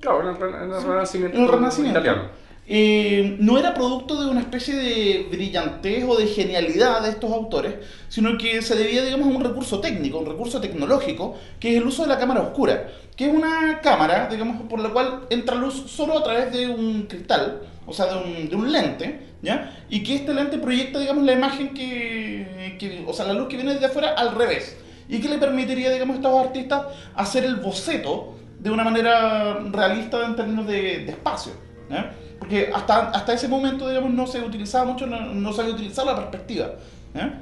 Claro, 0.00 0.22
en 0.30 0.36
el, 0.36 0.54
en 0.54 0.72
el 0.72 0.82
renacimiento, 0.82 1.36
En 1.36 1.44
el 1.44 1.50
Renacimiento. 1.50 2.00
italiano. 2.00 2.28
Eh, 2.72 3.34
no 3.40 3.58
era 3.58 3.74
producto 3.74 4.22
de 4.22 4.30
una 4.30 4.38
especie 4.42 4.76
de 4.76 5.26
brillantez 5.28 6.04
o 6.06 6.14
de 6.16 6.28
genialidad 6.28 7.02
de 7.02 7.10
estos 7.10 7.32
autores, 7.32 7.74
sino 8.08 8.38
que 8.38 8.62
se 8.62 8.76
debía, 8.76 9.02
digamos, 9.02 9.26
a 9.26 9.36
un 9.36 9.42
recurso 9.42 9.80
técnico, 9.80 10.18
un 10.20 10.26
recurso 10.26 10.60
tecnológico, 10.60 11.34
que 11.58 11.72
es 11.72 11.78
el 11.82 11.88
uso 11.88 12.02
de 12.02 12.08
la 12.10 12.18
cámara 12.20 12.42
oscura, 12.42 12.86
que 13.16 13.26
es 13.26 13.34
una 13.34 13.80
cámara, 13.82 14.28
digamos, 14.30 14.62
por 14.70 14.78
la 14.78 14.90
cual 14.90 15.22
entra 15.30 15.56
luz 15.56 15.82
solo 15.88 16.16
a 16.16 16.22
través 16.22 16.52
de 16.52 16.68
un 16.68 17.08
cristal, 17.08 17.60
o 17.88 17.92
sea, 17.92 18.06
de 18.06 18.54
un, 18.54 18.70
lente, 18.70 19.18
¿ya? 19.42 19.76
Y 19.90 20.04
que 20.04 20.14
este 20.14 20.32
lente 20.32 20.58
proyecta, 20.58 21.00
digamos, 21.00 21.24
la 21.24 21.32
imagen 21.32 21.74
que, 21.74 22.76
que- 22.78 23.02
o 23.04 23.12
sea, 23.12 23.26
la 23.26 23.32
luz 23.32 23.48
que 23.48 23.56
viene 23.56 23.72
desde 23.74 23.86
afuera 23.86 24.10
al 24.12 24.36
revés, 24.36 24.76
y 25.08 25.18
que 25.20 25.28
le 25.28 25.38
permitiría, 25.38 25.90
digamos, 25.90 26.14
a 26.14 26.18
estos 26.20 26.46
artistas 26.46 26.82
hacer 27.16 27.42
el 27.44 27.56
boceto 27.56 28.36
de 28.60 28.70
una 28.70 28.84
manera 28.84 29.58
realista 29.72 30.24
en 30.24 30.36
términos 30.36 30.68
de 30.68 31.04
espacio. 31.08 31.50
¿Ya? 31.90 32.12
Porque 32.38 32.70
hasta, 32.74 33.10
hasta 33.10 33.32
ese 33.34 33.48
momento, 33.48 33.88
digamos, 33.88 34.12
no 34.12 34.26
se 34.26 34.40
utilizaba 34.40 34.84
mucho, 34.86 35.06
no, 35.06 35.20
no 35.20 35.52
se 35.52 35.60
había 35.62 35.74
utilizado 35.74 36.08
la 36.10 36.16
perspectiva. 36.16 36.70
¿ya? 37.14 37.40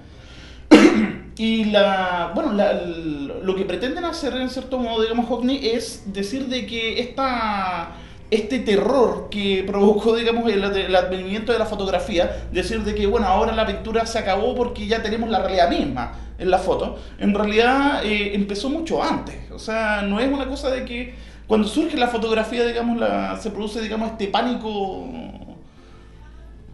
Y 1.37 1.67
la, 1.67 2.33
bueno, 2.35 2.53
la- 2.53 2.73
lo 2.73 3.55
que 3.55 3.65
pretenden 3.65 4.05
hacer 4.05 4.35
en 4.35 4.51
cierto 4.51 4.77
modo, 4.79 5.03
digamos, 5.03 5.27
Hockney, 5.27 5.69
es 5.69 6.03
decir 6.13 6.47
de 6.47 6.67
que 6.67 6.99
esta, 7.01 7.91
este 8.29 8.59
terror 8.59 9.29
que 9.31 9.63
provocó, 9.65 10.17
digamos, 10.17 10.51
el, 10.51 10.65
el 10.65 10.97
advenimiento 10.97 11.53
de 11.53 11.61
la 11.61 11.67
fotografía, 11.67 12.49
decir 12.51 12.83
de 12.83 12.93
que, 12.97 13.07
bueno, 13.07 13.29
ahora 13.29 13.53
la 13.55 13.65
pintura 13.69 14.05
se 14.05 14.19
acabó 14.19 14.57
porque 14.57 14.89
ya 14.89 15.01
tenemos 15.01 15.31
la 15.31 15.39
realidad 15.39 15.71
misma 15.71 16.13
en 16.41 16.51
la 16.51 16.59
foto, 16.59 16.99
en 17.21 17.33
realidad 17.35 18.05
eh, 18.05 18.35
empezó 18.35 18.69
mucho 18.69 19.01
antes. 19.01 19.37
O 19.53 19.61
sea, 19.61 20.03
no 20.03 20.19
es 20.19 20.29
una 20.33 20.47
cosa 20.49 20.71
de 20.71 20.85
que 20.85 21.15
cuando 21.49 21.67
surge 21.67 21.97
la 21.97 22.09
fotografía, 22.09 22.65
digamos, 22.67 22.99
la, 22.99 23.37
se 23.41 23.51
produce, 23.51 23.81
digamos, 23.81 24.13
este 24.13 24.29
pánico 24.29 25.09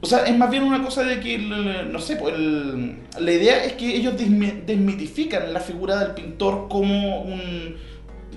o 0.01 0.07
sea, 0.07 0.25
es 0.27 0.37
más 0.37 0.51
bien 0.51 0.65
una 0.65 0.83
cosa 0.85 1.03
de 1.03 1.19
que, 1.19 1.39
no 1.39 1.99
sé, 1.99 2.17
pues 2.17 2.35
el- 2.35 2.99
la 3.19 3.33
idea 3.33 3.65
es 3.65 3.73
que 3.73 3.97
ellos 3.97 4.15
desmi- 4.15 4.65
desmitifican 4.67 5.53
la 5.55 5.61
figura 5.61 5.97
del 5.97 6.11
pintor 6.11 6.69
como 6.69 7.23
un, 7.23 7.77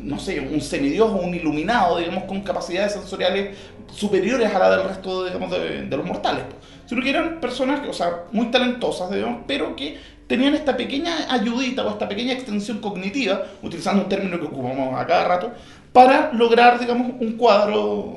no 0.01 0.17
sé, 0.17 0.39
un 0.39 0.61
semidios 0.61 1.09
o 1.09 1.17
un 1.17 1.33
iluminado, 1.35 1.97
digamos, 1.97 2.23
con 2.23 2.41
capacidades 2.41 2.93
sensoriales 2.93 3.57
superiores 3.93 4.53
a 4.53 4.59
la 4.59 4.77
del 4.77 4.87
resto, 4.87 5.25
digamos, 5.25 5.51
de, 5.51 5.83
de 5.87 5.97
los 5.97 6.05
mortales. 6.05 6.43
pues. 6.45 6.55
Sino 6.85 7.01
que 7.01 7.09
eran 7.09 7.41
personas, 7.41 7.81
o 7.89 7.93
sea, 7.93 8.23
muy 8.31 8.45
talentosas, 8.45 9.11
digamos, 9.11 9.41
pero 9.45 9.75
que 9.75 9.97
tenían 10.27 10.55
esta 10.55 10.77
pequeña 10.77 11.33
ayudita 11.33 11.85
o 11.85 11.89
esta 11.89 12.07
pequeña 12.07 12.31
extensión 12.33 12.79
cognitiva, 12.79 13.43
utilizando 13.61 14.03
un 14.03 14.09
término 14.09 14.39
que 14.39 14.45
ocupamos 14.45 14.97
a 14.97 15.05
cada 15.05 15.25
rato, 15.27 15.51
para 15.97 16.33
lograr, 16.33 16.79
digamos, 16.79 17.11
un 17.19 17.37
cuadro 17.37 18.13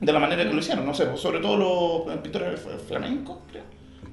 de 0.00 0.12
la 0.12 0.18
manera 0.18 0.44
que 0.44 0.52
lo 0.52 0.58
hicieron, 0.58 0.86
no 0.86 0.94
sé, 0.94 1.16
sobre 1.16 1.40
todo 1.40 2.04
los 2.06 2.16
pintores 2.18 2.60
flamencos, 2.88 3.38
creo. 3.50 3.64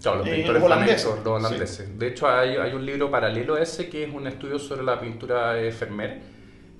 Claro, 0.01 0.19
los 0.19 0.27
Eh, 0.27 0.35
pintores 0.35 0.61
los 0.61 0.71
holandeses, 0.71 1.01
flamencos, 1.03 1.25
los 1.25 1.43
holandeses. 1.45 1.99
De 1.99 2.07
hecho, 2.07 2.27
hay, 2.29 2.55
hay 2.57 2.73
un 2.73 2.85
libro 2.85 3.09
paralelo 3.09 3.55
a 3.55 3.61
ese 3.61 3.89
que 3.89 4.03
es 4.03 4.13
un 4.13 4.27
estudio 4.27 4.59
sobre 4.59 4.83
la 4.83 4.99
pintura 4.99 5.53
de 5.53 5.71
Vermeer. 5.71 6.21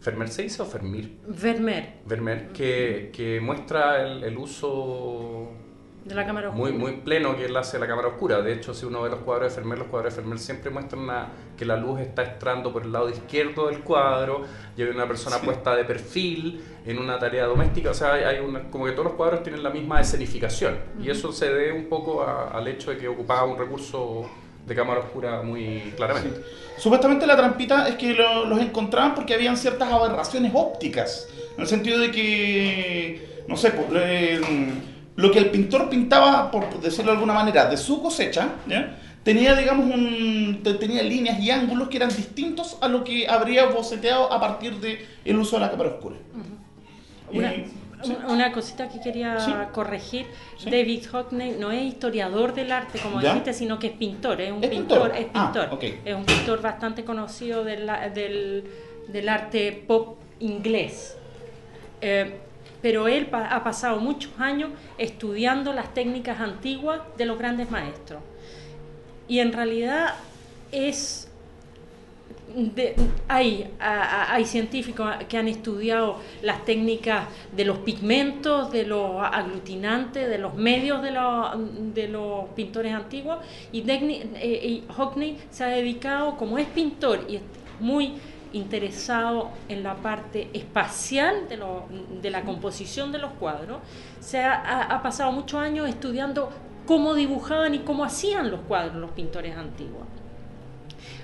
¿Vermeer 0.06 0.30
se 0.30 0.44
dice 0.44 0.62
o 0.62 0.66
Vermeer? 0.68 1.10
Vermeer, 1.28 1.94
Vermeer, 2.06 2.48
que, 2.50 3.10
que 3.12 3.40
muestra 3.42 4.02
el, 4.04 4.24
el 4.24 4.38
uso 4.38 5.52
de 6.08 6.16
la 6.16 6.26
cámara 6.26 6.52
muy, 6.52 6.70
oscura. 6.72 6.84
muy 6.92 7.02
pleno 7.02 7.36
que 7.36 7.46
él 7.46 7.58
hace 7.58 7.78
la 7.80 7.88
cámara 7.88 8.08
oscura. 8.08 8.42
De 8.42 8.54
hecho, 8.54 8.74
si 8.74 8.86
uno 8.86 9.02
ve 9.02 9.10
los 9.10 9.20
cuadros 9.20 9.54
de 9.54 9.62
Vermeer, 9.62 9.80
los 9.80 9.88
cuadros 9.90 10.16
de 10.16 10.22
Vermeer 10.22 10.40
siempre 10.40 10.70
muestran 10.70 11.02
una- 11.02 11.28
que 11.58 11.66
la 11.66 11.76
luz 11.76 12.00
está 12.00 12.24
entrando 12.24 12.72
por 12.72 12.84
el 12.84 12.92
lado 12.92 13.10
izquierdo 13.10 13.68
del 13.68 13.82
cuadro 13.82 14.44
y 14.78 14.82
hay 14.84 14.90
una 14.90 15.08
persona 15.08 15.38
Sí. 15.38 15.46
puesta 15.46 15.76
de 15.76 15.84
perfil 15.84 16.62
en 16.86 17.00
una 17.00 17.20
tarea 17.20 17.46
doméstica. 17.46 17.90
O 17.92 17.94
sea, 17.94 18.14
hay, 18.14 18.40
una, 18.40 18.70
como 18.70 18.86
que 18.86 18.92
todos 18.94 19.06
los 19.06 19.14
cuadros 19.16 19.44
tienen 19.44 19.62
la 19.64 19.70
misma 19.70 20.00
escenificación. 20.00 20.78
Y 21.02 21.10
eso 21.10 21.32
se 21.34 21.48
debe 21.54 21.74
un 21.74 21.86
poco 21.90 22.24
a- 22.24 22.50
al 22.52 22.68
hecho 22.68 22.92
de 22.92 22.98
que 22.98 23.08
ocupaba 23.08 23.44
un 23.46 23.58
recurso 23.58 24.30
de 24.66 24.76
cámara 24.76 25.00
oscura 25.02 25.42
muy 25.42 25.94
claramente. 25.96 26.42
Supuestamente 26.78 27.26
la 27.28 27.36
trampita 27.36 27.88
es 27.88 27.96
que 27.96 28.14
lo- 28.14 28.46
los 28.46 28.60
encontraban 28.60 29.16
porque 29.16 29.34
habían 29.34 29.58
ciertas 29.58 29.92
aberraciones 29.92 30.52
ópticas, 30.54 31.28
en 31.56 31.62
el 31.62 31.68
sentido 31.68 32.00
de 32.00 32.12
que, 32.12 33.44
no 33.48 33.56
sé, 33.58 33.72
pues, 33.72 33.88
eh, 33.96 34.42
lo 35.18 35.32
que 35.32 35.40
el 35.40 35.50
pintor 35.50 35.90
pintaba, 35.90 36.50
por 36.50 36.80
decirlo 36.80 37.12
de 37.12 37.18
alguna 37.18 37.34
manera, 37.34 37.66
de 37.66 37.76
su 37.76 38.02
cosecha, 38.02 38.50
¿ya? 38.68 38.98
tenía, 39.24 39.56
digamos, 39.56 39.94
un, 39.94 40.62
tenía 40.80 41.04
líneas 41.04 41.40
y 41.40 41.52
ángulos 41.52 41.90
que 41.90 41.98
eran 41.98 42.10
distintos 42.10 42.78
a 42.82 42.88
lo 42.88 43.04
que 43.04 43.28
habría 43.28 43.66
boceteado 43.66 44.32
a 44.32 44.40
partir 44.40 44.80
del 44.80 45.00
el 45.26 45.38
uso 45.38 45.58
de 45.58 45.64
la 45.64 45.72
cámara 45.72 45.90
oscura. 45.90 46.16
Una, 47.34 47.54
Y- 47.54 47.66
sí. 48.04 48.16
una 48.30 48.52
cosita 48.54 48.88
que 48.88 49.02
quería 49.02 49.40
Sí. 49.40 49.52
corregir, 49.74 50.28
Sí. 50.58 50.70
David 50.70 51.04
Hockney 51.12 51.58
no 51.60 51.72
es 51.72 51.82
historiador 51.84 52.54
del 52.54 52.72
arte, 52.72 53.00
como 53.00 53.20
¿Ya? 53.20 53.30
dijiste, 53.30 53.54
sino 53.54 53.80
que 53.80 53.88
es 53.88 53.94
pintor, 53.94 54.40
es 54.40 54.52
un 54.52 54.64
¿Es 54.64 54.70
pintor, 54.70 55.12
pintor? 55.12 55.18
es 55.20 55.28
Ah, 55.34 55.52
pintor, 55.52 55.80
es 56.06 56.16
un 56.16 56.24
pintor 56.26 56.62
bastante 56.62 57.04
conocido 57.04 57.64
del, 57.66 57.90
del, 58.14 58.64
del 59.10 59.28
arte 59.30 59.84
pop 59.88 60.20
inglés. 60.40 61.18
Eh, 62.02 62.38
pero 62.88 63.10
él 63.10 63.28
ha 63.34 63.66
pasado 63.66 64.00
muchos 64.00 64.32
años 64.40 64.70
estudiando 64.98 65.74
las 65.74 65.94
técnicas 65.94 66.40
antiguas 66.40 67.02
de 67.18 67.26
los 67.26 67.38
grandes 67.38 67.70
maestros. 67.70 68.22
Y 69.28 69.40
en 69.40 69.52
realidad 69.52 70.14
es 70.72 71.30
hay, 73.28 73.70
hay 73.78 74.46
científicos 74.46 75.14
que 75.28 75.38
han 75.38 75.50
estudiado 75.50 76.22
las 76.42 76.64
técnicas 76.64 77.28
de 77.52 77.66
los 77.66 77.80
pigmentos, 77.80 78.72
de 78.72 78.86
los 78.86 79.22
aglutinantes, 79.22 80.30
de 80.30 80.38
los 80.38 80.56
medios 80.56 81.02
de, 81.02 81.12
los- 82.08 82.46
pintores 82.56 82.94
antiguos 82.94 83.40
y, 83.74 83.84
eh, 83.92 84.62
y 84.66 84.84
Hockney 84.96 85.38
se 85.50 85.66
ha 85.66 85.68
dedicado, 85.68 86.38
como 86.38 86.58
es 86.58 86.68
pintor 86.68 87.26
y 87.28 87.36
es 87.36 87.42
muy 87.82 88.14
interesado 88.58 89.52
en 89.70 89.84
la 89.84 89.96
parte 89.96 90.50
espacial 90.54 91.48
de, 91.48 92.30
la 92.30 92.44
composición 92.44 93.12
de 93.12 93.20
los 93.20 93.32
cuadros, 93.34 93.80
se 94.20 94.44
ha 94.44 95.00
pasado 95.02 95.32
muchos 95.32 95.60
años 95.60 95.88
estudiando 95.88 96.50
cómo 96.88 97.14
dibujaban 97.14 97.76
y 97.76 97.80
cómo 97.80 98.04
hacían 98.04 98.50
los 98.50 98.62
cuadros 98.62 98.96
los 98.96 99.12
pintores 99.12 99.56
antiguos. 99.56 100.08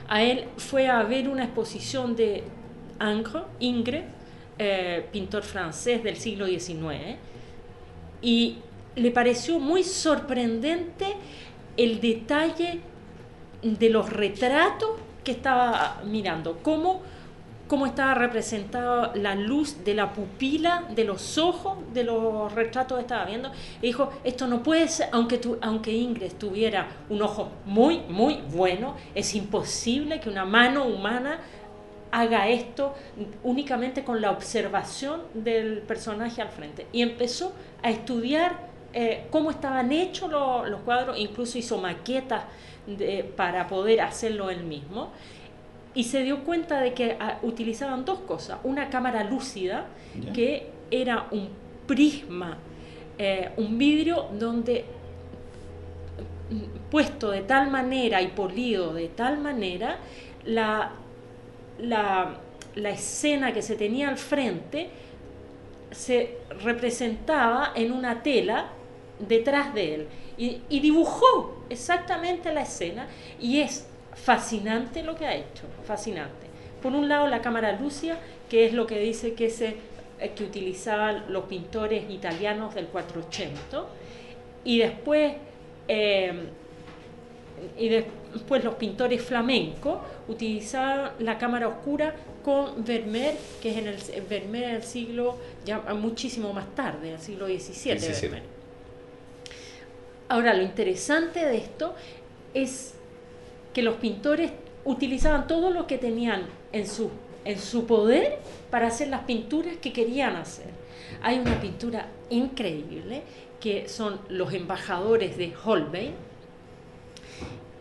A 0.07 0.21
él 0.21 0.45
fue 0.57 0.87
a 0.87 1.01
ver 1.03 1.27
una 1.27 1.45
exposición 1.45 2.15
de 2.15 2.43
Ingres, 3.01 3.43
Ingres 3.59 4.03
eh, 4.59 5.07
pintor 5.11 5.41
francés 5.41 6.03
del 6.03 6.17
siglo 6.17 6.45
XIX, 6.45 7.17
y 8.21 8.57
le 8.95 9.11
pareció 9.11 9.59
muy 9.59 9.83
sorprendente 9.83 11.07
el 11.77 11.99
detalle 11.99 12.81
de 13.63 13.89
los 13.89 14.09
retratos 14.11 14.91
que 15.23 15.31
estaba 15.31 16.01
mirando, 16.05 16.59
cómo, 16.61 17.01
cómo 17.73 17.87
estaba 17.87 18.13
representada 18.13 19.13
la 19.15 19.33
luz 19.33 19.83
de 19.83 19.95
la 19.95 20.13
pupila, 20.13 20.83
de 20.91 21.05
los 21.05 21.39
ojos, 21.39 21.79
de 21.91 22.03
los 22.03 22.53
retratos 22.53 22.99
que 22.99 23.01
estaba 23.01 23.25
viendo. 23.25 23.49
Y 23.81 23.87
dijo, 23.87 24.11
esto 24.23 24.45
no 24.45 24.61
puede 24.61 24.87
ser, 24.87 25.09
aunque, 25.11 25.39
tu, 25.39 25.57
tuviera 26.37 26.87
un 27.09 27.23
ojo 27.23 27.49
muy, 27.65 28.01
muy 28.09 28.41
bueno, 28.53 28.95
es 29.15 29.33
imposible 29.33 30.19
que 30.19 30.29
una 30.29 30.45
mano 30.45 30.85
humana 30.85 31.39
haga 32.11 32.47
esto 32.47 32.93
únicamente 33.41 34.03
con 34.03 34.21
la 34.21 34.29
observación 34.29 35.23
del 35.33 35.79
personaje 35.79 36.43
al 36.43 36.49
frente. 36.49 36.85
Y 36.93 37.01
empezó 37.01 37.53
a 37.81 37.89
estudiar 37.89 38.67
eh, 38.93 39.25
cómo 39.31 39.49
estaban 39.49 39.91
hechos 39.91 40.29
lo- 40.29 40.63
los 40.67 40.81
cuadros, 40.81 41.17
incluso 41.17 41.57
hizo 41.57 41.79
maquetas 41.79 42.43
para 43.35 43.65
poder 43.67 44.01
hacerlo 44.01 44.51
él 44.51 44.63
mismo. 44.63 45.09
Y 45.95 46.05
se 46.05 46.23
dio 46.23 46.43
cuenta 46.43 46.81
de 46.81 46.93
que 46.93 47.17
ah, 47.19 47.39
utilizaban 47.43 48.05
dos 48.05 48.19
cosas. 48.19 48.59
Una 48.63 48.89
cámara 48.89 49.23
lúcida, 49.23 49.85
que 50.33 50.67
era 50.89 51.27
un 51.31 51.49
prisma, 51.87 52.57
eh, 53.17 53.51
un 53.57 53.77
vidrio 53.77 54.27
donde 54.39 54.85
mm, 56.49 56.89
puesto 56.89 57.31
de 57.31 57.41
tal 57.41 57.69
manera 57.69 58.21
y 58.21 58.27
polido 58.29 58.93
de 58.93 59.07
tal 59.09 59.39
manera, 59.39 59.97
la, 60.45 60.91
la, 61.79 62.37
la 62.75 62.89
escena 62.89 63.53
que 63.53 63.61
se 63.61 63.75
tenía 63.75 64.09
al 64.09 64.17
frente 64.17 64.89
se 65.91 66.37
representaba 66.63 67.71
en 67.75 67.91
una 67.91 68.23
tela 68.23 68.69
detrás 69.19 69.73
de 69.73 69.95
él 69.95 70.07
y, 70.37 70.61
y 70.69 70.79
dibujó 70.79 71.63
exactamente 71.69 72.51
la 72.51 72.61
escena 72.61 73.07
y 73.39 73.59
es 73.59 73.87
fascinante 74.15 75.03
lo 75.03 75.15
que 75.15 75.25
ha 75.25 75.35
hecho, 75.35 75.65
fascinante. 75.85 76.47
Por 76.81 76.93
un 76.93 77.07
lado 77.07 77.27
la 77.27 77.41
cámara 77.41 77.79
lúcida, 77.79 78.17
que 78.49 78.65
es 78.65 78.73
lo 78.73 78.85
que 78.85 78.99
dice 78.99 79.33
que, 79.33 79.49
se, 79.49 79.77
eh, 80.19 80.31
que 80.35 80.43
utilizaban 80.43 81.25
los 81.31 81.45
pintores 81.45 82.09
italianos 82.09 82.75
del 82.75 82.87
480 82.87 83.85
y 84.65 84.79
después 84.79 85.33
eh, 85.87 86.49
y 87.77 87.89
después 87.89 88.63
los 88.63 88.75
pintores 88.75 89.21
flamencos 89.21 89.99
utilizaban 90.27 91.11
la 91.19 91.37
cámara 91.37 91.67
oscura 91.67 92.13
con 92.43 92.83
Vermeer, 92.83 93.35
que 93.61 93.71
es 93.71 93.77
en 93.77 93.87
el 93.87 94.21
Vermeer 94.27 94.73
del 94.73 94.83
siglo 94.83 95.37
ya 95.65 95.79
muchísimo 95.93 96.51
más 96.53 96.73
tarde, 96.75 97.13
el 97.13 97.19
siglo 97.19 97.45
XVII. 97.47 97.99
XVII. 97.99 98.21
Vermeer. 98.21 98.43
Ahora, 100.29 100.53
lo 100.53 100.63
interesante 100.63 101.45
de 101.45 101.57
esto 101.57 101.95
es 102.53 102.95
que 103.73 103.81
los 103.81 103.95
pintores 103.95 104.51
utilizaban 104.85 105.47
todo 105.47 105.71
lo 105.71 105.87
que 105.87 105.97
tenían 105.97 106.45
en 106.71 106.87
su, 106.87 107.09
en 107.45 107.59
su 107.59 107.85
poder 107.85 108.39
para 108.69 108.87
hacer 108.87 109.07
las 109.07 109.23
pinturas 109.23 109.77
que 109.77 109.91
querían 109.91 110.35
hacer. 110.35 110.67
Hay 111.21 111.39
una 111.39 111.59
pintura 111.59 112.07
increíble 112.29 113.23
que 113.59 113.87
son 113.87 114.19
los 114.29 114.53
embajadores 114.53 115.37
de 115.37 115.53
Holbein, 115.63 116.13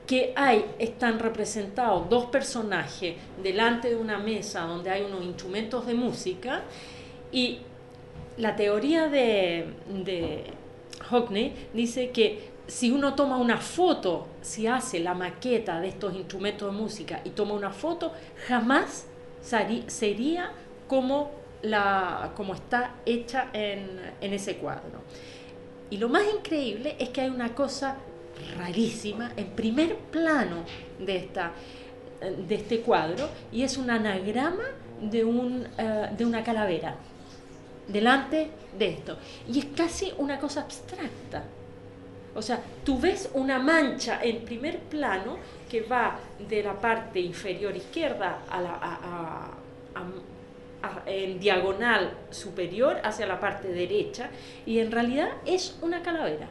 que 0.06 0.32
hay, 0.36 0.64
están 0.78 1.18
representados 1.18 2.08
dos 2.08 2.26
personajes 2.26 3.16
delante 3.42 3.88
de 3.88 3.96
una 3.96 4.18
mesa 4.18 4.62
donde 4.62 4.90
hay 4.90 5.02
unos 5.02 5.24
instrumentos 5.24 5.86
de 5.86 5.94
música 5.94 6.62
y 7.30 7.58
la 8.36 8.56
teoría 8.56 9.08
de, 9.08 9.66
de 10.04 10.44
Hockney 11.08 11.54
dice 11.72 12.10
que 12.10 12.51
si 12.72 12.90
uno 12.90 13.14
toma 13.14 13.36
una 13.36 13.58
foto, 13.58 14.28
si 14.40 14.66
hace 14.66 14.98
la 15.00 15.12
maqueta 15.12 15.78
de 15.78 15.88
estos 15.88 16.14
instrumentos 16.14 16.72
de 16.72 16.80
música 16.80 17.20
y 17.22 17.30
toma 17.30 17.52
una 17.52 17.70
foto, 17.70 18.12
jamás 18.48 19.04
sería 19.42 20.50
como, 20.88 21.32
la, 21.60 22.32
como 22.34 22.54
está 22.54 22.94
hecha 23.04 23.50
en, 23.52 24.00
en 24.22 24.32
ese 24.32 24.56
cuadro. 24.56 25.02
Y 25.90 25.98
lo 25.98 26.08
más 26.08 26.22
increíble 26.34 26.96
es 26.98 27.10
que 27.10 27.20
hay 27.20 27.28
una 27.28 27.54
cosa 27.54 27.98
rarísima 28.56 29.32
en 29.36 29.48
primer 29.48 29.94
plano 29.96 30.64
de, 30.98 31.16
esta, 31.16 31.52
de 32.48 32.54
este 32.54 32.80
cuadro 32.80 33.28
y 33.52 33.64
es 33.64 33.76
un 33.76 33.90
anagrama 33.90 34.64
de, 34.98 35.26
un, 35.26 35.68
eh, 35.76 36.08
de 36.16 36.24
una 36.24 36.42
calavera 36.42 36.96
delante 37.86 38.48
de 38.78 38.88
esto. 38.88 39.18
Y 39.46 39.58
es 39.58 39.66
casi 39.76 40.10
una 40.16 40.40
cosa 40.40 40.62
abstracta. 40.62 41.44
O 42.34 42.40
sea, 42.42 42.60
tú 42.84 42.98
ves 42.98 43.30
una 43.34 43.58
mancha 43.58 44.20
en 44.22 44.44
primer 44.44 44.78
plano 44.80 45.36
que 45.70 45.82
va 45.82 46.18
de 46.48 46.62
la 46.62 46.80
parte 46.80 47.20
inferior 47.20 47.76
izquierda 47.76 48.38
a 48.48 48.60
la, 48.60 48.70
a- 48.74 49.50
a- 49.94 51.02
en 51.06 51.38
diagonal 51.38 52.10
superior 52.30 52.96
hacia 53.04 53.26
la 53.26 53.38
parte 53.38 53.68
derecha 53.68 54.30
y 54.66 54.78
en 54.80 54.90
realidad 54.90 55.28
es 55.46 55.78
una 55.82 56.02
calavera. 56.02 56.48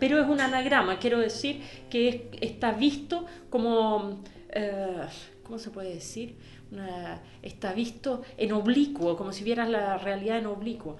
Pero 0.00 0.20
es 0.20 0.26
un 0.28 0.40
anagrama, 0.40 0.98
quiero 0.98 1.18
decir 1.18 1.60
que 1.90 2.08
es- 2.08 2.22
está 2.40 2.72
visto 2.72 3.24
como, 3.50 4.20
eh, 4.50 5.02
¿cómo 5.44 5.58
se 5.58 5.70
puede 5.70 5.94
decir? 5.94 6.36
Una- 6.72 7.20
está 7.42 7.72
visto 7.72 8.22
en 8.36 8.52
oblicuo, 8.52 9.16
como 9.16 9.32
si 9.32 9.44
vieras 9.44 9.68
la 9.68 9.96
realidad 9.98 10.38
en 10.38 10.46
oblicuo. 10.46 10.96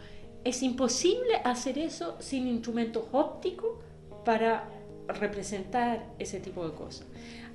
Es 0.49 0.63
imposible 0.63 1.35
hacer 1.45 1.79
eso 1.79 2.17
sin 2.21 2.49
instrumentos 2.49 3.05
ópticos 3.13 3.69
para 4.25 4.67
representar 5.07 6.07
ese 6.19 6.41
tipo 6.41 6.67
de 6.67 6.75
cosas. 6.75 7.07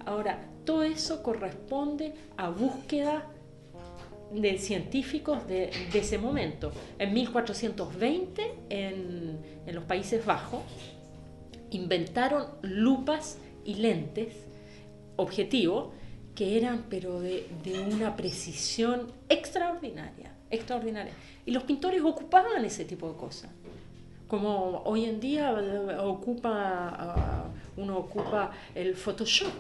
Ahora, 0.06 0.48
todo 0.64 0.84
eso 0.84 1.24
corresponde 1.24 2.14
a 2.38 2.50
búsqueda 2.50 3.32
de 4.32 4.60
científicos 4.60 5.48
de, 5.48 5.72
ese 5.92 6.20
momento. 6.20 6.72
En 7.00 7.16
1420, 7.16 8.54
en, 8.70 9.40
los 9.74 9.86
Países 9.86 10.24
Bajos, 10.24 10.62
inventaron 11.72 12.46
lupas 12.62 13.40
y 13.66 13.74
lentes 13.74 14.36
objetivos 15.16 15.88
que 16.36 16.60
eran 16.60 16.86
pero 16.92 17.22
de 17.22 17.48
una 17.92 18.16
precisión 18.16 19.12
extraordinaria, 19.30 20.33
extraordinaria. 20.54 21.14
Y 21.46 21.52
los 21.52 21.64
pintores 21.64 22.02
ocupaban 22.02 22.64
ese 22.64 22.86
tipo 22.86 23.10
de 23.10 23.18
cosas. 23.18 23.50
Como 24.28 24.82
hoy 24.86 25.06
en 25.06 25.20
día 25.20 25.52
eh, 25.60 25.98
ocupa, 26.00 26.52
ah, 26.54 27.46
uno 27.78 27.98
ocupa 27.98 28.52
el 28.74 28.96
Photoshop. 28.96 29.52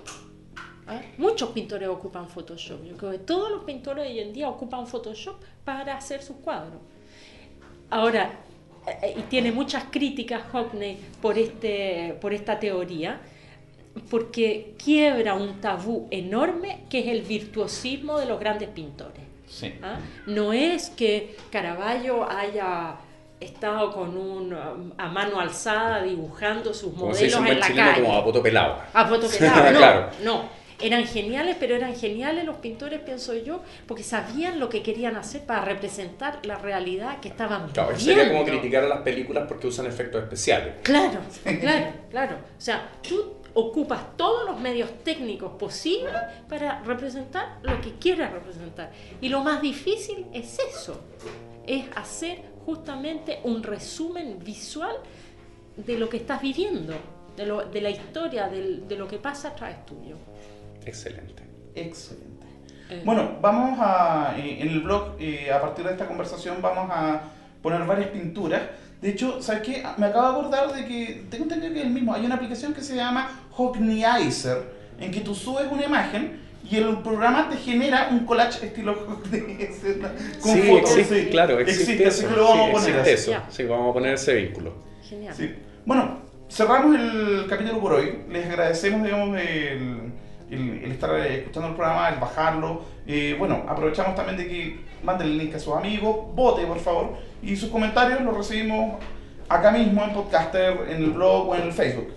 ¿ah? 0.87 1.01
Muchos 1.17 1.49
pintores 1.49 1.89
ocupan 1.89 2.27
Photoshop. 2.29 2.83
Yo 2.85 2.97
creo 2.97 3.11
que 3.11 3.19
todos 3.19 3.51
los 3.51 3.63
pintores 3.63 4.07
hoy 4.09 4.19
en 4.19 4.33
día 4.33 4.49
ocupan 4.49 4.87
Photoshop 4.87 5.35
para 5.65 5.97
hacer 5.97 6.21
sus 6.21 6.37
cuadros. 6.37 6.81
Ahora, 7.89 8.31
eh, 9.01 9.15
y 9.17 9.21
tiene 9.23 9.51
muchas 9.51 9.85
críticas 9.85 10.43
Hockney 10.51 10.97
por, 11.21 11.37
este, 11.37 12.17
por 12.21 12.33
esta 12.33 12.59
teoría, 12.59 13.21
porque 14.09 14.73
quiebra 14.83 15.35
un 15.35 15.61
tabú 15.61 16.07
enorme 16.09 16.85
que 16.89 16.99
es 16.99 17.07
el 17.07 17.21
virtuosismo 17.21 18.17
de 18.17 18.25
los 18.25 18.39
grandes 18.39 18.69
pintores. 18.69 19.32
Sí. 19.53 19.73
¿ah? 19.83 19.97
No 20.25 20.51
es 20.51 20.89
que 20.89 21.35
Caravaggio 21.51 22.27
haya 22.29 22.95
estado 23.39 23.91
con 23.91 24.17
un, 24.17 24.53
um, 24.53 24.91
a 24.97 25.07
mano 25.09 25.39
alzada 25.39 26.01
dibujando 26.01 26.73
sus 26.73 26.93
Como 26.93 27.07
modelos 27.07 27.45
en 27.45 27.59
la 27.59 27.67
calle. 27.67 28.01
como 28.01 28.15
a 28.17 28.23
poto 28.23 28.41
pelado. 28.41 28.77
A 28.93 29.05
foto 29.05 29.27
pelada, 29.37 29.71
no, 29.71 29.77
Claro. 29.77 30.09
no. 30.23 30.63
Eran 30.81 31.05
geniales, 31.05 31.55
pero 31.59 31.75
eran 31.75 31.95
geniales 31.95 32.43
los 32.45 32.57
pintores, 32.57 32.99
pienso 33.01 33.33
yo, 33.35 33.61
porque 33.87 34.01
sabían 34.03 34.59
lo 34.59 34.67
que 34.69 34.81
querían 34.81 35.15
hacer 35.15 35.41
para 35.45 35.63
representar 35.63 36.39
la 36.45 36.55
realidad 36.57 37.19
que 37.21 37.29
estaban 37.29 37.69
Claro, 37.69 37.97
sería 37.97 38.27
como 38.29 38.43
viendo. 38.43 38.59
criticar 38.59 38.83
a 38.85 38.87
las 38.87 38.99
películas 39.01 39.45
porque 39.47 39.67
usan 39.67 39.85
efectos 39.85 40.23
especiales. 40.23 40.75
Claro, 40.83 41.19
claro, 41.61 41.85
claro. 42.09 42.35
O 42.57 42.61
sea, 42.61 42.89
tú 43.07 43.35
ocupas 43.55 44.17
todos 44.17 44.45
los 44.49 44.59
medios 44.59 44.89
técnicos 45.03 45.51
posibles 45.53 46.13
para 46.49 46.81
representar 46.83 47.59
lo 47.61 47.79
que 47.81 47.93
quieras 47.95 48.31
representar. 48.33 48.91
Y 49.21 49.29
lo 49.29 49.41
más 49.43 49.61
difícil 49.61 50.25
es 50.33 50.57
eso, 50.59 51.01
es 51.67 51.85
hacer 51.95 52.43
justamente 52.65 53.39
un 53.43 53.61
resumen 53.63 54.39
visual 54.43 54.95
de 55.77 55.97
lo 55.97 56.09
que 56.09 56.17
estás 56.17 56.41
viviendo, 56.41 56.93
de, 57.37 57.45
lo- 57.45 57.65
de 57.65 57.81
la 57.81 57.89
historia, 57.89 58.47
de 58.47 58.95
lo 58.97 59.07
que 59.07 59.17
pasa 59.17 59.49
a 59.49 59.55
través 59.55 59.85
tuyo. 59.85 60.17
Excelente. 60.85 61.43
Excelente. 61.75 62.47
Eh, 62.89 63.01
Bueno, 63.05 63.37
vamos 63.41 63.77
a, 63.81 64.35
eh, 64.37 64.61
en 64.61 64.67
el 64.69 64.81
blog, 64.81 65.15
eh, 65.19 65.51
a 65.51 65.61
partir 65.61 65.85
de 65.85 65.91
esta 65.91 66.07
conversación, 66.07 66.61
vamos 66.61 66.89
a 66.91 67.21
poner 67.61 67.85
varias 67.85 68.09
pinturas. 68.09 68.61
De 69.03 69.09
hecho, 69.09 69.41
¿sabes 69.41 69.61
qué? 69.63 69.83
Me 69.97 70.05
acabo 70.07 70.27
de 70.27 70.31
acordar 70.39 70.73
de 70.73 70.85
que, 70.85 71.25
tengo 71.29 71.43
entendido 71.43 71.73
que 71.73 71.79
es 71.81 71.85
el 71.85 71.91
mismo, 71.91 72.13
hay 72.13 72.25
una 72.25 72.35
aplicación 72.35 72.73
que 72.73 72.81
se 72.81 72.95
llama 72.95 73.29
Hockneyizer, 73.51 74.63
en 74.99 75.11
que 75.11 75.19
tú 75.19 75.35
subes 75.35 75.65
una 75.69 75.83
imagen 75.85 76.39
y 76.69 76.77
el 76.77 76.99
programa 76.99 77.49
te 77.49 77.57
genera 77.57 78.07
un 78.11 78.25
collage 78.25 78.65
estilo 78.65 78.93
Hockneyizer 79.07 79.99
con 80.41 80.51
sí, 80.53 80.61
fotos. 80.61 80.91
existe, 80.97 81.23
sí. 81.25 81.29
claro, 81.29 81.59
existe, 81.59 81.93
Existe, 81.93 82.07
eso. 82.07 82.25
así 82.25 82.33
que 82.33 82.39
lo 82.39 82.47
vamos 82.47 82.63
sí, 82.65 82.69
a 82.69 82.71
poner 82.93 82.99
existe 83.09 83.31
eso. 83.33 83.41
Sí, 83.49 83.63
vamos 83.65 83.89
a 83.89 83.93
poner 83.93 84.13
ese 84.13 84.33
vínculo. 84.35 84.73
Genial. 85.09 85.35
Sí. 85.35 85.53
Bueno, 85.85 86.17
cerramos 86.49 86.95
el 86.97 87.45
capítulo 87.49 87.79
por 87.81 87.93
hoy. 87.93 88.19
Les 88.29 88.45
agradecemos, 88.45 89.03
digamos, 89.03 89.37
el, 89.37 90.13
el- 90.49 90.81
el 90.85 90.91
estar 90.93 91.13
escuchando 91.19 91.69
el 91.69 91.75
programa, 91.75 92.07
el 92.09 92.19
bajarlo. 92.19 92.85
Eh, 93.05 93.35
bueno, 93.37 93.65
aprovechamos 93.67 94.15
también 94.15 94.37
de 94.37 94.47
que 94.47 94.79
manden 95.03 95.27
el 95.27 95.37
link 95.37 95.55
a 95.55 95.59
sus 95.59 95.75
amigos, 95.75 96.33
vote, 96.33 96.65
por 96.65 96.79
favor. 96.79 97.17
Y 97.43 97.55
sus 97.55 97.69
comentarios 97.69 98.21
los 98.21 98.35
recibimos 98.35 98.95
acá 99.49 99.71
mismo 99.71 100.03
en 100.03 100.13
Podcaster, 100.13 100.77
en 100.89 101.03
el 101.03 101.09
blog 101.11 101.49
o 101.49 101.55
en 101.55 101.63
el 101.63 101.71
Facebook. 101.73 102.13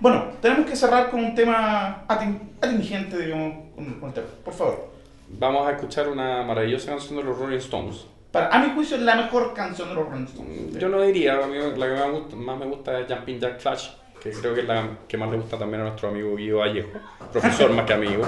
Bueno, 0.00 0.26
tenemos 0.40 0.66
que 0.70 0.76
cerrar 0.76 1.10
con 1.10 1.24
un 1.24 1.34
tema 1.34 2.04
ating- 2.06 2.50
atingente, 2.60 3.18
digamos, 3.18 3.54
con, 3.74 3.84
con 4.00 4.08
el 4.10 4.14
tema. 4.14 4.26
Por 4.44 4.54
favor. 4.54 4.92
Vamos 5.30 5.66
a 5.68 5.72
escuchar 5.72 6.08
una 6.08 6.42
maravillosa 6.44 6.92
canción 6.92 7.16
de 7.18 7.24
los 7.24 7.36
Rolling 7.38 7.58
Stones. 7.58 8.06
Para, 8.30 8.48
a 8.48 8.58
mi 8.60 8.72
juicio, 8.74 8.96
es 8.96 9.02
la 9.02 9.16
mejor 9.16 9.52
canción 9.54 9.88
de 9.88 9.94
los 9.96 10.08
Rolling 10.08 10.24
Stones. 10.26 10.78
Yo 10.78 10.88
no 10.88 11.00
diría, 11.02 11.34
a 11.42 11.46
mí 11.46 11.56
la 11.76 11.86
que 11.88 11.94
más, 11.94 12.10
gusta- 12.12 12.36
más 12.36 12.58
me 12.58 12.66
gusta 12.66 13.00
es 13.00 13.12
Jumping 13.12 13.40
Jack 13.40 13.58
Flash, 13.58 13.88
que 14.22 14.30
creo 14.30 14.54
que 14.54 14.60
es 14.60 14.68
la 14.68 14.86
que 15.08 15.16
más 15.16 15.30
le 15.30 15.36
gusta 15.38 15.58
también 15.58 15.80
a 15.80 15.84
nuestro 15.86 16.08
amigo 16.10 16.36
Guido 16.36 16.58
Vallejo, 16.58 16.90
profesor 17.32 17.70
más 17.74 17.84
que 17.84 17.94
amigo, 17.94 18.22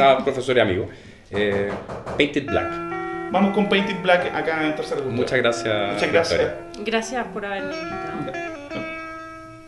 Ah, 0.00 0.18
profesor 0.24 0.56
y 0.56 0.60
amigo. 0.60 0.86
Eh, 1.30 1.70
Painted 2.16 2.46
Black. 2.46 2.72
Vamos 3.30 3.54
con 3.54 3.68
Painted 3.68 4.02
Black 4.02 4.34
acá 4.34 4.66
en 4.66 4.74
Tercera 4.74 4.96
Cultura. 5.02 5.16
Muchas 5.16 5.38
gracias. 5.38 5.92
Muchas 5.94 6.12
gracias. 6.12 6.40
Victoria. 6.40 6.84
Gracias 6.84 7.26
por 7.28 7.46
haberme 7.46 7.74
invitado. 7.74 8.32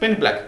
Painted 0.01 0.19
Black. 0.19 0.43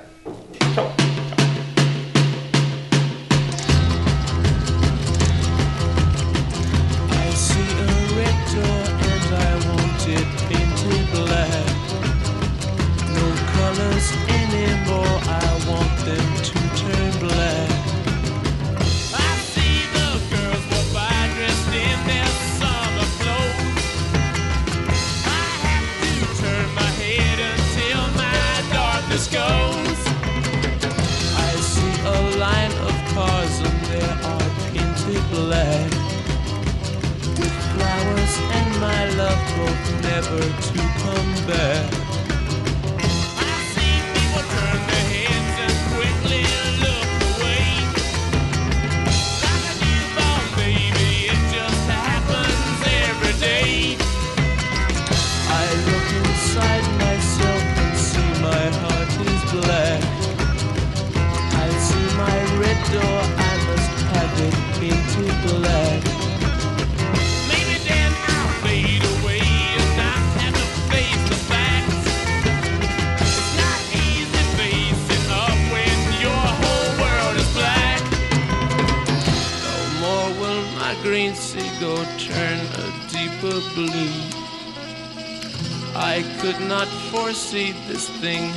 I 88.26 88.53